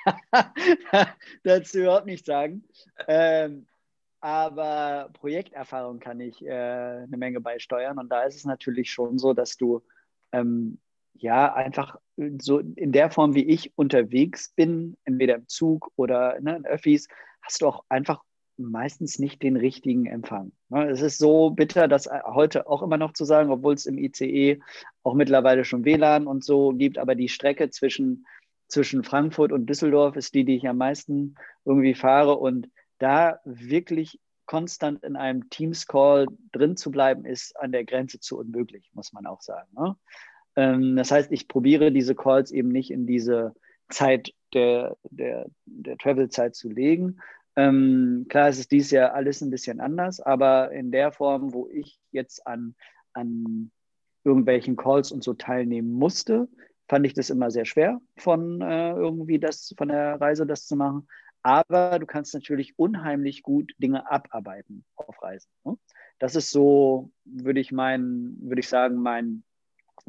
dazu 1.43 1.79
überhaupt 1.79 2.05
nichts 2.05 2.27
sagen. 2.27 2.63
Ähm, 3.07 3.67
aber 4.19 5.09
Projekterfahrung 5.13 5.99
kann 5.99 6.21
ich 6.21 6.45
äh, 6.45 6.49
eine 6.49 7.17
Menge 7.17 7.41
beisteuern. 7.41 7.99
Und 7.99 8.09
da 8.09 8.23
ist 8.23 8.35
es 8.35 8.45
natürlich 8.45 8.91
schon 8.91 9.19
so, 9.19 9.33
dass 9.33 9.57
du 9.57 9.83
ähm, 10.31 10.79
ja 11.13 11.53
einfach 11.53 11.97
so 12.39 12.59
in 12.59 12.91
der 12.91 13.11
Form, 13.11 13.35
wie 13.35 13.45
ich 13.45 13.77
unterwegs 13.77 14.53
bin, 14.55 14.95
entweder 15.03 15.35
im 15.35 15.47
Zug 15.47 15.91
oder 15.95 16.39
ne, 16.39 16.55
in 16.55 16.65
Öffis, 16.65 17.07
hast 17.41 17.61
du 17.61 17.67
auch 17.67 17.83
einfach 17.89 18.23
meistens 18.57 19.19
nicht 19.19 19.41
den 19.41 19.57
richtigen 19.57 20.05
Empfang. 20.05 20.51
Ne? 20.69 20.89
Es 20.89 21.01
ist 21.01 21.17
so 21.17 21.49
bitter, 21.49 21.87
das 21.87 22.09
heute 22.25 22.67
auch 22.67 22.81
immer 22.81 22.97
noch 22.97 23.13
zu 23.13 23.25
sagen, 23.25 23.51
obwohl 23.51 23.73
es 23.73 23.85
im 23.85 23.97
ICE 23.97 24.61
auch 25.03 25.15
mittlerweile 25.15 25.65
schon 25.65 25.85
WLAN 25.85 26.27
und 26.27 26.43
so 26.43 26.71
gibt, 26.71 26.97
aber 26.97 27.15
die 27.15 27.29
Strecke 27.29 27.69
zwischen, 27.69 28.25
zwischen 28.73 29.03
Frankfurt 29.03 29.51
und 29.51 29.67
Düsseldorf 29.67 30.15
ist 30.15 30.33
die, 30.33 30.43
die 30.43 30.55
ich 30.57 30.67
am 30.67 30.77
meisten 30.77 31.35
irgendwie 31.63 31.93
fahre 31.93 32.35
und 32.35 32.69
da 32.99 33.39
wirklich 33.45 34.19
konstant 34.45 35.03
in 35.03 35.15
einem 35.15 35.49
Teams-Call 35.49 36.27
drin 36.51 36.75
zu 36.75 36.91
bleiben, 36.91 37.25
ist 37.25 37.57
an 37.59 37.71
der 37.71 37.85
Grenze 37.85 38.19
zu 38.19 38.37
unmöglich, 38.37 38.89
muss 38.93 39.13
man 39.13 39.25
auch 39.25 39.41
sagen. 39.41 39.69
Ne? 39.77 39.95
Ähm, 40.55 40.95
das 40.95 41.11
heißt, 41.11 41.31
ich 41.31 41.47
probiere 41.47 41.91
diese 41.91 42.15
Calls 42.15 42.51
eben 42.51 42.69
nicht 42.69 42.91
in 42.91 43.05
diese 43.05 43.53
Zeit 43.89 44.33
der, 44.53 44.97
der, 45.09 45.47
der 45.65 45.97
Travel-Zeit 45.97 46.55
zu 46.55 46.69
legen. 46.69 47.19
Ähm, 47.55 48.25
klar, 48.29 48.49
es 48.49 48.59
ist 48.59 48.71
dieses 48.71 48.91
Jahr 48.91 49.13
alles 49.13 49.41
ein 49.41 49.51
bisschen 49.51 49.79
anders, 49.79 50.19
aber 50.19 50.71
in 50.71 50.91
der 50.91 51.11
Form, 51.11 51.53
wo 51.53 51.69
ich 51.69 51.99
jetzt 52.11 52.45
an, 52.47 52.75
an 53.13 53.71
irgendwelchen 54.23 54.75
Calls 54.75 55.11
und 55.11 55.23
so 55.23 55.33
teilnehmen 55.33 55.93
musste, 55.93 56.47
fand 56.87 57.05
ich 57.05 57.13
das 57.13 57.29
immer 57.29 57.51
sehr 57.51 57.65
schwer, 57.65 57.99
von 58.17 58.61
äh, 58.61 58.91
irgendwie 58.91 59.39
das, 59.39 59.73
von 59.77 59.87
der 59.87 60.19
Reise 60.19 60.45
das 60.45 60.65
zu 60.65 60.75
machen. 60.75 61.07
Aber 61.41 61.99
du 61.99 62.05
kannst 62.05 62.33
natürlich 62.33 62.77
unheimlich 62.77 63.43
gut 63.43 63.73
Dinge 63.77 64.09
abarbeiten 64.09 64.85
auf 64.95 65.21
Reisen. 65.21 65.49
Ne? 65.65 65.77
Das 66.19 66.35
ist 66.35 66.51
so, 66.51 67.11
würde 67.25 67.59
ich 67.59 67.71
meinen, 67.71 68.37
würde 68.41 68.61
ich 68.61 68.69
sagen, 68.69 68.95
mein, 68.95 69.43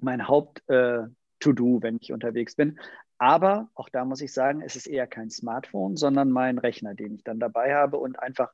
mein 0.01 0.29
Haupt-To-Do, 0.29 1.79
äh, 1.79 1.83
wenn 1.83 1.99
ich 2.01 2.13
unterwegs 2.13 2.55
bin. 2.55 2.79
Aber 3.19 3.69
auch 3.75 3.89
da 3.89 4.05
muss 4.05 4.21
ich 4.21 4.33
sagen, 4.33 4.61
es 4.61 4.77
ist 4.77 4.87
eher 4.87 5.07
kein 5.07 5.31
Smartphone, 5.31 5.97
sondern 5.97 6.31
mein 6.31 6.59
Rechner, 6.59 6.95
den 6.95 7.15
ich 7.15 7.25
dann 7.25 7.41
dabei 7.41 7.75
habe 7.75 7.99
und 7.99 8.19
einfach 8.19 8.53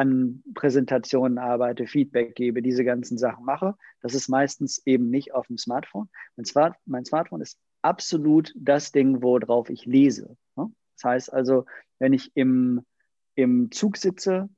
an 0.00 0.42
Präsentationen 0.54 1.36
arbeite, 1.36 1.86
Feedback 1.86 2.34
gebe, 2.34 2.62
diese 2.62 2.84
ganzen 2.84 3.18
Sachen 3.18 3.44
mache. 3.44 3.76
Das 4.00 4.14
ist 4.14 4.28
meistens 4.28 4.80
eben 4.86 5.10
nicht 5.10 5.34
auf 5.34 5.46
dem 5.48 5.58
Smartphone. 5.58 6.08
Mein, 6.36 6.46
Smart 6.46 6.76
mein 6.86 7.04
Smartphone 7.04 7.42
ist 7.42 7.58
absolut 7.82 8.54
das 8.56 8.92
Ding, 8.92 9.22
worauf 9.22 9.68
ich 9.68 9.84
lese. 9.84 10.38
Ne? 10.56 10.72
Das 10.94 11.04
heißt 11.04 11.32
also, 11.34 11.66
wenn 11.98 12.14
ich 12.14 12.34
im, 12.34 12.86
im 13.34 13.70
Zug 13.72 13.98
sitze 13.98 14.48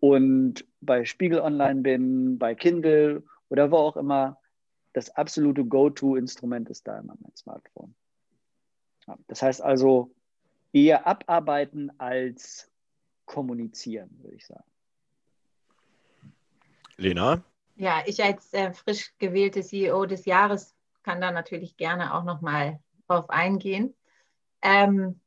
und 0.00 0.64
bei 0.80 1.04
Spiegel 1.04 1.40
Online 1.40 1.82
bin, 1.82 2.38
bei 2.38 2.54
Kindle 2.54 3.24
oder 3.50 3.70
wo 3.70 3.76
auch 3.76 3.98
immer, 3.98 4.38
das 4.94 5.10
absolute 5.10 5.66
Go-To-Instrument 5.66 6.70
ist 6.70 6.88
da 6.88 6.98
immer 6.98 7.14
mein 7.20 7.36
Smartphone. 7.36 7.94
Das 9.26 9.42
heißt 9.42 9.60
also 9.60 10.14
eher 10.72 11.06
abarbeiten 11.06 11.92
als 11.98 12.70
kommunizieren, 13.26 14.08
würde 14.22 14.36
ich 14.36 14.46
sagen. 14.46 14.64
Lena? 16.98 17.42
Ja, 17.76 18.02
ich 18.06 18.22
als 18.22 18.52
äh, 18.52 18.72
frisch 18.72 19.14
gewählte 19.18 19.62
CEO 19.62 20.04
des 20.04 20.26
Jahres 20.26 20.74
kann 21.04 21.20
da 21.20 21.30
natürlich 21.30 21.76
gerne 21.76 22.14
auch 22.14 22.24
nochmal 22.24 22.80
drauf 23.06 23.30
eingehen. 23.30 23.94
Ähm, 24.62 25.20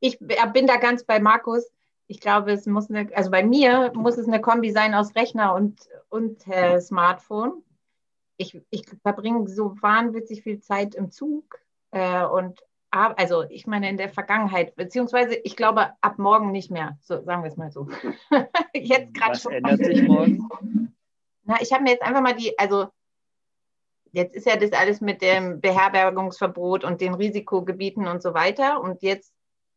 ich 0.00 0.18
bin 0.18 0.66
da 0.66 0.78
ganz 0.78 1.04
bei 1.04 1.20
Markus. 1.20 1.70
Ich 2.08 2.20
glaube, 2.20 2.52
es 2.52 2.66
muss 2.66 2.90
eine, 2.90 3.14
also 3.14 3.30
bei 3.30 3.44
mir 3.44 3.92
muss 3.94 4.16
es 4.16 4.26
eine 4.26 4.40
Kombi 4.40 4.72
sein 4.72 4.94
aus 4.94 5.14
Rechner 5.14 5.54
und, 5.54 5.88
und 6.08 6.46
äh, 6.48 6.80
Smartphone. 6.80 7.62
Ich, 8.38 8.60
ich 8.70 8.84
verbringe 9.02 9.48
so 9.48 9.80
wahnwitzig 9.80 10.42
viel 10.42 10.60
Zeit 10.60 10.94
im 10.94 11.10
Zug 11.10 11.60
äh, 11.92 12.24
und 12.24 12.60
also 12.90 13.44
ich 13.48 13.66
meine 13.66 13.88
in 13.88 13.96
der 13.96 14.10
Vergangenheit, 14.10 14.76
beziehungsweise 14.76 15.34
ich 15.34 15.56
glaube 15.56 15.92
ab 16.02 16.18
morgen 16.18 16.50
nicht 16.50 16.70
mehr, 16.70 16.98
so 17.00 17.22
sagen 17.22 17.42
wir 17.42 17.50
es 17.50 17.56
mal 17.56 17.70
so. 17.70 17.88
jetzt 18.74 19.14
gerade 19.14 19.38
schon. 19.38 19.52
ändert 19.52 19.78
sich 19.78 20.02
morgen? 20.02 20.48
Na, 21.44 21.60
ich 21.60 21.72
habe 21.72 21.82
mir 21.82 21.90
jetzt 21.90 22.02
einfach 22.02 22.22
mal 22.22 22.34
die, 22.34 22.58
also 22.58 22.88
jetzt 24.12 24.34
ist 24.34 24.46
ja 24.46 24.56
das 24.56 24.72
alles 24.72 25.00
mit 25.00 25.22
dem 25.22 25.60
Beherbergungsverbot 25.60 26.84
und 26.84 27.00
den 27.00 27.14
Risikogebieten 27.14 28.06
und 28.06 28.22
so 28.22 28.34
weiter. 28.34 28.80
Und 28.80 29.02
jetzt 29.02 29.32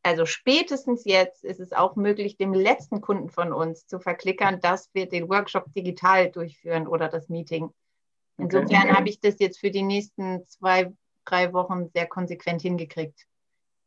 also 0.05 0.27
spätestens 0.27 1.03
jetzt 1.05 1.43
ist 1.43 1.59
es 1.59 1.73
auch 1.73 1.95
möglich, 1.95 2.37
dem 2.37 2.53
letzten 2.53 3.01
Kunden 3.01 3.31
von 3.31 3.51
uns 3.51 3.87
zu 3.87 3.99
verklickern, 3.99 4.59
dass 4.61 4.91
wir 4.93 5.09
den 5.09 5.27
Workshop 5.29 5.65
digital 5.73 6.29
durchführen 6.29 6.87
oder 6.87 7.09
das 7.09 7.27
Meeting. 7.27 7.71
Insofern 8.37 8.83
okay. 8.83 8.93
habe 8.93 9.09
ich 9.09 9.19
das 9.19 9.39
jetzt 9.39 9.59
für 9.59 9.71
die 9.71 9.81
nächsten 9.81 10.45
zwei, 10.45 10.93
drei 11.25 11.53
Wochen 11.53 11.89
sehr 11.89 12.05
konsequent 12.05 12.61
hingekriegt. 12.61 13.25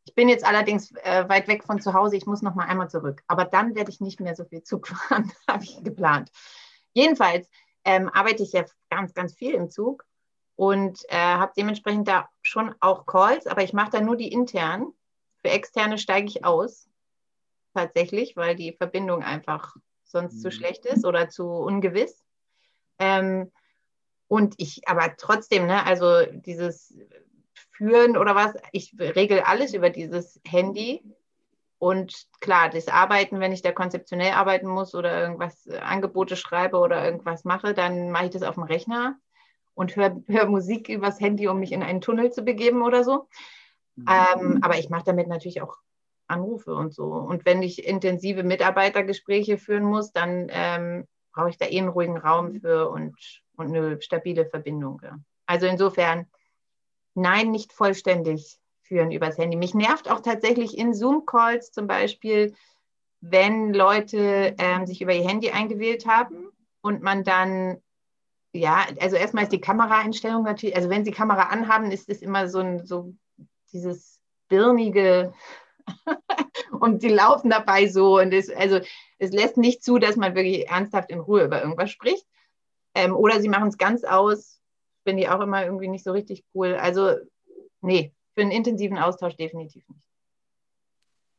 Ich 0.03 0.13
bin 0.13 0.27
jetzt 0.27 0.43
allerdings 0.43 0.91
äh, 1.03 1.29
weit 1.29 1.47
weg 1.47 1.63
von 1.63 1.79
zu 1.79 1.93
Hause. 1.93 2.17
Ich 2.17 2.25
muss 2.25 2.41
noch 2.41 2.55
mal 2.55 2.65
einmal 2.65 2.89
zurück. 2.89 3.21
Aber 3.27 3.45
dann 3.45 3.75
werde 3.75 3.89
ich 3.89 4.01
nicht 4.01 4.19
mehr 4.19 4.35
so 4.35 4.43
viel 4.43 4.63
Zug 4.63 4.87
fahren, 4.89 5.31
habe 5.47 5.63
ich 5.63 5.81
geplant. 5.85 6.31
Jedenfalls 6.91 7.47
ähm, 7.85 8.09
arbeite 8.09 8.43
ich 8.43 8.53
ja 8.53 8.65
ganz, 8.89 9.13
ganz 9.13 9.33
viel 9.33 9.53
im 9.53 9.69
Zug 9.69 10.05
und 10.55 10.99
äh, 11.09 11.17
habe 11.17 11.53
dementsprechend 11.55 12.07
da 12.07 12.29
schon 12.41 12.75
auch 12.79 13.05
Calls, 13.05 13.47
aber 13.47 13.63
ich 13.63 13.73
mache 13.73 13.91
da 13.91 14.01
nur 14.01 14.15
die 14.15 14.31
internen 14.31 14.93
für 15.41 15.49
externe 15.49 15.97
steige 15.97 16.27
ich 16.27 16.43
aus, 16.43 16.89
tatsächlich, 17.73 18.35
weil 18.35 18.55
die 18.55 18.73
Verbindung 18.73 19.23
einfach 19.23 19.75
sonst 20.03 20.35
mhm. 20.35 20.39
zu 20.39 20.51
schlecht 20.51 20.85
ist 20.85 21.05
oder 21.05 21.29
zu 21.29 21.45
ungewiss. 21.45 22.23
Ähm, 22.97 23.51
und 24.27 24.55
ich, 24.57 24.87
aber 24.87 25.15
trotzdem, 25.17 25.65
ne, 25.65 25.85
also 25.85 26.25
dieses 26.31 26.93
Führen 27.71 28.17
oder 28.17 28.35
was, 28.35 28.53
ich 28.71 28.93
regel 28.99 29.41
alles 29.41 29.73
über 29.73 29.89
dieses 29.89 30.39
Handy. 30.45 31.03
Und 31.79 32.27
klar, 32.41 32.69
das 32.69 32.89
Arbeiten, 32.89 33.39
wenn 33.39 33.53
ich 33.53 33.61
da 33.61 33.71
konzeptionell 33.71 34.33
arbeiten 34.33 34.67
muss 34.67 34.93
oder 34.93 35.21
irgendwas 35.21 35.65
äh, 35.65 35.77
Angebote 35.77 36.35
schreibe 36.35 36.77
oder 36.77 37.03
irgendwas 37.03 37.45
mache, 37.45 37.73
dann 37.73 38.11
mache 38.11 38.25
ich 38.25 38.31
das 38.31 38.43
auf 38.43 38.55
dem 38.55 38.63
Rechner 38.63 39.17
und 39.73 39.95
höre 39.95 40.21
hör 40.27 40.45
Musik 40.45 40.89
übers 40.89 41.21
Handy, 41.21 41.47
um 41.47 41.59
mich 41.59 41.71
in 41.71 41.81
einen 41.81 42.01
Tunnel 42.01 42.31
zu 42.31 42.43
begeben 42.43 42.81
oder 42.81 43.05
so. 43.05 43.27
Ähm, 44.07 44.59
aber 44.61 44.77
ich 44.77 44.89
mache 44.89 45.05
damit 45.05 45.27
natürlich 45.27 45.61
auch 45.61 45.77
Anrufe 46.27 46.73
und 46.73 46.93
so. 46.93 47.05
Und 47.05 47.45
wenn 47.45 47.61
ich 47.61 47.85
intensive 47.85 48.43
Mitarbeitergespräche 48.43 49.57
führen 49.57 49.83
muss, 49.83 50.11
dann 50.11 50.47
ähm, 50.49 51.07
brauche 51.33 51.49
ich 51.49 51.57
da 51.57 51.65
eh 51.65 51.79
einen 51.79 51.89
ruhigen 51.89 52.17
Raum 52.17 52.59
für 52.59 52.89
und, 52.89 53.15
und 53.55 53.67
eine 53.67 54.01
stabile 54.01 54.45
Verbindung. 54.45 55.01
Ja. 55.03 55.17
Also 55.45 55.65
insofern, 55.65 56.27
nein, 57.13 57.51
nicht 57.51 57.73
vollständig 57.73 58.58
führen 58.89 59.11
übers 59.11 59.37
Handy. 59.37 59.55
Mich 59.55 59.73
nervt 59.73 60.11
auch 60.11 60.19
tatsächlich 60.19 60.77
in 60.77 60.93
Zoom-Calls 60.93 61.71
zum 61.71 61.87
Beispiel, 61.87 62.53
wenn 63.21 63.73
Leute 63.73 64.55
ähm, 64.57 64.85
sich 64.85 65.01
über 65.01 65.13
ihr 65.13 65.27
Handy 65.27 65.51
eingewählt 65.51 66.05
haben 66.05 66.49
und 66.81 67.01
man 67.01 67.23
dann 67.23 67.81
ja, 68.51 68.87
also 68.99 69.15
erstmal 69.15 69.43
ist 69.43 69.51
die 69.51 69.61
Kameraeinstellung 69.61 70.43
natürlich, 70.43 70.75
also 70.75 70.89
wenn 70.89 71.05
sie 71.05 71.11
Kamera 71.11 71.43
anhaben, 71.43 71.91
ist 71.91 72.09
es 72.09 72.21
immer 72.21 72.49
so 72.49 72.59
ein 72.59 72.85
so 72.85 73.13
dieses 73.71 74.19
birnige 74.47 75.33
und 76.79 77.03
die 77.03 77.09
laufen 77.09 77.51
dabei 77.51 77.87
so 77.87 78.17
und 78.17 78.33
es, 78.33 78.49
also 78.49 78.79
es 79.19 79.31
lässt 79.31 79.57
nicht 79.57 79.83
zu, 79.83 79.99
dass 79.99 80.15
man 80.15 80.33
wirklich 80.33 80.67
ernsthaft 80.67 81.11
in 81.11 81.19
Ruhe 81.19 81.43
über 81.43 81.61
irgendwas 81.61 81.91
spricht. 81.91 82.25
Ähm, 82.95 83.15
oder 83.15 83.39
sie 83.39 83.49
machen 83.49 83.67
es 83.67 83.77
ganz 83.77 84.03
aus, 84.03 84.59
finde 85.03 85.23
ich 85.23 85.29
auch 85.29 85.41
immer 85.41 85.63
irgendwie 85.63 85.87
nicht 85.87 86.03
so 86.03 86.11
richtig 86.11 86.43
cool. 86.55 86.75
Also 86.75 87.15
nee, 87.81 88.13
für 88.33 88.41
einen 88.41 88.51
intensiven 88.51 88.97
Austausch 88.97 89.35
definitiv 89.35 89.87
nicht. 89.87 90.01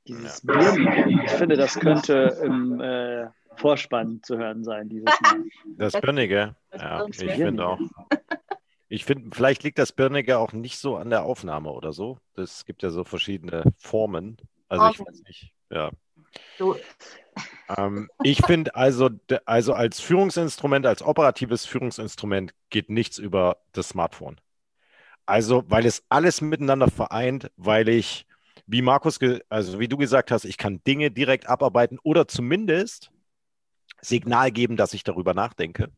Dieses 0.07 0.41
Birnige, 0.41 1.25
ich 1.25 1.31
finde, 1.33 1.57
das 1.57 1.79
könnte 1.79 2.41
im 2.43 2.81
äh, 2.81 3.29
Vorspann 3.57 4.23
zu 4.23 4.39
hören 4.39 4.65
sein 4.65 4.89
dieses 4.89 5.21
Mal. 5.21 5.45
Das 5.77 5.93
Birnige, 6.01 6.57
ja, 6.73 7.07
ich 7.07 7.17
finde 7.17 7.67
auch. 7.67 7.81
Ich 8.89 9.05
finde, 9.05 9.35
vielleicht 9.35 9.63
liegt 9.63 9.79
das 9.79 9.93
Birnige 9.93 10.39
auch 10.39 10.53
nicht 10.53 10.79
so 10.79 10.97
an 10.97 11.11
der 11.11 11.23
Aufnahme 11.23 11.71
oder 11.71 11.93
so. 11.93 12.19
Es 12.35 12.65
gibt 12.65 12.83
ja 12.83 12.91
so 12.91 13.05
verschiedene 13.05 13.63
Formen. 13.77 14.37
Also 14.69 14.89
ich 14.89 14.99
weiß 14.99 15.23
nicht, 15.23 15.53
ja. 15.71 15.91
So. 16.59 16.77
Ähm, 17.77 18.11
ich 18.23 18.45
finde 18.45 18.75
also, 18.75 19.11
also 19.45 19.75
als 19.75 20.01
Führungsinstrument, 20.01 20.87
als 20.87 21.03
operatives 21.03 21.67
Führungsinstrument 21.67 22.53
geht 22.71 22.91
nichts 22.91 23.19
über 23.19 23.59
das 23.73 23.91
Smartphone. 23.91 24.41
Also, 25.31 25.63
weil 25.69 25.87
es 25.87 26.03
alles 26.09 26.41
miteinander 26.41 26.89
vereint, 26.89 27.53
weil 27.57 27.89
ich, 27.89 28.27
wie 28.67 28.83
Markus, 28.83 29.21
also 29.49 29.79
wie 29.79 29.87
du 29.87 29.97
gesagt 29.97 30.33
hast, 30.33 30.45
ich 30.45 30.59
kann 30.59 30.83
Dinge 30.83 31.13
direkt 31.13 31.49
abarbeiten 31.49 32.01
oder 32.03 32.27
zumindest 32.27 33.13
Signal 34.01 34.51
geben, 34.51 34.77
dass 34.77 34.93
ich 34.93 35.05
darüber 35.05 35.33
nachdenke 35.33 35.93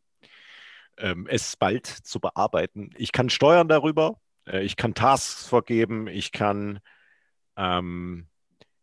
ähm, 0.98 1.26
es 1.30 1.56
bald 1.56 1.86
zu 1.86 2.20
bearbeiten. 2.20 2.90
Ich 2.94 3.12
kann 3.12 3.30
steuern 3.30 3.68
darüber, 3.68 4.20
äh, 4.46 4.62
ich 4.64 4.76
kann 4.76 4.92
Tasks 4.92 5.46
vergeben, 5.46 6.08
ich 6.08 6.32
kann, 6.32 6.80
ähm, 7.56 8.26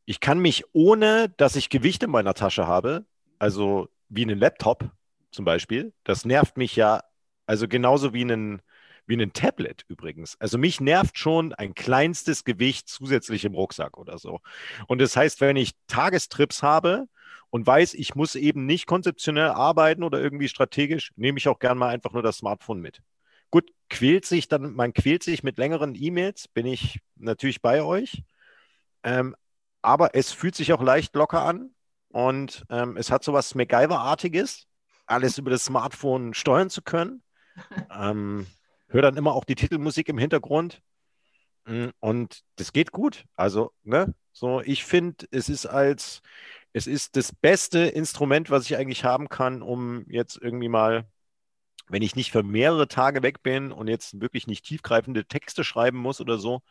ich 0.05 0.19
kann 0.19 0.39
mich 0.39 0.63
ohne, 0.73 1.29
dass 1.37 1.57
ich 1.57 1.69
Gewicht 1.69 2.01
in 2.01 2.09
meiner 2.09 2.33
Tasche 2.33 2.65
habe, 2.65 3.05
also 3.37 3.87
wie 4.07 4.23
einen 4.23 4.39
Laptop 4.39 4.89
zum 5.29 5.45
Beispiel. 5.45 5.93
Das 6.03 6.25
nervt 6.25 6.57
mich 6.57 6.75
ja, 6.75 7.03
also 7.45 7.67
genauso 7.67 8.13
wie 8.13 8.21
einen, 8.21 8.63
wie 9.09 9.21
ein 9.21 9.33
Tablet 9.33 9.83
übrigens. 9.87 10.39
Also 10.39 10.57
mich 10.57 10.79
nervt 10.79 11.17
schon 11.17 11.53
ein 11.53 11.73
kleinstes 11.73 12.43
Gewicht 12.43 12.87
zusätzlich 12.87 13.43
im 13.43 13.55
Rucksack 13.55 13.97
oder 13.97 14.19
so. 14.19 14.39
Und 14.87 15.01
das 15.01 15.17
heißt, 15.17 15.41
wenn 15.41 15.57
ich 15.57 15.73
Tagestrips 15.87 16.61
habe 16.61 17.07
und 17.49 17.65
weiß, 17.65 17.95
ich 17.95 18.13
muss 18.13 18.35
eben 18.35 18.67
nicht 18.67 18.85
konzeptionell 18.85 19.49
arbeiten 19.49 20.03
oder 20.03 20.21
irgendwie 20.21 20.47
strategisch, 20.47 21.11
nehme 21.15 21.39
ich 21.39 21.47
auch 21.47 21.57
gern 21.57 21.77
mal 21.77 21.89
einfach 21.89 22.13
nur 22.13 22.21
das 22.21 22.37
Smartphone 22.37 22.79
mit. 22.79 23.01
Gut, 23.49 23.71
quält 23.89 24.25
sich 24.25 24.47
dann, 24.47 24.73
man 24.73 24.93
quält 24.93 25.23
sich 25.23 25.41
mit 25.41 25.57
längeren 25.57 25.95
E-Mails, 25.95 26.47
bin 26.47 26.67
ich 26.67 26.99
natürlich 27.15 27.63
bei 27.63 27.81
euch. 27.81 28.23
Ähm, 29.03 29.35
aber 29.81 30.13
es 30.13 30.31
fühlt 30.31 30.53
sich 30.53 30.71
auch 30.71 30.83
leicht 30.83 31.15
locker 31.15 31.41
an 31.41 31.71
und 32.09 32.63
ähm, 32.69 32.95
es 32.95 33.09
hat 33.09 33.23
so 33.23 33.33
was 33.33 33.55
MacGyver-artiges, 33.55 34.67
alles 35.07 35.39
über 35.39 35.49
das 35.49 35.65
Smartphone 35.65 36.35
steuern 36.35 36.69
zu 36.69 36.83
können. 36.83 37.23
ähm, 37.91 38.45
höre 38.89 39.01
dann 39.01 39.17
immer 39.17 39.33
auch 39.33 39.45
die 39.45 39.55
Titelmusik 39.55 40.09
im 40.09 40.17
Hintergrund 40.17 40.81
mm, 41.65 41.89
und 41.99 42.41
das 42.57 42.73
geht 42.73 42.91
gut. 42.91 43.25
Also, 43.35 43.71
ne, 43.83 44.13
so 44.31 44.61
ich 44.61 44.83
finde, 44.85 45.25
es 45.31 45.49
ist 45.49 45.65
als 45.65 46.21
es 46.73 46.87
ist 46.87 47.15
das 47.15 47.33
beste 47.33 47.79
Instrument, 47.79 48.49
was 48.49 48.65
ich 48.65 48.77
eigentlich 48.77 49.03
haben 49.03 49.29
kann, 49.29 49.61
um 49.61 50.05
jetzt 50.09 50.37
irgendwie 50.41 50.69
mal, 50.69 51.07
wenn 51.87 52.03
ich 52.03 52.15
nicht 52.15 52.31
für 52.31 52.43
mehrere 52.43 52.87
Tage 52.87 53.23
weg 53.23 53.41
bin 53.43 53.71
und 53.71 53.87
jetzt 53.87 54.21
wirklich 54.21 54.47
nicht 54.47 54.65
tiefgreifende 54.65 55.25
Texte 55.25 55.63
schreiben 55.63 55.97
muss 55.97 56.21
oder 56.21 56.37
so, 56.37 56.61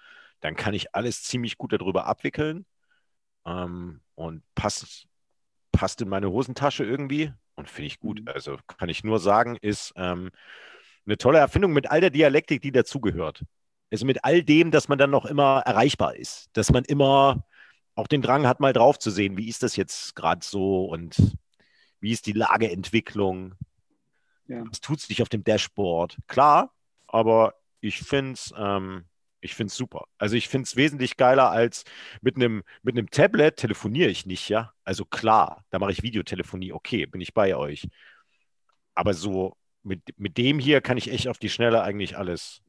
dann 0.40 0.56
kann 0.56 0.74
ich 0.74 0.94
alles 0.94 1.24
ziemlich 1.24 1.58
gut 1.58 1.72
darüber 1.72 2.06
abwickeln 2.06 2.64
ähm, 3.44 4.00
und 4.14 4.42
passt, 4.54 5.08
passt 5.72 6.00
in 6.00 6.08
meine 6.08 6.30
Hosentasche 6.30 6.84
irgendwie 6.84 7.32
und 7.56 7.68
finde 7.68 7.86
ich 7.88 7.98
gut. 7.98 8.20
Mhm. 8.20 8.28
Also 8.28 8.58
kann 8.66 8.88
ich 8.88 9.02
nur 9.02 9.18
sagen, 9.18 9.56
ist 9.60 9.92
ähm, 9.96 10.30
eine 11.09 11.18
tolle 11.18 11.38
Erfindung 11.38 11.72
mit 11.72 11.90
all 11.90 12.00
der 12.00 12.11
Dialektik, 12.11 12.61
die 12.62 12.72
dazugehört. 12.72 13.44
Also 13.90 14.04
mit 14.04 14.24
all 14.24 14.42
dem, 14.42 14.70
dass 14.70 14.88
man 14.88 14.98
dann 14.98 15.11
noch 15.11 15.24
immer 15.24 15.62
erreichbar 15.64 16.14
ist, 16.14 16.50
dass 16.52 16.70
man 16.70 16.84
immer 16.84 17.46
auch 17.94 18.06
den 18.06 18.22
Drang 18.22 18.46
hat, 18.46 18.61
mal 18.61 18.72
drauf 18.72 18.98
zu 18.98 19.11
sehen, 19.11 19.36
wie 19.36 19.48
ist 19.48 19.62
das 19.62 19.76
jetzt 19.76 20.14
gerade 20.14 20.44
so 20.44 20.84
und 20.84 21.36
wie 22.00 22.12
ist 22.12 22.26
die 22.26 22.32
Lageentwicklung, 22.32 23.54
ja. 24.46 24.62
was 24.68 24.80
tut 24.80 25.00
sich 25.00 25.22
auf 25.22 25.28
dem 25.28 25.42
Dashboard. 25.42 26.16
Klar, 26.26 26.72
aber 27.06 27.54
ich 27.80 27.98
finde 27.98 28.34
es 28.34 28.52
ähm, 28.56 29.04
ich 29.40 29.56
super. 29.68 30.06
Also 30.18 30.36
ich 30.36 30.48
finde 30.48 30.64
es 30.64 30.76
wesentlich 30.76 31.16
geiler 31.16 31.50
als 31.50 31.84
mit 32.20 32.36
einem 32.36 32.62
mit 32.82 32.96
einem 32.96 33.09
Tablet 33.09 33.56
telefoniere 33.56 34.11
ich 34.11 34.26
nicht, 34.26 34.48
ja. 34.48 34.72
Also 34.84 35.04
klar, 35.04 35.64
da 35.70 35.78
mache 35.78 35.92
ich 35.92 36.02
Videotelefonie, 36.02 36.72
okay, 36.72 37.06
bin 37.06 37.20
ich 37.20 37.34
bei 37.34 37.56
euch. 37.56 37.88
Aber 38.94 39.14
so 39.14 39.56
mit, 39.89 40.01
mit 40.16 40.39
dem 40.39 40.59
hier 40.59 40.80
kann 40.80 40.97
ich 40.97 41.11
echt 41.11 41.28
auf 41.28 41.39
die 41.39 41.49
Schnelle 41.49 41.82
eigentlich 41.82 42.16
alles 42.16 42.62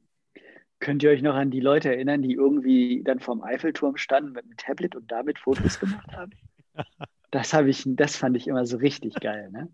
Könnt 0.79 1.03
ihr 1.03 1.09
euch 1.09 1.21
noch 1.21 1.35
an 1.35 1.51
die 1.51 1.59
Leute 1.59 1.89
erinnern, 1.89 2.21
die 2.21 2.33
irgendwie 2.33 3.03
dann 3.03 3.19
vorm 3.19 3.43
Eiffelturm 3.43 3.97
standen 3.97 4.31
mit 4.31 4.45
einem 4.45 4.55
Tablet 4.55 4.95
und 4.95 5.11
damit 5.11 5.37
Fotos 5.37 5.79
gemacht 5.79 6.11
haben? 6.13 6.31
Das 7.31 7.53
habe 7.53 7.69
ich, 7.69 7.83
das 7.85 8.15
fand 8.15 8.35
ich 8.37 8.47
immer 8.47 8.65
so 8.65 8.77
richtig 8.77 9.13
geil, 9.13 9.51
ne? 9.51 9.67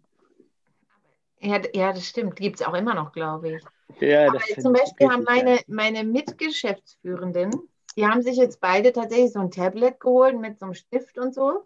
Ja, 1.39 1.61
ja 1.73 1.93
das 1.93 2.05
stimmt. 2.05 2.35
Gibt 2.35 2.59
es 2.59 2.67
auch 2.67 2.73
immer 2.73 2.93
noch, 2.93 3.13
glaube 3.13 3.53
ich. 3.53 3.63
Ja, 4.01 4.27
Aber 4.27 4.39
zum 4.59 4.73
Beispiel 4.73 5.07
haben 5.07 5.23
meine, 5.23 5.61
meine 5.67 6.03
Mitgeschäftsführenden, 6.03 7.51
die 7.95 8.05
haben 8.05 8.21
sich 8.21 8.35
jetzt 8.35 8.59
beide 8.59 8.91
tatsächlich 8.91 9.31
so 9.31 9.39
ein 9.39 9.51
Tablet 9.51 10.01
geholt 10.01 10.37
mit 10.37 10.59
so 10.59 10.65
einem 10.65 10.73
Stift 10.73 11.17
und 11.17 11.33
so 11.33 11.65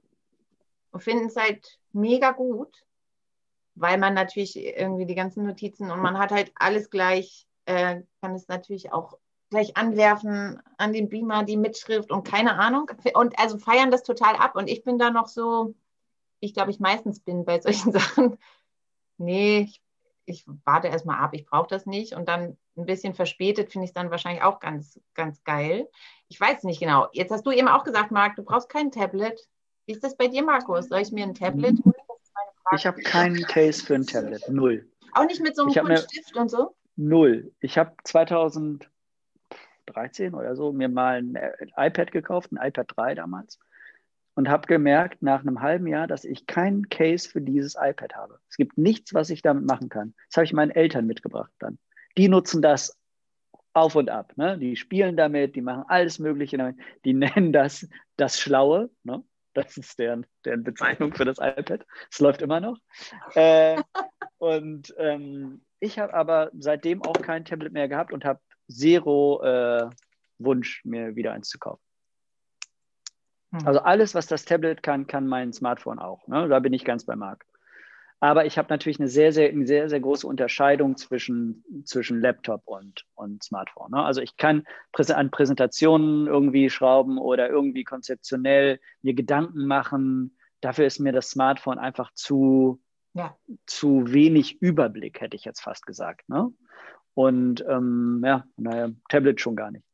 und 0.92 1.02
finden 1.02 1.26
es 1.26 1.36
halt 1.36 1.80
mega 1.92 2.34
gut, 2.34 2.84
weil 3.80 3.98
man 3.98 4.14
natürlich 4.14 4.56
irgendwie 4.58 5.06
die 5.06 5.16
ganzen 5.16 5.46
Notizen 5.46 5.92
und 5.92 6.02
man 6.02 6.18
hat 6.18 6.32
halt 6.32 6.52
alles 6.56 6.90
gleich, 6.90 7.48
äh, 7.66 8.02
kann 8.22 8.36
es 8.36 8.48
natürlich 8.48 8.92
auch 8.92 9.18
gleich 9.50 9.78
anwerfen 9.78 10.62
an 10.78 10.94
den 10.94 11.10
Beamer, 11.10 11.44
die 11.44 11.58
Mitschrift 11.58 12.12
und 12.12 12.28
keine 12.28 12.56
Ahnung. 12.60 12.92
Und 13.14 13.40
also 13.40 13.58
feiern 13.58 13.92
das 13.92 14.04
total 14.04 14.36
ab. 14.36 14.56
Und 14.56 14.70
ich 14.70 14.84
bin 14.84 15.00
da 15.00 15.10
noch 15.10 15.28
so, 15.28 15.74
ich 16.40 16.54
glaube, 16.54 16.72
ich 16.72 16.80
meistens 16.80 17.20
bin 17.20 17.46
bei 17.46 17.60
solchen 17.60 17.92
Sachen, 17.94 18.38
nee, 19.18 19.62
ich, 19.62 19.82
ich 20.26 20.46
warte 20.66 20.90
erstmal 20.90 21.20
ab, 21.20 21.34
ich 21.34 21.46
brauche 21.46 21.68
das 21.68 21.86
nicht. 21.86 22.14
Und 22.14 22.28
dann 22.28 22.58
ein 22.78 22.86
bisschen 22.86 23.14
verspätet 23.14 23.72
finde 23.72 23.86
ich 23.86 23.90
es 23.90 23.94
dann 23.96 24.12
wahrscheinlich 24.12 24.44
auch 24.44 24.60
ganz, 24.60 25.00
ganz 25.16 25.44
geil. 25.44 25.90
Ich 26.28 26.40
weiß 26.40 26.64
nicht 26.64 26.80
genau. 26.80 27.08
Jetzt 27.14 27.32
hast 27.32 27.46
du 27.46 27.52
eben 27.52 27.68
auch 27.68 27.84
gesagt, 27.84 28.12
Marc, 28.12 28.36
du 28.36 28.44
brauchst 28.44 28.70
kein 28.70 28.92
Tablet. 28.92 29.48
Wie 29.86 29.94
ist 29.94 30.04
das 30.04 30.16
bei 30.16 30.28
dir, 30.28 30.44
Markus? 30.44 30.90
Soll 30.90 31.00
ich 31.00 31.12
mir 31.12 31.24
ein 31.24 31.34
Tablet 31.34 31.84
holen? 31.84 31.99
Ich 32.76 32.86
habe 32.86 33.02
keinen 33.02 33.42
Case 33.44 33.84
für 33.84 33.96
ein 33.96 34.06
Tablet. 34.06 34.48
Null. 34.50 34.88
Auch 35.14 35.26
nicht 35.26 35.42
mit 35.42 35.56
so 35.56 35.64
einem 35.64 35.74
coolen 35.74 35.98
Stift 35.98 36.36
und 36.36 36.50
so? 36.50 36.76
Null. 36.96 37.52
Ich 37.60 37.78
habe 37.78 37.94
2000 38.04 38.90
13 39.90 40.34
oder 40.34 40.56
so 40.56 40.72
mir 40.72 40.90
mal 40.90 41.18
ein 41.18 41.36
äh, 41.36 41.52
iPad 41.78 42.12
gekauft, 42.12 42.52
ein 42.52 42.58
iPad 42.58 42.88
3 42.96 43.16
damals. 43.16 43.60
Und 44.36 44.48
habe 44.48 44.68
gemerkt 44.68 45.22
nach 45.22 45.42
einem 45.42 45.62
halben 45.62 45.88
Jahr, 45.88 46.08
dass 46.08 46.24
ich 46.24 46.48
keinen 46.48 46.88
Case 46.88 47.28
für 47.28 47.42
dieses 47.42 47.76
iPad 47.76 48.16
habe. 48.16 48.40
Es 48.50 48.56
gibt 48.56 48.78
nichts, 48.78 49.14
was 49.14 49.30
ich 49.30 49.42
damit 49.42 49.66
machen 49.66 49.90
kann. 49.90 50.14
Das 50.30 50.38
habe 50.38 50.46
ich 50.46 50.54
meinen 50.54 50.72
Eltern 50.72 51.08
mitgebracht 51.08 51.52
dann. 51.60 51.78
Die 52.18 52.30
nutzen 52.30 52.62
das 52.62 52.98
auf 53.74 53.96
und 53.96 54.10
ab. 54.10 54.34
Ne? 54.38 54.58
Die 54.58 54.78
spielen 54.78 55.18
damit, 55.18 55.56
die 55.56 55.62
machen 55.62 55.84
alles 55.88 56.20
Mögliche 56.20 56.58
damit. 56.58 56.78
Die 57.04 57.14
nennen 57.16 57.52
das 57.52 57.90
das 58.16 58.40
Schlaue. 58.40 58.90
Ne? 59.04 59.24
Das 59.54 59.78
ist 59.78 59.98
deren, 59.98 60.26
deren 60.46 60.64
Bezeichnung 60.64 61.14
für 61.14 61.26
das 61.26 61.40
iPad. 61.40 61.86
Es 62.12 62.20
läuft 62.20 62.42
immer 62.42 62.60
noch. 62.60 62.78
Äh, 63.34 63.82
und 64.38 64.94
ähm, 64.98 65.66
ich 65.80 65.98
habe 65.98 66.14
aber 66.14 66.52
seitdem 66.58 67.02
auch 67.02 67.20
kein 67.22 67.46
Tablet 67.46 67.74
mehr 67.74 67.88
gehabt 67.88 68.14
und 68.14 68.26
habe 68.26 68.40
zero 68.68 69.42
äh, 69.44 69.90
Wunsch, 70.38 70.86
mir 70.86 71.16
wieder 71.16 71.34
eins 71.34 71.50
zu 71.50 71.58
kaufen. 71.58 71.82
Hm. 73.52 73.68
Also 73.68 73.80
alles, 73.80 74.16
was 74.16 74.28
das 74.28 74.46
Tablet 74.46 74.84
kann, 74.84 75.08
kann 75.08 75.28
mein 75.28 75.54
Smartphone 75.54 76.00
auch. 76.00 76.28
Ne? 76.28 76.48
Da 76.48 76.60
bin 76.60 76.74
ich 76.74 76.86
ganz 76.86 77.06
bei 77.06 77.16
Marc. 77.16 77.46
Aber 78.22 78.46
ich 78.46 78.58
habe 78.58 78.68
natürlich 78.70 79.00
eine 79.00 79.08
sehr, 79.08 79.32
sehr, 79.32 79.50
eine 79.50 79.66
sehr, 79.66 79.90
sehr 79.90 80.02
große 80.02 80.28
Unterscheidung 80.28 80.98
zwischen, 80.98 81.64
zwischen 81.86 82.20
Laptop 82.20 82.64
und, 82.66 83.06
und 83.16 83.44
Smartphone. 83.44 83.92
Ne? 83.92 84.04
Also 84.04 84.22
ich 84.22 84.36
kann 84.36 84.66
an 84.94 85.32
Präsentationen 85.32 86.28
irgendwie 86.28 86.70
schrauben 86.70 87.18
oder 87.18 87.50
irgendwie 87.50 87.86
konzeptionell 87.86 88.80
mir 89.02 89.14
Gedanken 89.14 89.66
machen. 89.66 90.38
Dafür 90.60 90.86
ist 90.86 91.00
mir 91.00 91.14
das 91.14 91.30
Smartphone 91.30 91.80
einfach 91.80 92.12
zu, 92.14 92.82
ja. 93.14 93.38
zu 93.66 94.12
wenig 94.12 94.62
Überblick, 94.62 95.22
hätte 95.22 95.38
ich 95.38 95.46
jetzt 95.46 95.62
fast 95.62 95.86
gesagt. 95.86 96.28
Ne? 96.28 96.52
Und 97.14 97.64
ähm, 97.70 98.22
ja, 98.26 98.46
naja, 98.58 98.90
Tablet 99.08 99.40
schon 99.40 99.56
gar 99.56 99.72
nicht. 99.72 99.86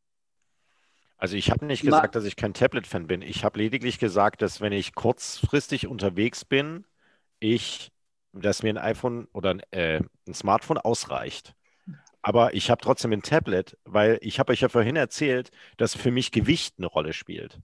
Also 1.17 1.37
ich 1.37 1.49
habe 1.49 1.65
nicht 1.65 1.83
gesagt, 1.83 2.15
dass 2.15 2.25
ich 2.25 2.35
kein 2.35 2.53
Tablet-Fan 2.53 3.07
bin. 3.07 3.21
Ich 3.21 3.45
habe 3.45 3.59
lediglich 3.59 3.99
gesagt, 3.99 4.41
dass 4.41 4.61
wenn 4.61 4.73
ich 4.73 4.95
kurzfristig 4.95 5.87
unterwegs 5.87 6.43
bin, 6.43 6.85
ich, 7.39 7.91
dass 8.41 8.63
mir 8.63 8.69
ein 8.69 8.77
iPhone 8.77 9.27
oder 9.33 9.51
ein, 9.51 9.61
äh, 9.71 10.01
ein 10.27 10.33
Smartphone 10.33 10.77
ausreicht. 10.77 11.55
Aber 12.21 12.53
ich 12.53 12.71
habe 12.71 12.81
trotzdem 12.81 13.13
ein 13.13 13.21
Tablet, 13.21 13.77
weil 13.85 14.17
ich 14.21 14.39
habe 14.39 14.51
euch 14.51 14.61
ja 14.61 14.69
vorhin 14.69 14.95
erzählt, 14.95 15.51
dass 15.77 15.95
für 15.95 16.11
mich 16.11 16.31
Gewicht 16.31 16.75
eine 16.77 16.87
Rolle 16.87 17.13
spielt. 17.13 17.59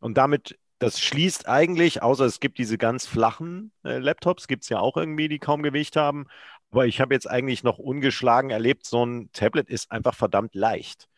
Und 0.00 0.16
damit, 0.16 0.58
das 0.78 1.00
schließt 1.00 1.46
eigentlich, 1.46 2.02
außer 2.02 2.24
es 2.24 2.40
gibt 2.40 2.58
diese 2.58 2.78
ganz 2.78 3.06
flachen 3.06 3.72
äh, 3.84 3.98
Laptops, 3.98 4.48
gibt 4.48 4.62
es 4.62 4.70
ja 4.70 4.80
auch 4.80 4.96
irgendwie, 4.96 5.28
die 5.28 5.38
kaum 5.38 5.62
Gewicht 5.62 5.96
haben. 5.96 6.26
Aber 6.70 6.86
ich 6.86 7.00
habe 7.00 7.14
jetzt 7.14 7.28
eigentlich 7.28 7.64
noch 7.64 7.78
ungeschlagen 7.78 8.50
erlebt, 8.50 8.86
so 8.86 9.04
ein 9.04 9.30
Tablet 9.32 9.68
ist 9.68 9.90
einfach 9.90 10.14
verdammt 10.14 10.54
leicht. 10.54 11.08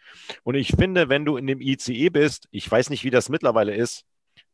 Und 0.42 0.56
ich 0.56 0.72
finde, 0.76 1.08
wenn 1.08 1.24
du 1.24 1.36
in 1.36 1.46
dem 1.46 1.60
ICE 1.60 2.10
bist, 2.10 2.48
ich 2.50 2.68
weiß 2.70 2.90
nicht, 2.90 3.04
wie 3.04 3.10
das 3.10 3.28
mittlerweile 3.28 3.74
ist, 3.74 4.04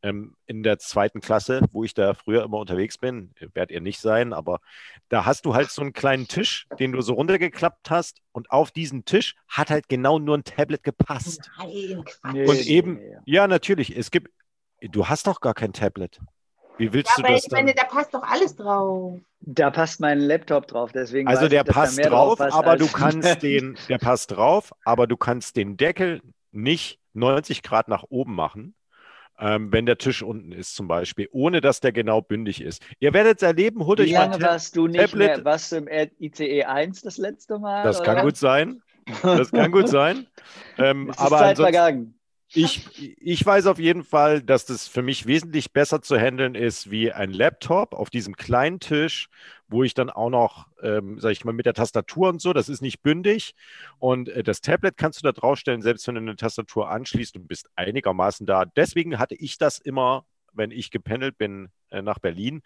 ähm, 0.02 0.36
in 0.46 0.62
der 0.62 0.78
zweiten 0.78 1.20
Klasse, 1.20 1.62
wo 1.72 1.84
ich 1.84 1.94
da 1.94 2.14
früher 2.14 2.44
immer 2.44 2.58
unterwegs 2.58 2.98
bin, 2.98 3.32
werdet 3.54 3.70
ihr 3.70 3.80
nicht 3.80 4.00
sein, 4.00 4.32
aber 4.32 4.60
da 5.08 5.24
hast 5.24 5.46
du 5.46 5.54
halt 5.54 5.70
so 5.70 5.82
einen 5.82 5.92
kleinen 5.92 6.28
Tisch, 6.28 6.66
den 6.78 6.92
du 6.92 7.00
so 7.00 7.14
runtergeklappt 7.14 7.90
hast 7.90 8.20
und 8.32 8.50
auf 8.50 8.70
diesen 8.70 9.04
Tisch 9.04 9.36
hat 9.48 9.70
halt 9.70 9.88
genau 9.88 10.18
nur 10.18 10.36
ein 10.36 10.44
Tablet 10.44 10.82
gepasst. 10.82 11.50
Nein, 11.58 12.04
Quatsch. 12.04 12.48
Und 12.48 12.66
eben, 12.66 13.00
ja, 13.24 13.46
natürlich, 13.46 13.96
es 13.96 14.10
gibt, 14.10 14.30
du 14.80 15.08
hast 15.08 15.26
doch 15.26 15.40
gar 15.40 15.54
kein 15.54 15.72
Tablet. 15.72 16.20
Wie 16.78 16.92
willst 16.92 17.10
ja, 17.16 17.24
du 17.24 17.32
das 17.32 17.44
ich 17.44 17.48
dann? 17.48 17.60
meine, 17.60 17.74
da 17.74 17.84
passt 17.84 18.12
doch 18.12 18.22
alles 18.22 18.54
drauf. 18.54 19.18
Da 19.40 19.70
passt 19.70 20.00
mein 20.00 20.20
Laptop 20.20 20.66
drauf, 20.66 20.92
deswegen. 20.92 21.28
Also 21.28 21.48
der 21.48 21.64
passt 21.64 21.98
da 21.98 22.08
drauf, 22.10 22.38
drauf 22.38 22.52
aber 22.52 22.76
du 22.76 22.86
kannst 22.92 23.42
den, 23.42 23.78
der 23.88 23.98
passt 23.98 24.32
drauf, 24.32 24.72
aber 24.84 25.06
du 25.06 25.16
kannst 25.16 25.56
den 25.56 25.76
Deckel 25.76 26.20
nicht 26.52 26.98
90 27.14 27.62
Grad 27.62 27.88
nach 27.88 28.04
oben 28.08 28.34
machen, 28.34 28.74
ähm, 29.38 29.72
wenn 29.72 29.86
der 29.86 29.98
Tisch 29.98 30.22
unten 30.22 30.52
ist 30.52 30.74
zum 30.74 30.88
Beispiel, 30.88 31.28
ohne 31.32 31.60
dass 31.60 31.80
der 31.80 31.92
genau 31.92 32.22
bündig 32.22 32.60
ist. 32.60 32.82
Ihr 33.00 33.12
werdet 33.12 33.38
es 33.38 33.42
erleben, 33.42 33.84
holt 33.86 34.00
euch 34.00 34.08
Wie 34.08 34.14
lange 34.14 34.40
warst 34.40 34.76
du 34.76 34.86
nicht 34.86 35.00
Tablet. 35.00 35.36
mehr, 35.36 35.44
warst 35.44 35.72
du 35.72 35.76
im 35.76 35.88
ICE 35.88 36.64
1 36.64 37.02
das 37.02 37.18
letzte 37.18 37.58
Mal? 37.58 37.84
Das 37.84 38.00
oder? 38.00 38.14
kann 38.14 38.24
gut 38.24 38.36
sein. 38.36 38.82
Das 39.22 39.50
kann 39.50 39.72
gut 39.72 39.88
sein. 39.88 40.26
Ähm, 40.78 41.10
aber 41.16 41.38
Zeit 41.38 41.56
vergangen. 41.56 42.15
Ich, 42.52 43.16
ich 43.20 43.44
weiß 43.44 43.66
auf 43.66 43.78
jeden 43.78 44.04
Fall, 44.04 44.40
dass 44.40 44.64
das 44.66 44.86
für 44.86 45.02
mich 45.02 45.26
wesentlich 45.26 45.72
besser 45.72 46.00
zu 46.00 46.16
handeln 46.16 46.54
ist 46.54 46.90
wie 46.90 47.12
ein 47.12 47.32
Laptop 47.32 47.92
auf 47.92 48.08
diesem 48.08 48.36
kleinen 48.36 48.78
Tisch, 48.78 49.28
wo 49.68 49.82
ich 49.82 49.94
dann 49.94 50.10
auch 50.10 50.30
noch, 50.30 50.68
ähm, 50.80 51.18
sage 51.18 51.32
ich 51.32 51.44
mal, 51.44 51.52
mit 51.52 51.66
der 51.66 51.74
Tastatur 51.74 52.28
und 52.28 52.40
so, 52.40 52.52
das 52.52 52.68
ist 52.68 52.82
nicht 52.82 53.02
bündig. 53.02 53.54
Und 53.98 54.28
äh, 54.28 54.44
das 54.44 54.60
Tablet 54.60 54.96
kannst 54.96 55.20
du 55.20 55.24
da 55.24 55.32
draufstellen, 55.32 55.82
selbst 55.82 56.06
wenn 56.06 56.14
du 56.14 56.20
eine 56.20 56.36
Tastatur 56.36 56.88
anschließt 56.88 57.36
und 57.36 57.48
bist 57.48 57.68
einigermaßen 57.74 58.46
da. 58.46 58.64
Deswegen 58.64 59.18
hatte 59.18 59.34
ich 59.34 59.58
das 59.58 59.78
immer, 59.78 60.24
wenn 60.52 60.70
ich 60.70 60.90
gependelt 60.90 61.36
bin 61.38 61.68
äh, 61.90 62.00
nach 62.00 62.20
Berlin. 62.20 62.62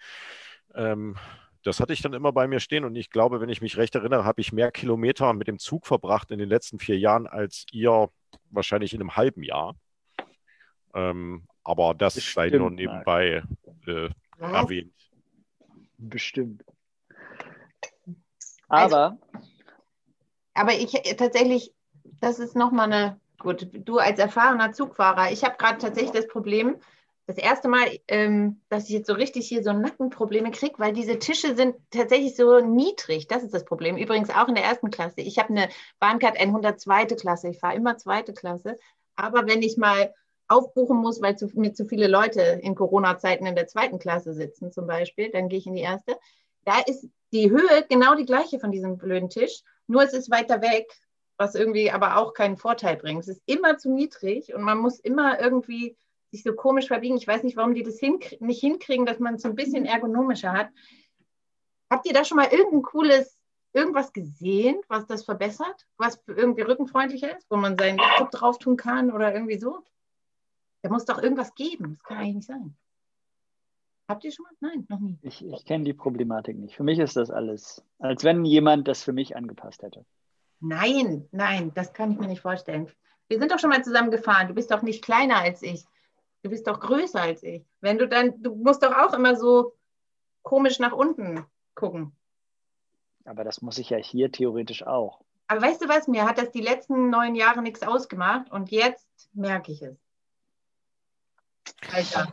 Ähm, 0.74 1.16
das 1.62 1.80
hatte 1.80 1.92
ich 1.92 2.02
dann 2.02 2.12
immer 2.14 2.32
bei 2.32 2.46
mir 2.46 2.60
stehen 2.60 2.84
und 2.84 2.96
ich 2.96 3.10
glaube, 3.10 3.40
wenn 3.40 3.50
ich 3.50 3.60
mich 3.60 3.76
recht 3.76 3.94
erinnere, 3.94 4.24
habe 4.24 4.40
ich 4.40 4.52
mehr 4.52 4.72
Kilometer 4.72 5.32
mit 5.34 5.48
dem 5.48 5.58
Zug 5.58 5.86
verbracht 5.86 6.30
in 6.30 6.38
den 6.38 6.48
letzten 6.48 6.78
vier 6.78 6.98
Jahren 6.98 7.26
als 7.26 7.66
ihr 7.72 8.08
wahrscheinlich 8.50 8.94
in 8.94 9.00
einem 9.00 9.16
halben 9.16 9.42
Jahr. 9.42 9.76
Ähm, 10.94 11.46
aber 11.62 11.94
das 11.94 12.14
Bestimmt, 12.14 12.50
sei 12.50 12.56
nur 12.56 12.70
nebenbei 12.70 13.42
äh, 13.86 14.10
erwähnt. 14.38 14.94
Bestimmt. 15.98 16.64
Aber. 18.68 19.18
Also, 19.18 19.18
aber 20.54 20.72
ich 20.72 20.92
tatsächlich, 21.16 21.72
das 22.20 22.38
ist 22.38 22.56
nochmal 22.56 22.92
eine, 22.92 23.20
gut, 23.38 23.68
du 23.72 23.98
als 23.98 24.18
erfahrener 24.18 24.72
Zugfahrer, 24.72 25.30
ich 25.32 25.44
habe 25.44 25.56
gerade 25.56 25.78
tatsächlich 25.78 26.12
das 26.12 26.28
Problem, 26.28 26.76
das 27.30 27.38
erste 27.38 27.68
Mal, 27.68 27.86
ähm, 28.08 28.60
dass 28.68 28.84
ich 28.84 28.90
jetzt 28.90 29.06
so 29.06 29.12
richtig 29.12 29.46
hier 29.46 29.62
so 29.62 29.72
Nackenprobleme 29.72 30.50
kriege, 30.50 30.74
weil 30.78 30.92
diese 30.92 31.18
Tische 31.20 31.54
sind 31.54 31.76
tatsächlich 31.90 32.34
so 32.34 32.58
niedrig. 32.58 33.28
Das 33.28 33.44
ist 33.44 33.54
das 33.54 33.64
Problem. 33.64 33.96
Übrigens 33.96 34.30
auch 34.30 34.48
in 34.48 34.56
der 34.56 34.64
ersten 34.64 34.90
Klasse. 34.90 35.20
Ich 35.20 35.38
habe 35.38 35.50
eine 35.50 35.68
Bahncard 36.00 36.38
102. 36.38 37.06
Klasse. 37.06 37.48
Ich 37.48 37.60
fahre 37.60 37.76
immer 37.76 37.96
zweite 37.96 38.32
Klasse. 38.32 38.76
Aber 39.14 39.46
wenn 39.46 39.62
ich 39.62 39.76
mal 39.76 40.12
aufbuchen 40.48 40.96
muss, 40.96 41.22
weil 41.22 41.36
zu, 41.36 41.48
mir 41.54 41.72
zu 41.72 41.86
viele 41.86 42.08
Leute 42.08 42.40
in 42.40 42.74
Corona-Zeiten 42.74 43.46
in 43.46 43.54
der 43.54 43.68
zweiten 43.68 44.00
Klasse 44.00 44.34
sitzen, 44.34 44.72
zum 44.72 44.88
Beispiel, 44.88 45.30
dann 45.30 45.48
gehe 45.48 45.60
ich 45.60 45.66
in 45.66 45.74
die 45.74 45.82
erste. 45.82 46.18
Da 46.64 46.80
ist 46.80 47.08
die 47.32 47.48
Höhe 47.48 47.86
genau 47.88 48.16
die 48.16 48.26
gleiche 48.26 48.58
von 48.58 48.72
diesem 48.72 48.98
blöden 48.98 49.30
Tisch, 49.30 49.62
nur 49.86 50.02
es 50.02 50.14
ist 50.14 50.32
weiter 50.32 50.60
weg, 50.62 50.90
was 51.36 51.54
irgendwie 51.54 51.92
aber 51.92 52.16
auch 52.16 52.34
keinen 52.34 52.56
Vorteil 52.56 52.96
bringt. 52.96 53.20
Es 53.20 53.28
ist 53.28 53.42
immer 53.46 53.78
zu 53.78 53.92
niedrig 53.92 54.52
und 54.52 54.62
man 54.62 54.78
muss 54.78 54.98
immer 54.98 55.40
irgendwie 55.40 55.96
sich 56.30 56.42
so 56.42 56.54
komisch 56.54 56.88
verbiegen. 56.88 57.16
Ich 57.16 57.26
weiß 57.26 57.42
nicht, 57.42 57.56
warum 57.56 57.74
die 57.74 57.82
das 57.82 57.98
hinkrie 57.98 58.38
nicht 58.40 58.60
hinkriegen, 58.60 59.06
dass 59.06 59.18
man 59.18 59.34
es 59.34 59.42
so 59.42 59.48
ein 59.48 59.54
bisschen 59.54 59.84
ergonomischer 59.84 60.52
hat. 60.52 60.68
Habt 61.90 62.06
ihr 62.06 62.12
da 62.12 62.24
schon 62.24 62.36
mal 62.36 62.48
irgendein 62.50 62.82
cooles, 62.82 63.36
irgendwas 63.72 64.12
gesehen, 64.12 64.80
was 64.88 65.06
das 65.06 65.24
verbessert? 65.24 65.86
Was 65.96 66.22
irgendwie 66.28 66.62
rückenfreundlicher 66.62 67.36
ist, 67.36 67.50
wo 67.50 67.56
man 67.56 67.76
seinen 67.76 67.98
Laptop 67.98 68.30
drauf 68.30 68.58
tun 68.58 68.76
kann 68.76 69.10
oder 69.10 69.32
irgendwie 69.34 69.58
so? 69.58 69.82
Da 70.82 70.90
muss 70.90 71.04
doch 71.04 71.22
irgendwas 71.22 71.54
geben. 71.54 71.96
Das 71.96 72.04
kann 72.04 72.18
eigentlich 72.18 72.36
nicht 72.36 72.46
sein. 72.46 72.76
Habt 74.08 74.24
ihr 74.24 74.32
schon 74.32 74.44
mal? 74.44 74.52
Nein, 74.60 74.86
noch 74.88 74.98
nie. 74.98 75.18
Ich, 75.22 75.44
ich 75.44 75.64
kenne 75.64 75.84
die 75.84 75.92
Problematik 75.92 76.58
nicht. 76.58 76.74
Für 76.74 76.82
mich 76.82 76.98
ist 76.98 77.16
das 77.16 77.30
alles, 77.30 77.84
als 77.98 78.24
wenn 78.24 78.44
jemand 78.44 78.88
das 78.88 79.04
für 79.04 79.12
mich 79.12 79.36
angepasst 79.36 79.82
hätte. 79.82 80.04
Nein, 80.60 81.28
nein, 81.30 81.72
das 81.74 81.92
kann 81.92 82.12
ich 82.12 82.18
mir 82.18 82.26
nicht 82.26 82.40
vorstellen. 82.40 82.90
Wir 83.28 83.38
sind 83.38 83.52
doch 83.52 83.58
schon 83.58 83.70
mal 83.70 83.84
zusammen 83.84 84.10
gefahren. 84.10 84.48
Du 84.48 84.54
bist 84.54 84.70
doch 84.70 84.82
nicht 84.82 85.04
kleiner 85.04 85.36
als 85.36 85.62
ich. 85.62 85.84
Du 86.42 86.50
bist 86.50 86.66
doch 86.66 86.80
größer 86.80 87.20
als 87.20 87.42
ich. 87.42 87.64
Wenn 87.80 87.98
du 87.98 88.08
dann, 88.08 88.42
du 88.42 88.54
musst 88.54 88.82
doch 88.82 88.96
auch 88.96 89.12
immer 89.12 89.36
so 89.36 89.74
komisch 90.42 90.78
nach 90.78 90.92
unten 90.92 91.44
gucken. 91.74 92.12
Aber 93.24 93.44
das 93.44 93.60
muss 93.60 93.78
ich 93.78 93.90
ja 93.90 93.98
hier 93.98 94.32
theoretisch 94.32 94.86
auch. 94.86 95.20
Aber 95.46 95.62
weißt 95.62 95.82
du 95.82 95.88
was, 95.88 96.08
mir 96.08 96.24
hat 96.24 96.38
das 96.38 96.50
die 96.50 96.60
letzten 96.60 97.10
neun 97.10 97.34
Jahre 97.34 97.60
nichts 97.60 97.82
ausgemacht 97.82 98.50
und 98.50 98.70
jetzt 98.70 99.28
merke 99.34 99.72
ich 99.72 99.82
es. 99.82 99.96
Alter. 101.92 102.32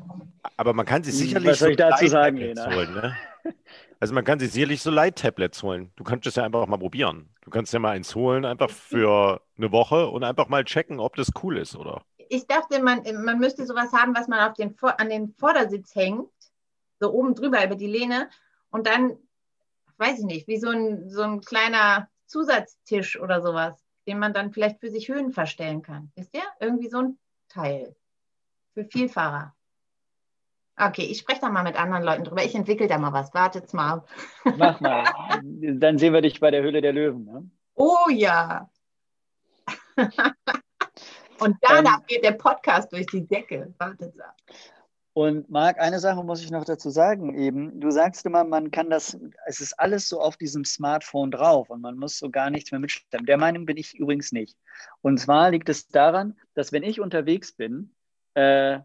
Aber 0.55 0.73
man 0.73 0.85
kann 0.85 1.03
sich 1.03 1.15
sicherlich 1.15 1.49
Was 1.49 1.59
soll 1.59 1.71
ich 1.71 1.77
dazu 1.77 2.07
sagen, 2.07 2.37
Lena? 2.37 2.73
Holen, 2.73 2.93
ne? 2.93 3.17
Also 3.99 4.13
man 4.13 4.23
kann 4.23 4.37
sich 4.37 4.51
sicherlich 4.51 4.83
so 4.83 4.91
Light-Tablets 4.91 5.63
holen. 5.63 5.91
Du 5.95 6.03
kannst 6.03 6.27
es 6.27 6.35
ja 6.35 6.43
einfach 6.43 6.67
mal 6.67 6.77
probieren. 6.77 7.29
Du 7.41 7.49
kannst 7.49 7.73
ja 7.73 7.79
mal 7.79 7.95
eins 7.95 8.13
holen, 8.13 8.45
einfach 8.45 8.69
für 8.69 9.41
eine 9.57 9.71
Woche 9.71 10.07
und 10.07 10.23
einfach 10.23 10.49
mal 10.49 10.63
checken, 10.65 10.99
ob 10.99 11.15
das 11.15 11.31
cool 11.41 11.57
ist, 11.57 11.75
oder? 11.75 12.03
Ich 12.29 12.47
dachte, 12.47 12.81
man, 12.81 13.03
man 13.23 13.39
müsste 13.39 13.65
sowas 13.65 13.91
haben, 13.93 14.15
was 14.15 14.27
man 14.27 14.47
auf 14.47 14.53
den, 14.53 14.75
an 14.81 15.09
den 15.09 15.33
Vordersitz 15.33 15.95
hängt, 15.95 16.29
so 16.99 17.11
oben 17.11 17.35
drüber 17.35 17.63
über 17.63 17.75
die 17.75 17.87
Lehne 17.87 18.29
und 18.69 18.87
dann, 18.87 19.17
weiß 19.97 20.19
ich 20.19 20.25
nicht, 20.25 20.47
wie 20.47 20.57
so 20.57 20.69
ein, 20.69 21.09
so 21.09 21.21
ein 21.21 21.41
kleiner 21.41 22.09
Zusatztisch 22.25 23.19
oder 23.19 23.41
sowas, 23.41 23.83
den 24.07 24.19
man 24.19 24.33
dann 24.33 24.51
vielleicht 24.51 24.79
für 24.79 24.91
sich 24.91 25.07
Höhen 25.07 25.31
verstellen 25.31 25.81
kann. 25.81 26.11
Wisst 26.15 26.35
ihr? 26.35 26.43
Irgendwie 26.59 26.89
so 26.89 26.99
ein 26.99 27.17
Teil 27.49 27.95
für 28.73 28.85
Vielfahrer. 28.85 29.53
Okay, 30.79 31.05
ich 31.05 31.17
spreche 31.17 31.41
da 31.41 31.49
mal 31.49 31.63
mit 31.63 31.75
anderen 31.75 32.03
Leuten 32.03 32.23
drüber. 32.23 32.43
Ich 32.43 32.53
entwickle 32.53 32.87
da 32.87 32.99
mal 32.99 33.11
was. 33.11 33.33
Wartet's 33.33 33.73
mal. 33.73 34.03
Mach 34.57 34.79
mal. 34.79 35.05
Dann 35.43 35.97
sehen 35.97 36.13
wir 36.13 36.21
dich 36.21 36.39
bei 36.39 36.51
der 36.51 36.61
Höhle 36.61 36.81
der 36.81 36.93
Löwen. 36.93 37.25
Ne? 37.25 37.49
Oh 37.73 38.09
ja. 38.09 38.69
Und 41.39 41.57
danach 41.61 41.99
ähm, 41.99 42.05
geht 42.07 42.23
der 42.23 42.31
Podcast 42.31 42.91
durch 42.91 43.05
die 43.07 43.25
Decke. 43.25 43.73
Wartet 43.77 44.19
ab. 44.19 44.35
Und 45.17 45.49
Marc, 45.49 45.79
eine 45.79 45.99
Sache 45.99 46.23
muss 46.23 46.43
ich 46.43 46.51
noch 46.51 46.63
dazu 46.63 46.91
sagen 46.91 47.35
eben. 47.35 47.79
Du 47.79 47.89
sagst 47.89 48.23
immer, 48.27 48.43
man 48.43 48.69
kann 48.69 48.91
das, 48.91 49.17
es 49.47 49.61
ist 49.61 49.73
alles 49.79 50.07
so 50.07 50.21
auf 50.21 50.37
diesem 50.37 50.63
Smartphone 50.63 51.31
drauf 51.31 51.71
und 51.71 51.81
man 51.81 51.97
muss 51.97 52.19
so 52.19 52.29
gar 52.29 52.51
nichts 52.51 52.71
mehr 52.71 52.79
mitstemmen. 52.79 53.25
Der 53.25 53.39
Meinung 53.39 53.65
bin 53.65 53.77
ich 53.77 53.95
übrigens 53.95 54.31
nicht. 54.31 54.55
Und 55.01 55.19
zwar 55.19 55.49
liegt 55.49 55.69
es 55.69 55.87
daran, 55.87 56.37
dass 56.53 56.71
wenn 56.71 56.83
ich 56.83 56.99
unterwegs 56.99 57.51
bin, 57.51 57.95
äh, 58.35 58.79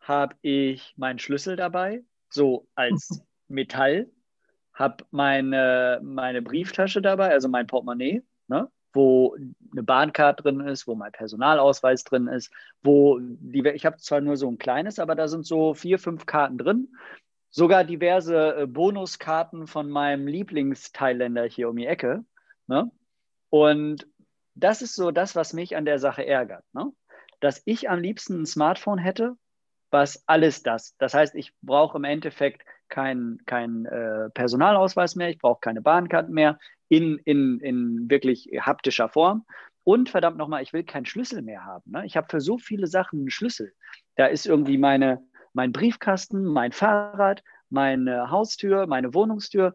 habe 0.00 0.36
ich 0.42 0.92
meinen 0.98 1.18
Schlüssel 1.18 1.56
dabei, 1.56 2.04
so 2.28 2.68
als 2.74 3.22
Metall, 3.48 4.10
habe 4.74 5.06
meine, 5.10 6.00
meine 6.02 6.42
Brieftasche 6.42 7.00
dabei, 7.00 7.30
also 7.30 7.48
mein 7.48 7.66
Portemonnaie, 7.66 8.22
ne? 8.46 8.70
Wo 8.92 9.36
eine 9.72 9.82
Bahncard 9.82 10.44
drin 10.44 10.60
ist, 10.60 10.86
wo 10.86 10.94
mein 10.94 11.12
Personalausweis 11.12 12.04
drin 12.04 12.26
ist, 12.28 12.52
wo 12.82 13.18
die, 13.20 13.66
ich 13.68 13.86
habe 13.86 13.96
zwar 13.98 14.20
nur 14.20 14.36
so 14.36 14.50
ein 14.50 14.58
kleines, 14.58 14.98
aber 14.98 15.14
da 15.14 15.28
sind 15.28 15.46
so 15.46 15.74
vier, 15.74 15.98
fünf 15.98 16.26
Karten 16.26 16.58
drin. 16.58 16.94
Sogar 17.50 17.84
diverse 17.84 18.56
äh, 18.56 18.66
Bonuskarten 18.66 19.66
von 19.66 19.90
meinem 19.90 20.26
Lieblings-Thailänder 20.26 21.44
hier 21.44 21.68
um 21.68 21.76
die 21.76 21.86
Ecke. 21.86 22.24
Ne? 22.66 22.90
Und 23.50 24.06
das 24.54 24.82
ist 24.82 24.94
so 24.94 25.10
das, 25.10 25.36
was 25.36 25.52
mich 25.52 25.76
an 25.76 25.84
der 25.84 25.98
Sache 25.98 26.26
ärgert. 26.26 26.64
Ne? 26.72 26.92
Dass 27.40 27.62
ich 27.64 27.90
am 27.90 28.00
liebsten 28.00 28.42
ein 28.42 28.46
Smartphone 28.46 28.98
hätte, 28.98 29.36
was 29.90 30.24
alles 30.26 30.62
das. 30.62 30.96
Das 30.96 31.12
heißt, 31.12 31.34
ich 31.34 31.52
brauche 31.60 31.98
im 31.98 32.04
Endeffekt 32.04 32.62
keinen 32.92 33.38
kein, 33.46 33.86
äh, 33.86 34.28
Personalausweis 34.30 35.16
mehr, 35.16 35.30
ich 35.30 35.38
brauche 35.38 35.60
keine 35.60 35.80
Bahnkarte 35.80 36.30
mehr, 36.30 36.58
in, 36.88 37.18
in, 37.24 37.58
in 37.60 38.10
wirklich 38.10 38.50
haptischer 38.60 39.08
Form. 39.08 39.46
Und 39.82 40.10
verdammt 40.10 40.36
nochmal, 40.36 40.62
ich 40.62 40.74
will 40.74 40.84
keinen 40.84 41.06
Schlüssel 41.06 41.42
mehr 41.42 41.64
haben. 41.64 41.90
Ne? 41.90 42.04
Ich 42.04 42.16
habe 42.16 42.28
für 42.30 42.40
so 42.40 42.58
viele 42.58 42.86
Sachen 42.86 43.20
einen 43.20 43.30
Schlüssel. 43.30 43.72
Da 44.16 44.26
ist 44.26 44.46
irgendwie 44.46 44.76
meine, 44.76 45.22
mein 45.54 45.72
Briefkasten, 45.72 46.44
mein 46.44 46.70
Fahrrad, 46.70 47.42
meine 47.70 48.30
Haustür, 48.30 48.86
meine 48.86 49.14
Wohnungstür. 49.14 49.74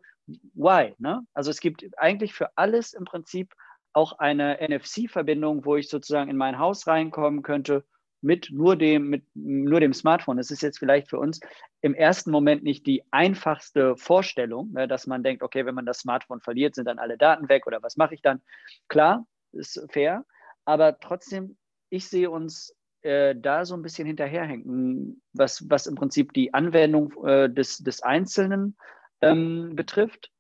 Why? 0.53 0.93
Ne? 0.99 1.23
Also 1.33 1.49
es 1.49 1.59
gibt 1.59 1.83
eigentlich 1.97 2.33
für 2.35 2.55
alles 2.55 2.93
im 2.93 3.03
Prinzip 3.03 3.53
auch 3.93 4.19
eine 4.19 4.59
NFC-Verbindung, 4.61 5.65
wo 5.65 5.75
ich 5.75 5.89
sozusagen 5.89 6.29
in 6.29 6.37
mein 6.37 6.59
Haus 6.59 6.85
reinkommen 6.85 7.41
könnte 7.41 7.83
mit 8.21 8.49
nur 8.51 8.75
dem, 8.75 9.09
mit 9.09 9.23
nur 9.35 9.79
dem 9.79 9.93
Smartphone. 9.93 10.37
Das 10.37 10.51
ist 10.51 10.61
jetzt 10.61 10.79
vielleicht 10.79 11.09
für 11.09 11.19
uns 11.19 11.39
im 11.81 11.93
ersten 11.93 12.31
Moment 12.31 12.63
nicht 12.63 12.85
die 12.85 13.03
einfachste 13.11 13.95
Vorstellung, 13.95 14.71
ne, 14.73 14.87
dass 14.87 15.07
man 15.07 15.23
denkt, 15.23 15.43
okay, 15.43 15.65
wenn 15.65 15.75
man 15.75 15.85
das 15.85 15.99
Smartphone 15.99 16.41
verliert, 16.41 16.75
sind 16.75 16.85
dann 16.85 16.99
alle 16.99 17.17
Daten 17.17 17.49
weg 17.49 17.67
oder 17.67 17.81
was 17.83 17.97
mache 17.97 18.15
ich 18.15 18.21
dann? 18.21 18.41
Klar, 18.87 19.25
ist 19.51 19.83
fair, 19.89 20.25
aber 20.65 20.99
trotzdem, 20.99 21.57
ich 21.89 22.07
sehe 22.07 22.29
uns 22.29 22.75
äh, 23.01 23.35
da 23.35 23.65
so 23.65 23.75
ein 23.75 23.83
bisschen 23.83 24.07
hinterherhängen, 24.07 25.21
was, 25.33 25.69
was 25.69 25.87
im 25.87 25.95
Prinzip 25.95 26.33
die 26.33 26.53
Anwendung 26.53 27.13
äh, 27.25 27.49
des, 27.49 27.77
des 27.77 28.01
Einzelnen 28.01 28.75
ähm, 29.21 29.75
betrifft, 29.75 30.31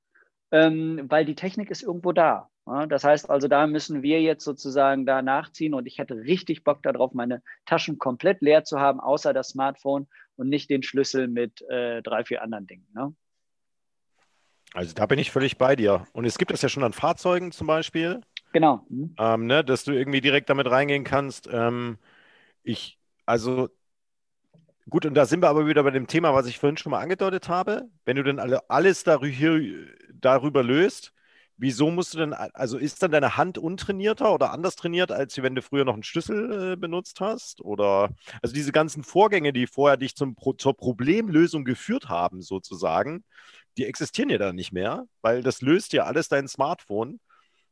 ähm, 0.51 1.05
weil 1.07 1.25
die 1.25 1.35
Technik 1.35 1.71
ist 1.71 1.83
irgendwo 1.83 2.11
da. 2.11 2.49
Das 2.89 3.05
heißt 3.05 3.29
also, 3.29 3.47
da 3.47 3.65
müssen 3.65 4.03
wir 4.03 4.21
jetzt 4.21 4.43
sozusagen 4.43 5.05
da 5.05 5.21
nachziehen 5.21 5.73
und 5.73 5.85
ich 5.85 5.99
hätte 5.99 6.15
richtig 6.15 6.65
Bock 6.65 6.83
darauf, 6.83 7.13
meine 7.13 7.41
Taschen 7.65 7.97
komplett 7.97 8.41
leer 8.41 8.65
zu 8.65 8.77
haben, 8.77 8.99
außer 8.99 9.31
das 9.31 9.49
Smartphone 9.49 10.07
und 10.35 10.49
nicht 10.49 10.69
den 10.69 10.83
Schlüssel 10.83 11.29
mit 11.29 11.61
äh, 11.69 12.01
drei, 12.01 12.25
vier 12.25 12.41
anderen 12.41 12.67
Dingen. 12.67 12.85
Ne? 12.93 13.15
Also 14.73 14.93
da 14.93 15.05
bin 15.05 15.17
ich 15.17 15.31
völlig 15.31 15.57
bei 15.57 15.77
dir. 15.77 16.07
Und 16.11 16.25
es 16.25 16.37
gibt 16.37 16.51
das 16.51 16.61
ja 16.61 16.67
schon 16.67 16.83
an 16.83 16.91
Fahrzeugen 16.91 17.53
zum 17.53 17.67
Beispiel. 17.67 18.19
Genau. 18.51 18.85
Mhm. 18.89 19.15
Ähm, 19.17 19.45
ne, 19.47 19.63
dass 19.63 19.85
du 19.85 19.93
irgendwie 19.93 20.21
direkt 20.21 20.49
damit 20.49 20.69
reingehen 20.69 21.05
kannst. 21.05 21.47
Ähm, 21.49 21.97
ich, 22.63 22.99
also 23.25 23.69
gut, 24.89 25.05
und 25.05 25.13
da 25.13 25.25
sind 25.25 25.41
wir 25.41 25.47
aber 25.47 25.67
wieder 25.67 25.83
bei 25.83 25.91
dem 25.91 26.07
Thema, 26.07 26.33
was 26.33 26.47
ich 26.47 26.59
vorhin 26.59 26.75
schon 26.75 26.91
mal 26.91 26.99
angedeutet 26.99 27.47
habe. 27.47 27.87
Wenn 28.03 28.17
du 28.17 28.23
dann 28.23 28.39
alle, 28.39 28.69
alles 28.69 29.05
darüber, 29.05 29.57
darüber 30.11 30.63
löst, 30.63 31.13
wieso 31.57 31.91
musst 31.91 32.13
du 32.13 32.19
denn, 32.19 32.33
also 32.33 32.77
ist 32.77 33.01
dann 33.03 33.11
deine 33.11 33.37
Hand 33.37 33.57
untrainierter 33.57 34.33
oder 34.33 34.51
anders 34.51 34.75
trainiert, 34.75 35.11
als 35.11 35.41
wenn 35.41 35.55
du 35.55 35.61
früher 35.61 35.85
noch 35.85 35.93
einen 35.93 36.03
Schlüssel 36.03 36.73
äh, 36.73 36.75
benutzt 36.75 37.19
hast? 37.19 37.61
Oder 37.61 38.09
also 38.41 38.53
diese 38.53 38.71
ganzen 38.71 39.03
Vorgänge, 39.03 39.53
die 39.53 39.67
vorher 39.67 39.97
dich 39.97 40.15
zum, 40.15 40.35
zur 40.57 40.77
Problemlösung 40.77 41.65
geführt 41.65 42.09
haben, 42.09 42.41
sozusagen, 42.41 43.23
die 43.77 43.85
existieren 43.85 44.29
ja 44.29 44.37
dann 44.37 44.55
nicht 44.55 44.71
mehr, 44.71 45.05
weil 45.21 45.43
das 45.43 45.61
löst 45.61 45.93
ja 45.93 46.03
alles 46.05 46.29
dein 46.29 46.47
Smartphone. 46.47 47.19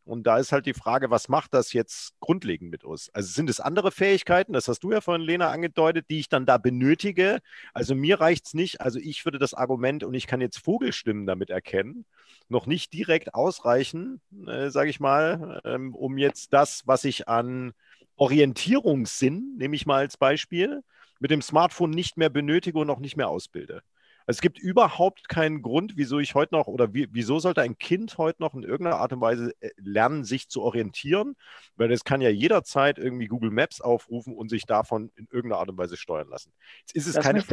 Und 0.05 0.27
da 0.27 0.37
ist 0.37 0.51
halt 0.51 0.67
die 0.67 0.75
Frage, 0.75 1.09
was 1.09 1.29
macht 1.29 1.53
das 1.55 1.73
jetzt 1.73 2.13
grundlegend 2.19 2.69
mit 2.69 2.83
uns? 2.83 3.09
Also 3.13 3.29
sind 3.31 3.49
es 3.49 3.59
andere 3.59 3.91
Fähigkeiten, 3.91 4.53
das 4.53 4.67
hast 4.67 4.81
du 4.83 4.91
ja 4.91 5.01
vorhin, 5.01 5.25
Lena, 5.25 5.49
angedeutet, 5.49 6.05
die 6.09 6.19
ich 6.19 6.29
dann 6.29 6.45
da 6.45 6.59
benötige? 6.59 7.39
Also 7.73 7.95
mir 7.95 8.21
reicht 8.21 8.45
es 8.45 8.53
nicht, 8.53 8.81
also 8.81 8.99
ich 8.99 9.25
würde 9.25 9.39
das 9.39 9.55
Argument, 9.55 10.03
und 10.03 10.13
ich 10.13 10.27
kann 10.27 10.41
jetzt 10.41 10.59
Vogelstimmen 10.59 11.25
damit 11.25 11.49
erkennen, 11.49 12.05
noch 12.49 12.67
nicht 12.67 12.93
direkt 12.93 13.33
ausreichen, 13.33 14.21
äh, 14.47 14.69
sage 14.69 14.91
ich 14.91 14.99
mal, 14.99 15.59
ähm, 15.65 15.95
um 15.95 16.19
jetzt 16.19 16.53
das, 16.53 16.83
was 16.85 17.03
ich 17.03 17.27
an 17.27 17.73
Orientierungssinn, 18.15 19.55
nehme 19.57 19.75
ich 19.75 19.87
mal 19.87 19.97
als 19.97 20.17
Beispiel, 20.17 20.83
mit 21.19 21.31
dem 21.31 21.41
Smartphone 21.41 21.89
nicht 21.89 22.15
mehr 22.17 22.29
benötige 22.29 22.77
und 22.77 22.89
auch 22.91 22.99
nicht 22.99 23.17
mehr 23.17 23.29
ausbilde. 23.29 23.81
Es 24.27 24.41
gibt 24.41 24.57
überhaupt 24.59 25.29
keinen 25.29 25.61
Grund, 25.61 25.93
wieso 25.97 26.19
ich 26.19 26.33
heute 26.33 26.55
noch 26.55 26.67
oder 26.67 26.93
wie, 26.93 27.07
wieso 27.11 27.39
sollte 27.39 27.61
ein 27.61 27.77
Kind 27.77 28.17
heute 28.17 28.41
noch 28.41 28.55
in 28.55 28.63
irgendeiner 28.63 28.97
Art 28.97 29.13
und 29.13 29.21
Weise 29.21 29.53
äh, 29.59 29.69
lernen, 29.77 30.23
sich 30.23 30.49
zu 30.49 30.61
orientieren, 30.63 31.35
weil 31.75 31.91
es 31.91 32.03
kann 32.03 32.21
ja 32.21 32.29
jederzeit 32.29 32.97
irgendwie 32.97 33.27
Google 33.27 33.51
Maps 33.51 33.81
aufrufen 33.81 34.35
und 34.35 34.49
sich 34.49 34.65
davon 34.65 35.11
in 35.15 35.27
irgendeiner 35.31 35.59
Art 35.59 35.69
und 35.69 35.77
Weise 35.77 35.97
steuern 35.97 36.29
lassen. 36.29 36.51
Jetzt 36.81 36.95
ist 36.95 37.07
es 37.07 37.23
keine, 37.23 37.43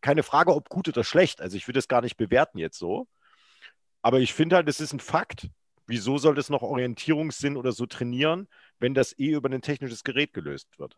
keine 0.00 0.22
Frage, 0.22 0.54
ob 0.54 0.68
gut 0.68 0.88
oder 0.88 1.04
schlecht. 1.04 1.40
Also 1.40 1.56
ich 1.56 1.66
würde 1.66 1.78
es 1.78 1.88
gar 1.88 2.02
nicht 2.02 2.16
bewerten 2.16 2.58
jetzt 2.58 2.78
so. 2.78 3.08
Aber 4.02 4.20
ich 4.20 4.34
finde 4.34 4.56
halt, 4.56 4.68
es 4.68 4.80
ist 4.80 4.92
ein 4.92 5.00
Fakt. 5.00 5.48
Wieso 5.86 6.18
soll 6.18 6.34
das 6.34 6.50
noch 6.50 6.62
Orientierungssinn 6.62 7.56
oder 7.56 7.72
so 7.72 7.86
trainieren, 7.86 8.48
wenn 8.78 8.92
das 8.92 9.18
eh 9.18 9.32
über 9.32 9.50
ein 9.50 9.62
technisches 9.62 10.04
Gerät 10.04 10.34
gelöst 10.34 10.78
wird? 10.78 10.96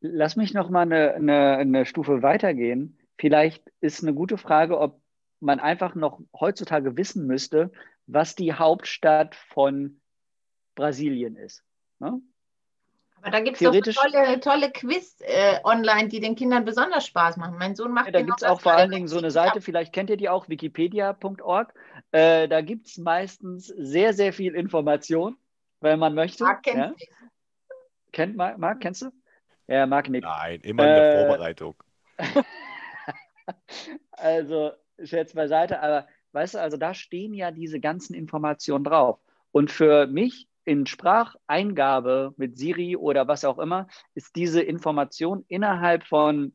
Lass 0.00 0.36
mich 0.36 0.54
noch 0.54 0.70
mal 0.70 0.82
eine, 0.82 1.12
eine, 1.14 1.56
eine 1.58 1.86
Stufe 1.86 2.22
weitergehen. 2.22 2.98
Vielleicht 3.20 3.70
ist 3.82 4.02
eine 4.02 4.14
gute 4.14 4.38
Frage, 4.38 4.78
ob 4.78 4.98
man 5.40 5.60
einfach 5.60 5.94
noch 5.94 6.20
heutzutage 6.38 6.96
wissen 6.96 7.26
müsste, 7.26 7.70
was 8.06 8.34
die 8.34 8.54
Hauptstadt 8.54 9.34
von 9.34 10.00
Brasilien 10.74 11.36
ist. 11.36 11.62
Ne? 11.98 12.22
Aber 13.16 13.30
da 13.30 13.40
gibt 13.40 13.60
es 13.60 13.62
doch 13.62 14.02
tolle, 14.02 14.40
tolle 14.40 14.70
Quiz 14.72 15.18
äh, 15.20 15.58
online, 15.64 16.08
die 16.08 16.20
den 16.20 16.34
Kindern 16.34 16.64
besonders 16.64 17.04
Spaß 17.06 17.36
machen. 17.36 17.58
Mein 17.58 17.76
Sohn 17.76 17.92
macht 17.92 18.06
ja, 18.06 18.12
Da 18.12 18.20
genau 18.20 18.30
gibt 18.30 18.42
es 18.42 18.48
auch 18.48 18.62
vor 18.62 18.72
allen 18.72 18.90
Dingen 18.90 19.06
so 19.06 19.18
eine 19.18 19.30
Seite, 19.30 19.60
vielleicht 19.60 19.92
kennt 19.92 20.08
ihr 20.08 20.16
die 20.16 20.30
auch, 20.30 20.48
wikipedia.org. 20.48 21.74
Äh, 22.12 22.48
da 22.48 22.62
gibt 22.62 22.86
es 22.86 22.96
meistens 22.96 23.66
sehr, 23.66 24.14
sehr 24.14 24.32
viel 24.32 24.54
Information, 24.54 25.36
weil 25.80 25.98
man 25.98 26.14
möchte. 26.14 26.42
Marc 26.42 26.62
kennt 26.62 26.78
ja? 26.78 26.94
Kennt 28.12 28.36
Marc, 28.36 28.56
Marc, 28.56 28.80
kennst 28.80 29.02
du? 29.02 29.10
Ja, 29.66 29.86
Marc 29.86 30.08
nicht. 30.08 30.24
Nein, 30.24 30.60
immer 30.62 30.84
in 30.84 30.88
der 30.88 31.14
äh, 31.14 31.26
Vorbereitung. 31.26 31.74
also, 34.12 34.72
Scherz 35.02 35.32
beiseite, 35.32 35.82
aber 35.82 36.06
weißt 36.32 36.54
du, 36.54 36.60
also 36.60 36.76
da 36.76 36.94
stehen 36.94 37.34
ja 37.34 37.50
diese 37.50 37.80
ganzen 37.80 38.14
Informationen 38.14 38.84
drauf. 38.84 39.18
Und 39.52 39.70
für 39.70 40.06
mich 40.06 40.48
in 40.64 40.86
Spracheingabe 40.86 42.34
mit 42.36 42.58
Siri 42.58 42.96
oder 42.96 43.26
was 43.26 43.44
auch 43.44 43.58
immer, 43.58 43.88
ist 44.14 44.36
diese 44.36 44.62
Information 44.62 45.44
innerhalb 45.48 46.04
von 46.04 46.54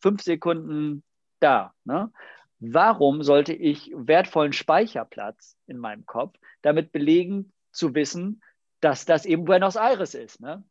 fünf 0.00 0.22
Sekunden 0.22 1.02
da. 1.40 1.74
Ne? 1.84 2.12
Warum 2.60 3.22
sollte 3.22 3.52
ich 3.52 3.90
wertvollen 3.94 4.52
Speicherplatz 4.52 5.56
in 5.66 5.78
meinem 5.78 6.06
Kopf 6.06 6.38
damit 6.62 6.92
belegen, 6.92 7.52
zu 7.72 7.94
wissen, 7.94 8.42
dass 8.80 9.04
das 9.04 9.26
eben 9.26 9.44
Buenos 9.44 9.76
Aires 9.76 10.14
ist? 10.14 10.40
Ne? 10.40 10.62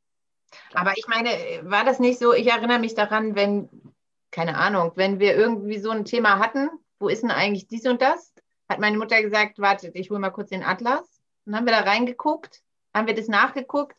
Aber 0.73 0.93
ich 0.95 1.07
meine, 1.07 1.29
war 1.63 1.83
das 1.83 1.99
nicht 1.99 2.19
so? 2.19 2.33
Ich 2.33 2.47
erinnere 2.47 2.79
mich 2.79 2.95
daran, 2.95 3.35
wenn, 3.35 3.69
keine 4.35 4.57
Ahnung, 4.57 4.91
wenn 4.95 5.19
wir 5.19 5.35
irgendwie 5.35 5.79
so 5.79 5.89
ein 5.89 6.05
Thema 6.05 6.39
hatten, 6.39 6.69
wo 6.99 7.07
ist 7.07 7.23
denn 7.23 7.31
eigentlich 7.31 7.67
dies 7.67 7.87
und 7.87 8.01
das? 8.01 8.33
Hat 8.69 8.79
meine 8.79 8.97
Mutter 8.97 9.21
gesagt, 9.21 9.59
wartet, 9.59 9.95
ich 9.95 10.09
hole 10.09 10.19
mal 10.19 10.31
kurz 10.31 10.49
den 10.49 10.63
Atlas. 10.63 11.21
Dann 11.45 11.55
haben 11.55 11.65
wir 11.65 11.73
da 11.73 11.81
reingeguckt 11.81 12.61
haben 12.95 13.07
wir 13.07 13.13
das 13.13 13.27
nachgeguckt. 13.27 13.95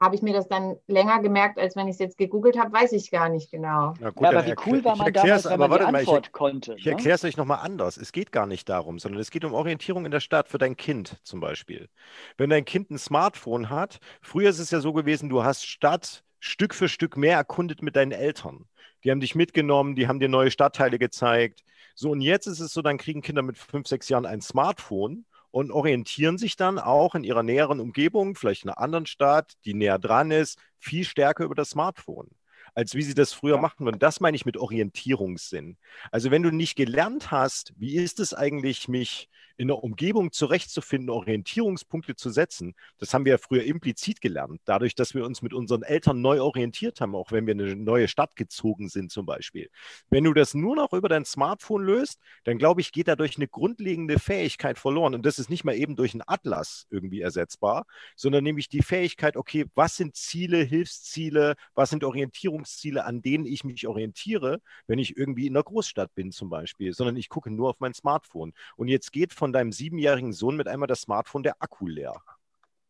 Habe 0.00 0.16
ich 0.16 0.22
mir 0.22 0.34
das 0.34 0.48
dann 0.48 0.76
länger 0.86 1.20
gemerkt, 1.20 1.58
als 1.58 1.76
wenn 1.76 1.86
ich 1.86 1.94
es 1.94 1.98
jetzt 1.98 2.18
gegoogelt 2.18 2.58
habe, 2.58 2.72
weiß 2.72 2.92
ich 2.92 3.10
gar 3.10 3.28
nicht 3.28 3.50
genau. 3.50 3.94
Ja, 4.00 4.10
gut, 4.10 4.22
ja 4.22 4.30
aber 4.30 4.46
wie 4.46 4.54
cool 4.66 4.84
war 4.84 4.96
man 4.96 5.12
damals, 5.12 5.44
wenn 5.44 5.58
man 5.58 5.70
die 5.70 5.80
Antwort 5.80 6.26
ich, 6.26 6.32
konnte. 6.32 6.74
Ich 6.74 6.84
ne? 6.84 6.92
erkläre 6.92 7.14
es 7.14 7.24
euch 7.24 7.36
nochmal 7.36 7.60
anders. 7.62 7.96
Es 7.96 8.12
geht 8.12 8.32
gar 8.32 8.46
nicht 8.46 8.68
darum, 8.68 8.98
sondern 8.98 9.20
es 9.20 9.30
geht 9.30 9.44
um 9.44 9.54
Orientierung 9.54 10.04
in 10.04 10.10
der 10.10 10.20
Stadt 10.20 10.48
für 10.48 10.58
dein 10.58 10.76
Kind 10.76 11.16
zum 11.22 11.40
Beispiel. 11.40 11.88
Wenn 12.36 12.50
dein 12.50 12.64
Kind 12.64 12.90
ein 12.90 12.98
Smartphone 12.98 13.70
hat, 13.70 13.98
früher 14.20 14.50
ist 14.50 14.58
es 14.58 14.70
ja 14.72 14.80
so 14.80 14.92
gewesen, 14.92 15.28
du 15.28 15.44
hast 15.44 15.64
Stadt 15.64 16.24
Stück 16.40 16.74
für 16.74 16.88
Stück 16.88 17.16
mehr 17.16 17.36
erkundet 17.36 17.80
mit 17.80 17.96
deinen 17.96 18.12
Eltern. 18.12 18.66
Die 19.04 19.10
haben 19.10 19.20
dich 19.20 19.34
mitgenommen, 19.34 19.94
die 19.94 20.08
haben 20.08 20.20
dir 20.20 20.28
neue 20.28 20.50
Stadtteile 20.50 20.98
gezeigt. 20.98 21.62
So, 21.94 22.10
und 22.10 22.20
jetzt 22.20 22.46
ist 22.46 22.60
es 22.60 22.72
so, 22.72 22.82
dann 22.82 22.98
kriegen 22.98 23.22
Kinder 23.22 23.42
mit 23.42 23.58
fünf, 23.58 23.86
sechs 23.86 24.08
Jahren 24.08 24.26
ein 24.26 24.40
Smartphone 24.40 25.26
und 25.50 25.70
orientieren 25.70 26.38
sich 26.38 26.56
dann 26.56 26.78
auch 26.78 27.14
in 27.14 27.22
ihrer 27.22 27.42
näheren 27.42 27.80
Umgebung, 27.80 28.34
vielleicht 28.34 28.64
in 28.64 28.70
einer 28.70 28.80
anderen 28.80 29.06
Stadt, 29.06 29.52
die 29.64 29.74
näher 29.74 29.98
dran 29.98 30.30
ist, 30.30 30.58
viel 30.78 31.04
stärker 31.04 31.44
über 31.44 31.54
das 31.54 31.70
Smartphone 31.70 32.30
als 32.74 32.94
wie 32.94 33.02
sie 33.02 33.14
das 33.14 33.32
früher 33.32 33.56
ja. 33.56 33.60
machen. 33.60 33.86
Und 33.86 34.02
das 34.02 34.20
meine 34.20 34.36
ich 34.36 34.46
mit 34.46 34.56
Orientierungssinn. 34.56 35.76
Also 36.10 36.30
wenn 36.30 36.42
du 36.42 36.50
nicht 36.50 36.76
gelernt 36.76 37.30
hast, 37.30 37.72
wie 37.76 37.94
ist 37.94 38.20
es 38.20 38.34
eigentlich, 38.34 38.88
mich 38.88 39.28
in 39.56 39.68
der 39.68 39.82
Umgebung 39.82 40.32
zurechtzufinden, 40.32 41.10
Orientierungspunkte 41.10 42.16
zu 42.16 42.30
setzen, 42.30 42.74
das 42.98 43.14
haben 43.14 43.24
wir 43.24 43.32
ja 43.32 43.38
früher 43.38 43.64
implizit 43.64 44.20
gelernt, 44.20 44.60
dadurch, 44.64 44.94
dass 44.94 45.14
wir 45.14 45.24
uns 45.24 45.42
mit 45.42 45.54
unseren 45.54 45.82
Eltern 45.82 46.20
neu 46.20 46.40
orientiert 46.40 47.00
haben, 47.00 47.14
auch 47.14 47.32
wenn 47.32 47.46
wir 47.46 47.52
in 47.52 47.60
eine 47.60 47.76
neue 47.76 48.08
Stadt 48.08 48.36
gezogen 48.36 48.88
sind 48.88 49.10
zum 49.10 49.26
Beispiel. 49.26 49.70
Wenn 50.10 50.24
du 50.24 50.32
das 50.32 50.54
nur 50.54 50.76
noch 50.76 50.92
über 50.92 51.08
dein 51.08 51.24
Smartphone 51.24 51.84
löst, 51.84 52.20
dann 52.44 52.58
glaube 52.58 52.80
ich, 52.80 52.92
geht 52.92 53.08
dadurch 53.08 53.36
eine 53.36 53.48
grundlegende 53.48 54.18
Fähigkeit 54.18 54.78
verloren. 54.78 55.14
Und 55.14 55.26
das 55.26 55.38
ist 55.38 55.50
nicht 55.50 55.64
mal 55.64 55.74
eben 55.74 55.96
durch 55.96 56.14
einen 56.14 56.22
Atlas 56.26 56.86
irgendwie 56.90 57.20
ersetzbar, 57.20 57.86
sondern 58.16 58.44
nämlich 58.44 58.68
die 58.68 58.82
Fähigkeit, 58.82 59.36
okay, 59.36 59.66
was 59.74 59.96
sind 59.96 60.16
Ziele, 60.16 60.58
Hilfsziele, 60.58 61.54
was 61.74 61.90
sind 61.90 62.04
Orientierungsziele, 62.04 63.04
an 63.04 63.22
denen 63.22 63.46
ich 63.46 63.64
mich 63.64 63.86
orientiere, 63.86 64.60
wenn 64.86 64.98
ich 64.98 65.16
irgendwie 65.16 65.46
in 65.46 65.54
einer 65.54 65.62
Großstadt 65.62 66.14
bin 66.14 66.32
zum 66.32 66.50
Beispiel, 66.50 66.92
sondern 66.92 67.16
ich 67.16 67.28
gucke 67.28 67.50
nur 67.50 67.70
auf 67.70 67.80
mein 67.80 67.94
Smartphone. 67.94 68.52
Und 68.76 68.88
jetzt 68.88 69.12
geht 69.12 69.32
von 69.32 69.43
von 69.44 69.52
deinem 69.52 69.72
siebenjährigen 69.72 70.32
Sohn 70.32 70.56
mit 70.56 70.68
einmal 70.68 70.86
das 70.86 71.02
Smartphone 71.02 71.42
der 71.42 71.60
Akku 71.62 71.86
leer. 71.86 72.14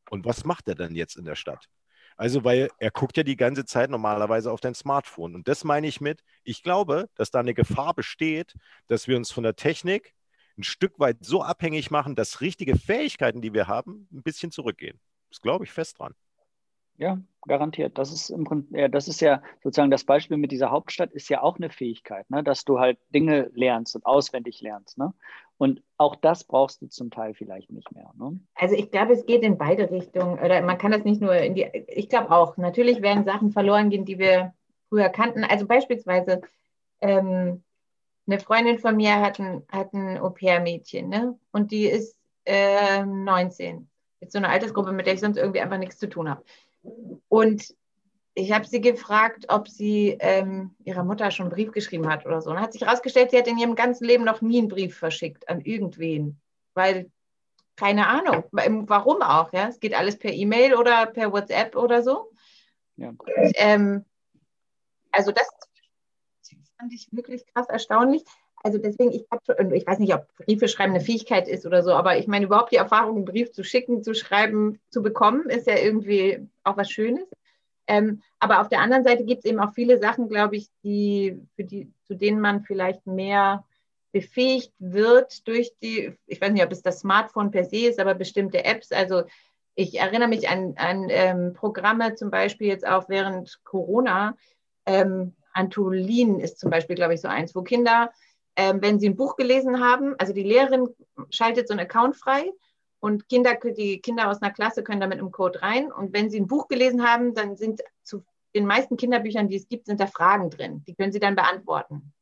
Und 0.08 0.24
was 0.24 0.44
macht 0.44 0.68
er 0.68 0.76
dann 0.76 0.94
jetzt 0.94 1.16
in 1.16 1.24
der 1.24 1.34
Stadt? 1.34 1.68
Also, 2.16 2.44
weil 2.44 2.70
er 2.78 2.92
guckt 2.92 3.16
ja 3.16 3.24
die 3.24 3.34
ganze 3.34 3.64
Zeit 3.64 3.90
normalerweise 3.90 4.52
auf 4.52 4.60
dein 4.60 4.76
Smartphone. 4.76 5.34
Und 5.34 5.48
das 5.48 5.64
meine 5.64 5.88
ich 5.88 6.00
mit, 6.00 6.22
ich 6.44 6.62
glaube, 6.62 7.10
dass 7.16 7.32
da 7.32 7.40
eine 7.40 7.54
Gefahr 7.54 7.92
besteht, 7.92 8.54
dass 8.86 9.08
wir 9.08 9.16
uns 9.16 9.32
von 9.32 9.42
der 9.42 9.56
Technik 9.56 10.14
ein 10.56 10.62
Stück 10.62 11.00
weit 11.00 11.24
so 11.24 11.42
abhängig 11.42 11.90
machen, 11.90 12.14
dass 12.14 12.40
richtige 12.40 12.76
Fähigkeiten, 12.76 13.42
die 13.42 13.52
wir 13.52 13.66
haben, 13.66 14.06
ein 14.12 14.22
bisschen 14.22 14.52
zurückgehen. 14.52 15.00
Das 15.30 15.40
glaube 15.40 15.64
ich 15.64 15.72
fest 15.72 15.98
dran. 15.98 16.14
Ja, 16.98 17.18
garantiert. 17.48 17.98
Das 17.98 18.12
ist 18.12 18.30
im 18.30 18.44
Prinzip, 18.44 18.76
ja, 18.76 18.86
das 18.86 19.08
ist 19.08 19.20
ja 19.20 19.42
sozusagen 19.64 19.90
das 19.90 20.04
Beispiel 20.04 20.36
mit 20.36 20.52
dieser 20.52 20.70
Hauptstadt 20.70 21.10
ist 21.12 21.28
ja 21.28 21.42
auch 21.42 21.56
eine 21.56 21.70
Fähigkeit, 21.70 22.30
ne? 22.30 22.44
dass 22.44 22.64
du 22.64 22.78
halt 22.78 22.98
Dinge 23.12 23.50
lernst 23.54 23.96
und 23.96 24.06
auswendig 24.06 24.60
lernst. 24.60 24.96
Ne? 24.96 25.12
Und 25.56 25.82
auch 25.98 26.16
das 26.16 26.44
brauchst 26.44 26.82
du 26.82 26.88
zum 26.88 27.10
Teil 27.10 27.34
vielleicht 27.34 27.70
nicht 27.70 27.92
mehr. 27.92 28.10
Ne? 28.18 28.40
Also 28.54 28.74
ich 28.74 28.90
glaube, 28.90 29.12
es 29.12 29.24
geht 29.24 29.42
in 29.42 29.56
beide 29.56 29.90
Richtungen. 29.90 30.38
Oder 30.38 30.60
man 30.62 30.78
kann 30.78 30.90
das 30.90 31.04
nicht 31.04 31.20
nur 31.20 31.36
in 31.36 31.54
die, 31.54 31.64
ich 31.86 32.08
glaube 32.08 32.30
auch, 32.30 32.56
natürlich 32.56 33.02
werden 33.02 33.24
Sachen 33.24 33.52
verloren 33.52 33.90
gehen, 33.90 34.04
die 34.04 34.18
wir 34.18 34.52
früher 34.88 35.08
kannten. 35.08 35.44
Also 35.44 35.66
beispielsweise 35.66 36.42
ähm, 37.00 37.62
eine 38.26 38.38
Freundin 38.40 38.78
von 38.78 38.96
mir 38.96 39.20
hat 39.20 39.38
ein, 39.38 39.62
hat 39.70 39.92
ein 39.92 40.18
Au-pair-Mädchen, 40.18 41.08
ne? 41.08 41.38
Und 41.52 41.70
die 41.72 41.86
ist 41.86 42.16
äh, 42.44 43.04
19. 43.04 43.88
Jetzt 44.20 44.32
so 44.32 44.38
eine 44.38 44.48
Altersgruppe, 44.48 44.92
mit 44.92 45.06
der 45.06 45.14
ich 45.14 45.20
sonst 45.20 45.36
irgendwie 45.36 45.60
einfach 45.60 45.78
nichts 45.78 45.98
zu 45.98 46.08
tun 46.08 46.30
habe. 46.30 46.42
Und 47.28 47.74
ich 48.34 48.52
habe 48.52 48.66
sie 48.66 48.80
gefragt, 48.80 49.46
ob 49.48 49.68
sie 49.68 50.16
ähm, 50.18 50.74
ihrer 50.84 51.04
Mutter 51.04 51.30
schon 51.30 51.46
einen 51.46 51.54
Brief 51.54 51.70
geschrieben 51.70 52.08
hat 52.08 52.26
oder 52.26 52.42
so. 52.42 52.50
Und 52.50 52.60
hat 52.60 52.72
sich 52.72 52.82
herausgestellt, 52.82 53.30
sie 53.30 53.38
hat 53.38 53.46
in 53.46 53.58
ihrem 53.58 53.76
ganzen 53.76 54.04
Leben 54.04 54.24
noch 54.24 54.40
nie 54.40 54.58
einen 54.58 54.68
Brief 54.68 54.96
verschickt 54.96 55.48
an 55.48 55.60
irgendwen. 55.60 56.40
Weil, 56.74 57.10
keine 57.76 58.08
Ahnung, 58.08 58.44
warum 58.50 59.22
auch, 59.22 59.52
ja. 59.52 59.68
Es 59.68 59.78
geht 59.78 59.94
alles 59.94 60.18
per 60.18 60.32
E-Mail 60.32 60.74
oder 60.74 61.06
per 61.06 61.32
WhatsApp 61.32 61.76
oder 61.76 62.02
so. 62.02 62.32
Ja. 62.96 63.10
Und, 63.10 63.52
ähm, 63.54 64.04
also 65.12 65.30
das 65.30 65.48
fand 66.76 66.92
ich 66.92 67.08
wirklich 67.12 67.46
krass 67.54 67.68
erstaunlich. 67.68 68.24
Also 68.64 68.78
deswegen, 68.78 69.12
ich 69.12 69.26
habe 69.30 69.76
ich 69.76 69.86
weiß 69.86 69.98
nicht, 69.98 70.14
ob 70.14 70.26
Briefe 70.36 70.68
schreiben 70.68 70.94
eine 70.94 71.04
Fähigkeit 71.04 71.48
ist 71.48 71.66
oder 71.66 71.82
so, 71.82 71.92
aber 71.92 72.16
ich 72.18 72.26
meine, 72.26 72.46
überhaupt 72.46 72.72
die 72.72 72.76
Erfahrung, 72.76 73.16
einen 73.16 73.24
Brief 73.26 73.52
zu 73.52 73.62
schicken, 73.62 74.02
zu 74.02 74.14
schreiben, 74.14 74.80
zu 74.88 75.02
bekommen, 75.02 75.50
ist 75.50 75.66
ja 75.66 75.76
irgendwie 75.76 76.48
auch 76.64 76.76
was 76.76 76.90
Schönes. 76.90 77.28
Ähm, 77.86 78.22
aber 78.38 78.60
auf 78.60 78.68
der 78.68 78.80
anderen 78.80 79.04
Seite 79.04 79.24
gibt 79.24 79.44
es 79.44 79.50
eben 79.50 79.60
auch 79.60 79.74
viele 79.74 79.98
Sachen, 79.98 80.28
glaube 80.28 80.56
ich, 80.56 80.68
die, 80.82 81.38
die, 81.58 81.92
zu 82.06 82.14
denen 82.14 82.40
man 82.40 82.62
vielleicht 82.62 83.06
mehr 83.06 83.64
befähigt 84.12 84.72
wird 84.78 85.46
durch 85.48 85.72
die, 85.82 86.16
ich 86.26 86.40
weiß 86.40 86.52
nicht, 86.52 86.64
ob 86.64 86.72
es 86.72 86.82
das 86.82 87.00
Smartphone 87.00 87.50
per 87.50 87.64
se 87.64 87.88
ist, 87.88 87.98
aber 87.98 88.14
bestimmte 88.14 88.64
Apps. 88.64 88.92
Also 88.92 89.24
ich 89.74 89.98
erinnere 89.98 90.28
mich 90.28 90.48
an, 90.48 90.74
an 90.76 91.08
ähm, 91.10 91.52
Programme, 91.52 92.14
zum 92.14 92.30
Beispiel 92.30 92.68
jetzt 92.68 92.86
auch 92.86 93.08
während 93.08 93.60
Corona. 93.64 94.36
Ähm, 94.86 95.34
Antolin 95.52 96.38
ist 96.38 96.60
zum 96.60 96.70
Beispiel, 96.70 96.96
glaube 96.96 97.14
ich, 97.14 97.20
so 97.20 97.28
eins, 97.28 97.54
wo 97.54 97.62
Kinder, 97.62 98.12
ähm, 98.56 98.80
wenn 98.80 99.00
sie 99.00 99.08
ein 99.08 99.16
Buch 99.16 99.36
gelesen 99.36 99.80
haben, 99.80 100.14
also 100.18 100.32
die 100.32 100.42
Lehrerin 100.42 100.88
schaltet 101.30 101.66
so 101.66 101.74
einen 101.74 101.80
Account 101.86 102.16
frei 102.16 102.52
und 103.04 103.28
Kinder, 103.28 103.54
die 103.62 104.00
Kinder 104.00 104.30
aus 104.30 104.40
einer 104.40 104.50
Klasse 104.50 104.82
können 104.82 105.02
da 105.02 105.06
mit 105.06 105.18
einem 105.18 105.30
Code 105.30 105.60
rein. 105.60 105.92
Und 105.92 106.14
wenn 106.14 106.30
sie 106.30 106.40
ein 106.40 106.46
Buch 106.46 106.68
gelesen 106.68 107.06
haben, 107.06 107.34
dann 107.34 107.54
sind 107.54 107.82
zu 108.02 108.24
den 108.54 108.64
meisten 108.64 108.96
Kinderbüchern, 108.96 109.46
die 109.46 109.56
es 109.56 109.68
gibt, 109.68 109.84
sind 109.84 110.00
da 110.00 110.06
Fragen 110.06 110.48
drin. 110.48 110.82
Die 110.86 110.94
können 110.94 111.12
sie 111.12 111.20
dann 111.20 111.34
beantworten. 111.34 112.14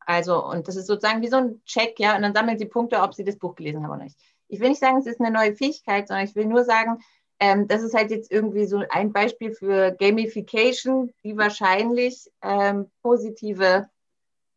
Also, 0.00 0.42
und 0.42 0.68
das 0.68 0.76
ist 0.76 0.86
sozusagen 0.86 1.20
wie 1.20 1.28
so 1.28 1.36
ein 1.36 1.60
Check, 1.66 2.00
ja, 2.00 2.16
und 2.16 2.22
dann 2.22 2.34
sammeln 2.34 2.58
sie 2.58 2.64
Punkte, 2.64 3.02
ob 3.02 3.12
sie 3.12 3.24
das 3.24 3.36
Buch 3.36 3.56
gelesen 3.56 3.82
haben 3.82 3.90
oder 3.90 4.04
nicht. 4.04 4.18
Ich 4.48 4.58
will 4.58 4.70
nicht 4.70 4.80
sagen, 4.80 4.96
es 4.96 5.06
ist 5.06 5.20
eine 5.20 5.30
neue 5.30 5.54
Fähigkeit, 5.54 6.08
sondern 6.08 6.24
ich 6.24 6.34
will 6.34 6.46
nur 6.46 6.64
sagen, 6.64 7.00
ähm, 7.38 7.68
das 7.68 7.82
ist 7.82 7.92
halt 7.92 8.10
jetzt 8.10 8.32
irgendwie 8.32 8.64
so 8.64 8.82
ein 8.88 9.12
Beispiel 9.12 9.52
für 9.52 9.92
Gamification, 9.92 11.12
die 11.24 11.36
wahrscheinlich 11.36 12.30
ähm, 12.40 12.90
positive 13.02 13.90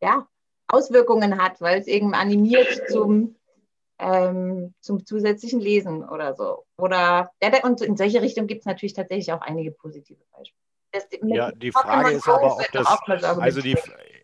ja, 0.00 0.26
Auswirkungen 0.68 1.36
hat, 1.36 1.60
weil 1.60 1.80
es 1.80 1.86
eben 1.86 2.14
animiert 2.14 2.80
zum, 2.88 3.36
ähm, 4.00 4.74
zum 4.80 5.04
zusätzlichen 5.04 5.60
Lesen 5.60 6.08
oder 6.08 6.34
so. 6.34 6.64
Oder 6.76 7.30
ja, 7.42 7.64
und 7.64 7.80
in 7.80 7.96
solche 7.96 8.22
Richtung 8.22 8.46
gibt 8.46 8.60
es 8.60 8.66
natürlich 8.66 8.94
tatsächlich 8.94 9.32
auch 9.32 9.42
einige 9.42 9.70
positive 9.70 10.20
Beispiele. 10.32 10.60
Das, 10.92 11.06
ja, 11.22 11.52
die 11.52 11.70
Frage 11.70 12.10
ist 12.10 12.28
aber, 12.28 12.56
ob 12.56 12.66
das, 12.72 13.22
also 13.22 13.60
die, 13.60 13.76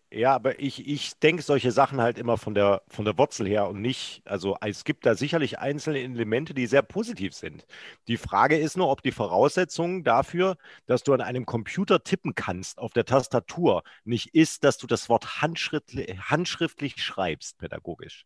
ja, 0.09 0.33
aber 0.35 0.59
ich, 0.59 0.87
ich 0.87 1.19
denke 1.19 1.41
solche 1.43 1.71
Sachen 1.71 1.99
halt 1.99 2.17
immer 2.17 2.37
von 2.37 2.53
der, 2.53 2.81
von 2.87 3.03
der 3.03 3.17
Wurzel 3.17 3.45
her 3.45 3.67
und 3.67 3.81
nicht, 3.81 4.21
also 4.25 4.55
es 4.61 4.85
gibt 4.85 5.05
da 5.05 5.15
sicherlich 5.15 5.59
einzelne 5.59 5.99
Elemente, 5.99 6.53
die 6.53 6.65
sehr 6.65 6.81
positiv 6.81 7.33
sind. 7.33 7.65
Die 8.07 8.15
Frage 8.15 8.57
ist 8.57 8.77
nur, 8.77 8.89
ob 8.89 9.01
die 9.01 9.11
Voraussetzung 9.11 10.05
dafür, 10.05 10.55
dass 10.85 11.03
du 11.03 11.13
an 11.13 11.19
einem 11.21 11.45
Computer 11.45 12.03
tippen 12.03 12.35
kannst 12.35 12.79
auf 12.79 12.93
der 12.93 13.03
Tastatur, 13.03 13.83
nicht 14.05 14.33
ist, 14.33 14.63
dass 14.63 14.77
du 14.77 14.87
das 14.87 15.09
Wort 15.09 15.41
handschriftlich, 15.41 16.17
handschriftlich 16.19 17.01
schreibst, 17.01 17.57
pädagogisch. 17.57 18.25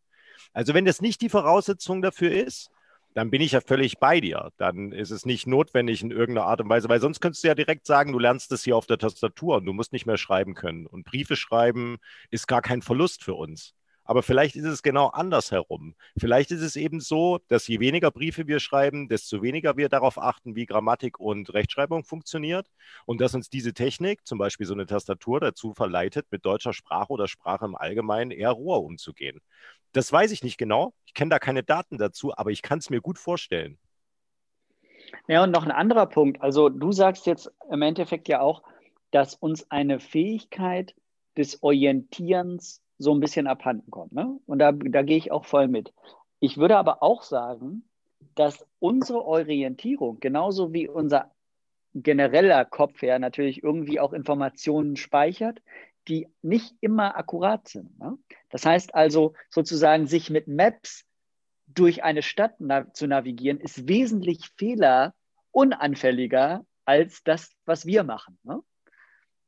Also 0.52 0.74
wenn 0.74 0.84
das 0.84 1.00
nicht 1.00 1.20
die 1.20 1.28
Voraussetzung 1.28 2.02
dafür 2.02 2.32
ist, 2.32 2.70
dann 3.14 3.30
bin 3.30 3.42
ich 3.42 3.52
ja 3.52 3.60
völlig 3.60 3.98
bei 3.98 4.20
dir. 4.20 4.50
Dann 4.56 4.92
ist 4.92 5.10
es 5.10 5.26
nicht 5.26 5.46
notwendig 5.46 6.02
in 6.02 6.10
irgendeiner 6.10 6.46
Art 6.46 6.60
und 6.60 6.68
Weise, 6.68 6.88
weil 6.88 7.00
sonst 7.00 7.20
könntest 7.20 7.44
du 7.44 7.48
ja 7.48 7.54
direkt 7.54 7.86
sagen, 7.86 8.12
du 8.12 8.18
lernst 8.18 8.52
es 8.52 8.64
hier 8.64 8.76
auf 8.76 8.86
der 8.86 8.98
Tastatur 8.98 9.56
und 9.56 9.66
du 9.66 9.72
musst 9.72 9.92
nicht 9.92 10.06
mehr 10.06 10.16
schreiben 10.16 10.54
können. 10.54 10.86
Und 10.86 11.04
Briefe 11.04 11.36
schreiben 11.36 11.98
ist 12.30 12.48
gar 12.48 12.62
kein 12.62 12.82
Verlust 12.82 13.22
für 13.22 13.34
uns. 13.34 13.74
Aber 14.04 14.22
vielleicht 14.22 14.56
ist 14.56 14.64
es 14.64 14.82
genau 14.82 15.08
andersherum. 15.08 15.94
Vielleicht 16.16 16.50
ist 16.50 16.62
es 16.62 16.76
eben 16.76 17.00
so, 17.00 17.38
dass 17.48 17.68
je 17.68 17.80
weniger 17.80 18.10
Briefe 18.10 18.46
wir 18.46 18.58
schreiben, 18.58 19.08
desto 19.08 19.42
weniger 19.42 19.76
wir 19.76 19.88
darauf 19.88 20.18
achten, 20.18 20.56
wie 20.56 20.66
Grammatik 20.66 21.20
und 21.20 21.52
Rechtschreibung 21.54 22.04
funktioniert. 22.04 22.66
Und 23.06 23.20
dass 23.20 23.34
uns 23.34 23.48
diese 23.48 23.74
Technik, 23.74 24.26
zum 24.26 24.38
Beispiel 24.38 24.66
so 24.66 24.74
eine 24.74 24.86
Tastatur, 24.86 25.40
dazu 25.40 25.72
verleitet, 25.74 26.26
mit 26.30 26.44
deutscher 26.44 26.72
Sprache 26.72 27.12
oder 27.12 27.28
Sprache 27.28 27.64
im 27.64 27.76
Allgemeinen 27.76 28.32
eher 28.32 28.50
roher 28.50 28.82
umzugehen. 28.82 29.40
Das 29.92 30.12
weiß 30.12 30.32
ich 30.32 30.42
nicht 30.42 30.58
genau. 30.58 30.94
Ich 31.06 31.14
kenne 31.14 31.30
da 31.30 31.38
keine 31.38 31.62
Daten 31.62 31.98
dazu, 31.98 32.36
aber 32.36 32.50
ich 32.50 32.62
kann 32.62 32.78
es 32.78 32.90
mir 32.90 33.00
gut 33.00 33.18
vorstellen. 33.18 33.78
Ja, 35.28 35.44
und 35.44 35.50
noch 35.50 35.64
ein 35.64 35.70
anderer 35.70 36.06
Punkt. 36.06 36.40
Also 36.40 36.68
du 36.68 36.92
sagst 36.92 37.26
jetzt 37.26 37.52
im 37.70 37.82
Endeffekt 37.82 38.28
ja 38.28 38.40
auch, 38.40 38.62
dass 39.10 39.34
uns 39.34 39.70
eine 39.70 40.00
Fähigkeit 40.00 40.94
des 41.36 41.62
Orientierens 41.62 42.81
so 43.02 43.14
ein 43.14 43.20
bisschen 43.20 43.46
abhanden 43.46 43.90
kommt. 43.90 44.12
Ne? 44.12 44.38
Und 44.46 44.58
da, 44.58 44.72
da 44.72 45.02
gehe 45.02 45.16
ich 45.16 45.32
auch 45.32 45.44
voll 45.44 45.68
mit. 45.68 45.92
Ich 46.40 46.56
würde 46.56 46.76
aber 46.76 47.02
auch 47.02 47.22
sagen, 47.22 47.84
dass 48.34 48.66
unsere 48.78 49.24
Orientierung, 49.24 50.20
genauso 50.20 50.72
wie 50.72 50.88
unser 50.88 51.32
genereller 51.94 52.64
Kopf 52.64 53.02
ja 53.02 53.18
natürlich 53.18 53.62
irgendwie 53.62 54.00
auch 54.00 54.12
Informationen 54.12 54.96
speichert, 54.96 55.60
die 56.08 56.28
nicht 56.40 56.74
immer 56.80 57.16
akkurat 57.16 57.68
sind. 57.68 57.98
Ne? 57.98 58.18
Das 58.50 58.66
heißt 58.66 58.94
also 58.94 59.34
sozusagen, 59.50 60.06
sich 60.06 60.30
mit 60.30 60.48
Maps 60.48 61.04
durch 61.66 62.02
eine 62.02 62.22
Stadt 62.22 62.54
na 62.58 62.92
zu 62.92 63.06
navigieren, 63.06 63.60
ist 63.60 63.88
wesentlich 63.88 64.50
fehlerunanfälliger 64.56 66.64
als 66.84 67.22
das, 67.24 67.52
was 67.64 67.86
wir 67.86 68.04
machen. 68.04 68.38
Ne? 68.42 68.60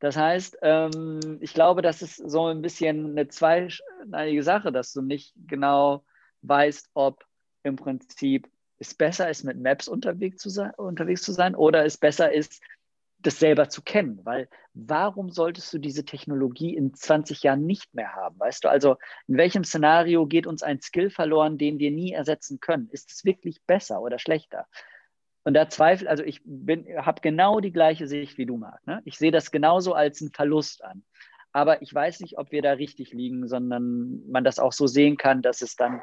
Das 0.05 0.19
heißt, 0.19 0.59
ähm, 0.61 1.39
ich 1.41 1.55
glaube, 1.55 1.81
das 1.81 2.03
ist 2.03 2.17
so 2.17 2.49
ein 2.49 2.61
bisschen 2.61 3.13
eine 3.13 3.27
zweischneidige 3.27 4.43
Sache, 4.43 4.71
dass 4.71 4.93
du 4.93 5.01
nicht 5.01 5.33
genau 5.47 6.05
weißt, 6.43 6.91
ob 6.93 7.25
im 7.63 7.77
Prinzip 7.77 8.51
es 8.77 8.93
besser 8.93 9.31
ist, 9.31 9.45
mit 9.45 9.59
Maps 9.59 9.89
unterwegs 9.89 10.43
zu 10.43 10.51
sein, 10.51 10.73
unterwegs 10.77 11.23
zu 11.23 11.33
sein 11.33 11.55
oder 11.55 11.87
es 11.87 11.97
besser 11.97 12.31
ist, 12.31 12.61
das 13.21 13.39
selber 13.39 13.71
zu 13.71 13.81
kennen, 13.81 14.21
weil 14.25 14.51
warum 14.75 15.31
solltest 15.31 15.73
du 15.73 15.79
diese 15.79 16.05
Technologie 16.05 16.77
in 16.77 16.93
20 16.93 17.43
Jahren 17.43 17.65
nicht 17.65 17.95
mehr 17.95 18.15
haben? 18.15 18.39
Weißt 18.39 18.63
du, 18.63 18.69
also 18.69 18.99
in 19.27 19.39
welchem 19.39 19.65
Szenario 19.65 20.27
geht 20.27 20.47
uns 20.47 20.63
ein 20.63 20.83
Skill 20.83 21.09
verloren, 21.09 21.57
den 21.57 21.79
wir 21.79 21.91
nie 21.91 22.13
ersetzen 22.13 22.61
können? 22.61 22.91
Ist 22.91 23.11
es 23.11 23.25
wirklich 23.25 23.63
besser 23.63 24.03
oder 24.03 24.19
schlechter? 24.19 24.67
Und 25.45 25.55
da 25.55 25.69
zweifelt, 25.69 26.09
also 26.09 26.25
ich 26.25 26.41
habe 26.97 27.21
genau 27.21 27.61
die 27.61 27.73
gleiche 27.73 28.07
Sicht 28.07 28.39
wie 28.39 28.47
du, 28.47 28.57
Marc. 28.57 28.87
Ne? 28.87 29.03
Ich 29.05 29.19
sehe 29.19 29.31
das 29.31 29.51
genauso 29.51 29.93
als 29.93 30.21
einen 30.21 30.33
Verlust 30.33 30.83
an. 30.83 31.05
Aber 31.53 31.83
ich 31.83 31.95
weiß 31.95 32.21
nicht, 32.21 32.39
ob 32.39 32.51
wir 32.51 32.63
da 32.63 32.73
richtig 32.73 33.13
liegen, 33.13 33.47
sondern 33.47 34.27
man 34.29 34.43
das 34.43 34.59
auch 34.59 34.73
so 34.73 34.87
sehen 34.87 35.17
kann, 35.17 35.43
dass 35.43 35.61
es 35.61 35.77
dann 35.77 36.01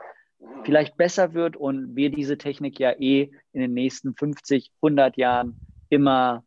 vielleicht 0.64 0.96
besser 0.96 1.34
wird 1.34 1.58
und 1.58 1.96
wir 1.96 2.10
diese 2.10 2.38
Technik 2.38 2.80
ja 2.80 2.92
eh 3.00 3.32
in 3.52 3.62
den 3.62 3.74
nächsten 3.74 4.16
50, 4.16 4.72
100 4.82 5.18
Jahren 5.18 5.60
immer 5.90 6.44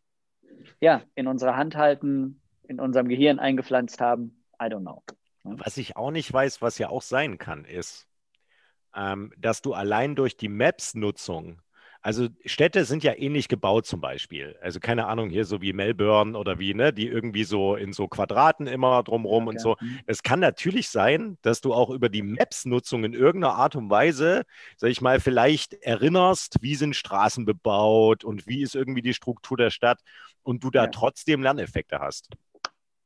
ja, 0.80 1.02
in 1.14 1.26
unserer 1.26 1.56
Hand 1.56 1.76
halten, 1.76 2.40
in 2.68 2.80
unserem 2.80 3.08
Gehirn 3.08 3.38
eingepflanzt 3.38 4.00
haben. 4.00 4.42
I 4.60 4.66
don't 4.66 4.80
know. 4.80 5.02
Was 5.42 5.76
ich 5.76 5.96
auch 5.96 6.10
nicht 6.10 6.32
weiß, 6.32 6.62
was 6.62 6.78
ja 6.78 6.88
auch 6.88 7.02
sein 7.02 7.38
kann, 7.38 7.64
ist, 7.64 8.08
ähm, 8.94 9.32
dass 9.36 9.60
du 9.60 9.74
allein 9.74 10.14
durch 10.14 10.36
die 10.36 10.48
Maps-Nutzung 10.48 11.60
also 12.04 12.28
Städte 12.44 12.84
sind 12.84 13.02
ja 13.02 13.14
ähnlich 13.16 13.48
gebaut 13.48 13.86
zum 13.86 14.02
Beispiel. 14.02 14.58
Also 14.60 14.78
keine 14.78 15.06
Ahnung, 15.06 15.30
hier 15.30 15.46
so 15.46 15.62
wie 15.62 15.72
Melbourne 15.72 16.36
oder 16.36 16.58
wie, 16.58 16.74
ne, 16.74 16.92
die 16.92 17.08
irgendwie 17.08 17.44
so 17.44 17.76
in 17.76 17.94
so 17.94 18.08
Quadraten 18.08 18.66
immer 18.66 19.02
drumherum 19.02 19.44
okay. 19.44 19.54
und 19.54 19.58
so. 19.58 19.76
Mhm. 19.80 20.00
Es 20.04 20.22
kann 20.22 20.38
natürlich 20.38 20.90
sein, 20.90 21.38
dass 21.40 21.62
du 21.62 21.72
auch 21.72 21.88
über 21.88 22.10
die 22.10 22.20
Maps-Nutzung 22.20 23.04
in 23.04 23.14
irgendeiner 23.14 23.54
Art 23.54 23.74
und 23.74 23.88
Weise, 23.88 24.42
sag 24.76 24.90
ich 24.90 25.00
mal, 25.00 25.18
vielleicht 25.18 25.72
erinnerst, 25.72 26.58
wie 26.60 26.74
sind 26.74 26.94
Straßen 26.94 27.46
bebaut 27.46 28.22
und 28.22 28.46
wie 28.46 28.60
ist 28.60 28.74
irgendwie 28.74 29.02
die 29.02 29.14
Struktur 29.14 29.56
der 29.56 29.70
Stadt 29.70 30.02
und 30.42 30.62
du 30.62 30.70
da 30.70 30.84
ja. 30.84 30.90
trotzdem 30.90 31.42
Lerneffekte 31.42 32.00
hast. 32.00 32.28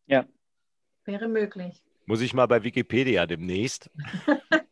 Ja. 0.06 0.26
Wäre 1.04 1.28
möglich. 1.28 1.80
Muss 2.04 2.20
ich 2.20 2.34
mal 2.34 2.46
bei 2.46 2.64
Wikipedia 2.64 3.26
demnächst. 3.26 3.90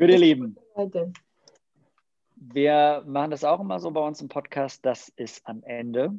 Gut, 0.00 0.08
ihr 0.08 0.18
Lieben. 0.18 0.56
Wir 2.36 3.04
machen 3.06 3.30
das 3.30 3.44
auch 3.44 3.60
immer 3.60 3.80
so 3.80 3.90
bei 3.90 4.00
uns 4.00 4.22
im 4.22 4.30
Podcast, 4.30 4.86
dass 4.86 5.12
es 5.16 5.44
am 5.44 5.62
Ende 5.62 6.18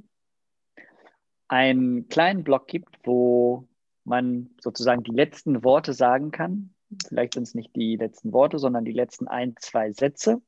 einen 1.48 2.08
kleinen 2.08 2.44
Block 2.44 2.68
gibt, 2.68 3.00
wo 3.04 3.68
man 4.04 4.52
sozusagen 4.62 5.02
die 5.02 5.10
letzten 5.10 5.64
Worte 5.64 5.94
sagen 5.94 6.30
kann. 6.30 6.76
Vielleicht 7.08 7.34
sind 7.34 7.42
es 7.42 7.56
nicht 7.56 7.76
die 7.76 7.96
letzten 7.96 8.34
Worte, 8.34 8.60
sondern 8.60 8.86
die 8.86 8.92
letzten 8.92 9.28
ein, 9.28 9.56
zwei 9.58 9.92
Sätze, 9.92 10.44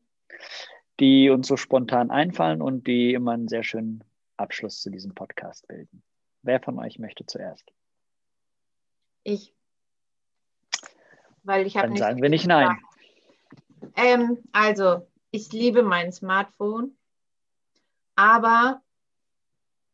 die 0.99 1.31
uns 1.31 1.47
so 1.47 1.57
spontan 1.57 2.11
einfallen 2.11 2.61
und 2.61 2.85
die 2.85 3.15
immer 3.15 3.31
einen 3.31 3.47
sehr 3.47 3.63
schönen 3.63 4.03
Abschluss 4.37 4.79
zu 4.79 4.91
diesem 4.91 5.15
Podcast 5.15 5.67
bilden. 5.67 6.03
Wer 6.43 6.59
von 6.59 6.77
euch 6.77 6.99
möchte 6.99 7.25
zuerst? 7.25 7.73
Ich. 9.23 9.55
Weil 11.41 11.65
ich 11.65 11.77
habe 11.77 11.87
Dann 11.87 11.97
sagen 11.97 12.21
wir 12.21 12.29
nicht 12.29 12.45
nein. 12.45 12.77
Ähm, 13.95 14.43
also, 14.51 15.07
ich 15.31 15.51
liebe 15.51 15.83
mein 15.83 16.11
Smartphone, 16.11 16.95
aber 18.15 18.81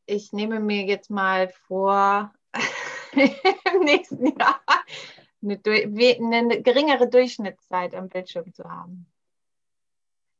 ich 0.06 0.34
nehme 0.34 0.60
mir 0.60 0.84
jetzt 0.86 1.10
mal 1.10 1.50
vor, 1.50 2.34
im 3.14 3.80
nächsten 3.82 4.38
Jahr 4.38 4.60
eine, 5.42 5.60
eine, 5.64 6.62
geringere 6.62 7.08
Durchschnittszeit 7.08 7.96
am 7.96 8.10
Bildschirm 8.10 8.54
zu 8.54 8.64
haben. 8.64 9.06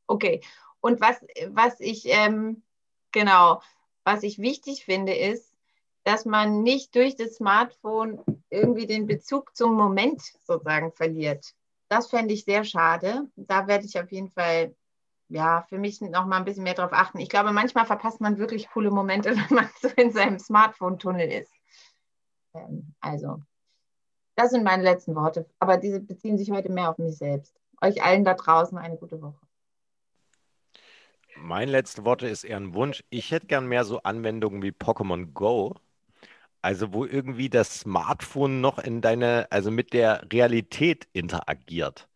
Okay, 0.06 0.40
und 0.80 1.00
was, 1.00 1.20
was 1.48 1.78
ich, 1.80 2.06
ähm, 2.06 2.62
genau, 3.12 3.62
was 4.04 4.22
ich 4.22 4.38
wichtig 4.38 4.84
finde, 4.84 5.14
ist, 5.14 5.54
dass 6.04 6.24
man 6.24 6.62
nicht 6.62 6.94
durch 6.94 7.16
das 7.16 7.36
Smartphone 7.36 8.24
irgendwie 8.48 8.86
den 8.86 9.06
Bezug 9.06 9.54
zum 9.56 9.74
Moment 9.74 10.20
sozusagen 10.44 10.92
verliert. 10.92 11.54
Das 11.90 12.08
fände 12.08 12.34
ich 12.34 12.44
sehr 12.44 12.64
schade. 12.64 13.28
Da 13.36 13.68
werde 13.68 13.86
ich 13.86 14.00
auf 14.00 14.12
jeden 14.12 14.30
Fall, 14.30 14.76
ja, 15.28 15.64
für 15.68 15.78
mich 15.78 16.00
noch 16.02 16.26
mal 16.26 16.38
ein 16.38 16.46
bisschen 16.46 16.64
mehr 16.64 16.74
darauf 16.74 16.92
achten. 16.94 17.18
Ich 17.20 17.30
glaube, 17.30 17.52
manchmal 17.52 17.86
verpasst 17.86 18.20
man 18.22 18.38
wirklich 18.38 18.70
coole 18.70 18.92
Momente, 18.92 19.30
wenn 19.36 19.56
man 19.56 19.70
so 19.82 19.88
in 19.96 20.12
seinem 20.12 20.38
Smartphone-Tunnel 20.38 21.30
ist. 21.32 21.52
Ähm, 22.54 22.94
also, 23.00 23.42
Das 24.36 24.50
sind 24.50 24.64
meine 24.64 24.82
letzten 24.82 25.14
Worte, 25.16 25.48
aber 25.60 25.76
diese 25.78 26.00
beziehen 26.00 26.38
sich 26.38 26.50
heute 26.50 26.72
mehr 26.72 26.90
auf 26.90 26.98
mich 26.98 27.18
selbst. 27.18 27.54
Euch 27.82 28.02
allen 28.02 28.24
da 28.24 28.34
draußen 28.34 28.78
eine 28.78 28.96
gute 28.98 29.20
Woche. 29.22 29.40
Mein 31.36 31.68
letzte 31.68 32.04
Worte 32.04 32.28
ist 32.28 32.44
eher 32.44 32.56
ein 32.58 32.74
Wunsch. 32.74 33.02
Ich 33.10 33.30
hätte 33.32 33.46
gern 33.48 33.66
mehr 33.66 33.84
so 33.84 34.02
Anwendungen 34.02 34.62
wie 34.62 34.70
Pokémon 34.72 35.32
Go. 35.32 35.74
Also 36.62 36.92
wo 36.92 37.04
irgendwie 37.06 37.48
das 37.48 37.80
Smartphone 37.80 38.60
noch 38.60 38.78
in 38.78 39.00
deine, 39.00 39.46
also 39.50 39.70
mit 39.70 39.92
der 39.92 40.26
Realität 40.32 41.08
interagiert. 41.12 42.08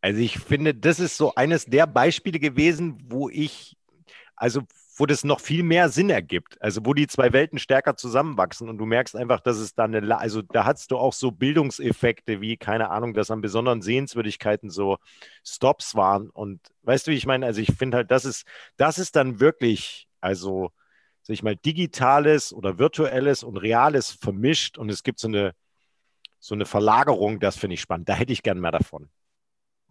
Also 0.00 0.20
ich 0.20 0.38
finde, 0.38 0.74
das 0.74 0.98
ist 1.00 1.16
so 1.16 1.34
eines 1.34 1.66
der 1.66 1.86
Beispiele 1.86 2.40
gewesen, 2.40 2.98
wo 3.08 3.28
ich, 3.28 3.76
also 4.36 4.62
wo 4.96 5.06
das 5.06 5.24
noch 5.24 5.40
viel 5.40 5.62
mehr 5.62 5.88
Sinn 5.88 6.10
ergibt. 6.10 6.60
Also 6.60 6.84
wo 6.84 6.94
die 6.94 7.06
zwei 7.06 7.32
Welten 7.32 7.58
stärker 7.58 7.96
zusammenwachsen 7.96 8.68
und 8.68 8.78
du 8.78 8.86
merkst 8.86 9.16
einfach, 9.16 9.40
dass 9.40 9.58
es 9.58 9.74
dann 9.74 9.94
eine, 9.94 10.18
also 10.18 10.42
da 10.42 10.64
hast 10.64 10.90
du 10.90 10.98
auch 10.98 11.12
so 11.12 11.30
Bildungseffekte 11.30 12.40
wie, 12.40 12.56
keine 12.56 12.90
Ahnung, 12.90 13.14
dass 13.14 13.30
an 13.30 13.40
besonderen 13.40 13.82
Sehenswürdigkeiten 13.82 14.70
so 14.70 14.98
Stops 15.44 15.94
waren. 15.94 16.30
Und 16.30 16.60
weißt 16.82 17.06
du, 17.06 17.12
wie 17.12 17.16
ich 17.16 17.26
meine? 17.26 17.46
Also 17.46 17.60
ich 17.60 17.72
finde 17.76 17.98
halt, 17.98 18.10
das 18.10 18.24
ist, 18.24 18.46
das 18.76 18.98
ist 18.98 19.16
dann 19.16 19.40
wirklich, 19.40 20.08
also 20.20 20.72
sag 21.22 21.34
ich 21.34 21.42
mal, 21.42 21.56
digitales 21.56 22.52
oder 22.52 22.78
virtuelles 22.78 23.42
und 23.42 23.56
reales 23.56 24.10
vermischt 24.10 24.78
und 24.78 24.90
es 24.90 25.02
gibt 25.02 25.18
so 25.18 25.28
eine, 25.28 25.54
so 26.38 26.54
eine 26.54 26.66
Verlagerung, 26.66 27.38
das 27.38 27.56
finde 27.56 27.74
ich 27.74 27.80
spannend. 27.80 28.08
Da 28.08 28.14
hätte 28.14 28.32
ich 28.32 28.42
gern 28.42 28.60
mehr 28.60 28.72
davon. 28.72 29.08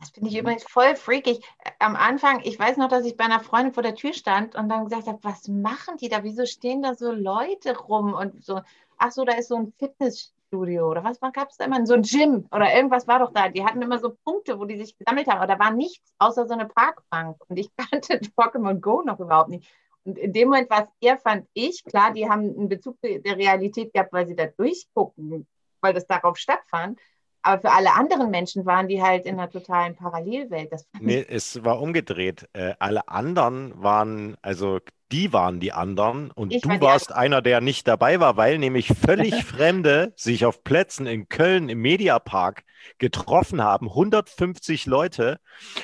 Das 0.02 0.10
finde 0.10 0.30
ich 0.32 0.38
übrigens 0.38 0.64
voll 0.64 0.96
freakig. 0.96 1.46
Am 1.78 1.96
Anfang, 1.96 2.42
ich 2.44 2.58
weiß 2.58 2.78
noch, 2.78 2.90
dass 2.90 3.06
ich 3.06 3.16
bei 3.16 3.24
einer 3.24 3.40
Freundin 3.40 3.74
vor 3.74 3.84
der 3.84 3.96
Tür 3.96 4.14
stand 4.14 4.56
und 4.56 4.68
dann 4.68 4.86
gesagt 4.86 5.08
habe, 5.08 5.20
was 5.22 5.48
machen 5.48 5.98
die 5.98 6.10
da? 6.10 6.24
Wieso 6.24 6.46
stehen 6.48 6.82
da 6.82 6.96
so 6.96 7.12
Leute 7.12 7.78
rum? 7.78 8.14
Und 8.14 8.44
so, 8.44 8.62
ach 8.98 9.12
so, 9.12 9.24
da 9.26 9.34
ist 9.34 9.50
so 9.50 9.56
ein 9.56 9.74
Fitnessstudio 9.78 10.90
oder 10.90 11.04
was 11.04 11.20
gab 11.20 11.52
es 11.52 11.58
da 11.58 11.66
immer? 11.66 11.86
So 11.86 11.94
ein 11.94 12.02
Gym 12.02 12.48
oder 12.52 12.74
irgendwas 12.74 13.08
war 13.08 13.20
doch 13.20 13.32
da. 13.32 13.50
Die 13.50 13.64
hatten 13.64 13.82
immer 13.82 14.00
so 14.00 14.18
Punkte, 14.26 14.60
wo 14.60 14.66
die 14.66 14.80
sich 14.80 14.98
gesammelt 14.98 15.28
haben, 15.28 15.38
aber 15.38 15.54
da 15.54 15.60
war 15.60 15.72
nichts 15.72 16.12
außer 16.18 16.48
so 16.48 16.54
eine 16.56 16.66
Parkbank. 16.66 17.38
Und 17.48 17.58
ich 17.58 17.70
kannte 17.76 18.20
Pokémon 18.36 18.80
Go 18.80 19.04
noch 19.04 19.20
überhaupt 19.20 19.50
nicht. 19.50 19.70
Und 20.04 20.18
in 20.18 20.34
dem 20.34 20.50
Moment, 20.50 20.70
was 20.70 20.86
er 21.00 21.18
fand 21.18 21.48
ich, 21.54 21.84
klar, 21.84 22.14
die 22.14 22.28
haben 22.30 22.42
einen 22.42 22.70
Bezug 22.70 22.98
der 23.02 23.38
Realität 23.38 23.94
gehabt, 23.94 24.14
weil 24.14 24.28
sie 24.28 24.36
da 24.36 24.48
durchgucken, 24.48 25.48
weil 25.80 25.94
das 25.94 26.08
darauf 26.08 26.38
stattfand. 26.38 27.00
Aber 27.44 27.62
für 27.62 27.72
alle 27.72 27.94
anderen 27.94 28.30
Menschen 28.30 28.66
waren 28.66 28.88
die 28.88 29.02
halt 29.02 29.26
in 29.26 29.40
einer 29.40 29.50
totalen 29.50 29.96
Parallelwelt. 29.96 30.72
Das 30.72 30.88
nee, 31.00 31.26
es 31.28 31.64
war 31.64 31.82
umgedreht. 31.82 32.48
Äh, 32.54 32.76
alle 32.80 33.08
anderen 33.08 33.82
waren, 33.82 34.38
also 34.42 34.80
die 35.12 35.34
waren 35.34 35.60
die 35.60 35.74
anderen 35.74 36.32
und 36.32 36.54
ich 36.54 36.62
du 36.62 36.70
war 36.70 36.82
warst 36.82 37.12
einer, 37.12 37.42
der 37.42 37.62
nicht 37.62 37.88
dabei 37.88 38.20
war, 38.20 38.38
weil 38.38 38.58
nämlich 38.58 38.88
völlig 38.88 39.34
Fremde 39.46 40.14
sich 40.16 40.46
auf 40.46 40.64
Plätzen 40.64 41.08
in 41.08 41.30
Köln 41.30 41.70
im 41.70 41.82
Mediapark 41.82 42.64
getroffen 42.98 43.62
haben, 43.62 43.90
150 43.90 44.88
Leute 44.88 45.40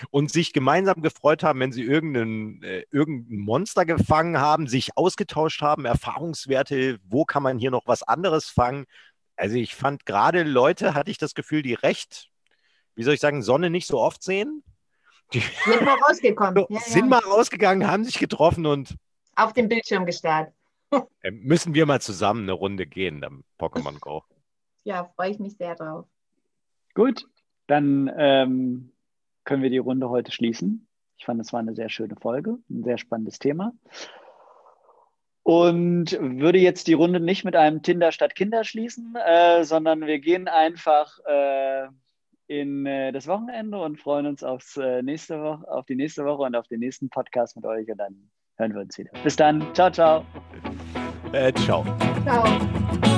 und 0.09 0.31
sich 0.31 0.53
gemeinsam 0.53 1.01
gefreut 1.01 1.43
haben, 1.43 1.59
wenn 1.59 1.71
sie 1.71 1.83
irgendein, 1.83 2.63
äh, 2.63 2.83
irgendein 2.91 3.37
Monster 3.39 3.85
gefangen 3.85 4.39
haben, 4.39 4.67
sich 4.67 4.97
ausgetauscht 4.97 5.61
haben, 5.61 5.85
Erfahrungswerte, 5.85 6.97
wo 7.07 7.25
kann 7.25 7.43
man 7.43 7.59
hier 7.59 7.71
noch 7.71 7.85
was 7.85 8.01
anderes 8.03 8.49
fangen 8.49 8.85
also 9.37 9.55
ich 9.55 9.75
fand 9.75 10.05
gerade 10.05 10.43
Leute, 10.43 10.95
hatte 10.95 11.11
ich 11.11 11.19
das 11.19 11.35
Gefühl, 11.35 11.61
die 11.61 11.75
recht, 11.75 12.29
wie 12.95 13.03
soll 13.03 13.13
ich 13.13 13.19
sagen, 13.19 13.43
Sonne 13.43 13.69
nicht 13.69 13.87
so 13.87 13.99
oft 13.99 14.23
sehen. 14.23 14.63
Die 15.31 15.43
sind 15.65 15.83
mal 15.83 15.97
rausgekommen. 16.07 16.65
Ja, 16.69 16.79
sind 16.79 17.05
ja. 17.05 17.05
mal 17.05 17.19
rausgegangen, 17.19 17.87
haben 17.87 18.03
sich 18.03 18.17
getroffen 18.17 18.65
und 18.65 18.95
auf 19.37 19.53
dem 19.53 19.69
Bildschirm 19.69 20.05
gestarrt. 20.05 20.53
Müssen 21.31 21.73
wir 21.73 21.85
mal 21.85 22.01
zusammen 22.01 22.43
eine 22.43 22.53
Runde 22.53 22.85
gehen, 22.85 23.21
dann 23.21 23.43
Pokémon 23.59 23.99
Go. 23.99 24.23
Ja, 24.83 25.05
freue 25.15 25.31
ich 25.31 25.39
mich 25.39 25.55
sehr 25.57 25.75
drauf. 25.75 26.05
Gut, 26.93 27.25
dann 27.67 28.11
ähm, 28.17 28.91
können 29.43 29.63
wir 29.63 29.69
die 29.69 29.77
Runde 29.77 30.09
heute 30.09 30.31
schließen. 30.31 30.87
Ich 31.17 31.25
fand, 31.25 31.41
es 31.41 31.53
war 31.53 31.59
eine 31.59 31.75
sehr 31.75 31.89
schöne 31.89 32.15
Folge, 32.15 32.57
ein 32.69 32.83
sehr 32.83 32.97
spannendes 32.97 33.39
Thema 33.39 33.73
und 35.47 36.11
würde 36.19 36.59
jetzt 36.59 36.87
die 36.87 36.93
Runde 36.93 37.21
nicht 37.21 37.45
mit 37.45 37.55
einem 37.55 37.81
Tinder 37.81 38.11
statt 38.11 38.35
Kinder 38.35 38.65
schließen, 38.65 39.15
äh, 39.15 39.63
sondern 39.63 40.05
wir 40.05 40.19
gehen 40.19 40.49
einfach 40.49 41.19
äh, 41.25 41.87
in 42.47 42.85
äh, 42.85 43.13
das 43.13 43.27
Wochenende 43.27 43.79
und 43.79 43.97
freuen 43.97 44.25
uns 44.25 44.43
aufs, 44.43 44.75
äh, 44.75 45.01
nächste 45.01 45.41
Woche, 45.41 45.65
auf 45.71 45.85
die 45.85 45.95
nächste 45.95 46.25
Woche 46.25 46.41
und 46.41 46.55
auf 46.55 46.67
den 46.67 46.81
nächsten 46.81 47.09
Podcast 47.09 47.55
mit 47.55 47.65
euch 47.65 47.89
und 47.89 47.97
dann 47.97 48.29
hören 48.57 48.73
wir 48.73 48.81
uns 48.81 48.97
wieder. 48.97 49.11
Bis 49.23 49.35
dann. 49.35 49.63
Ciao, 49.73 49.89
ciao. 49.89 50.25
Äh, 51.31 51.53
ciao. 51.53 51.85
Ciao. 52.25 53.16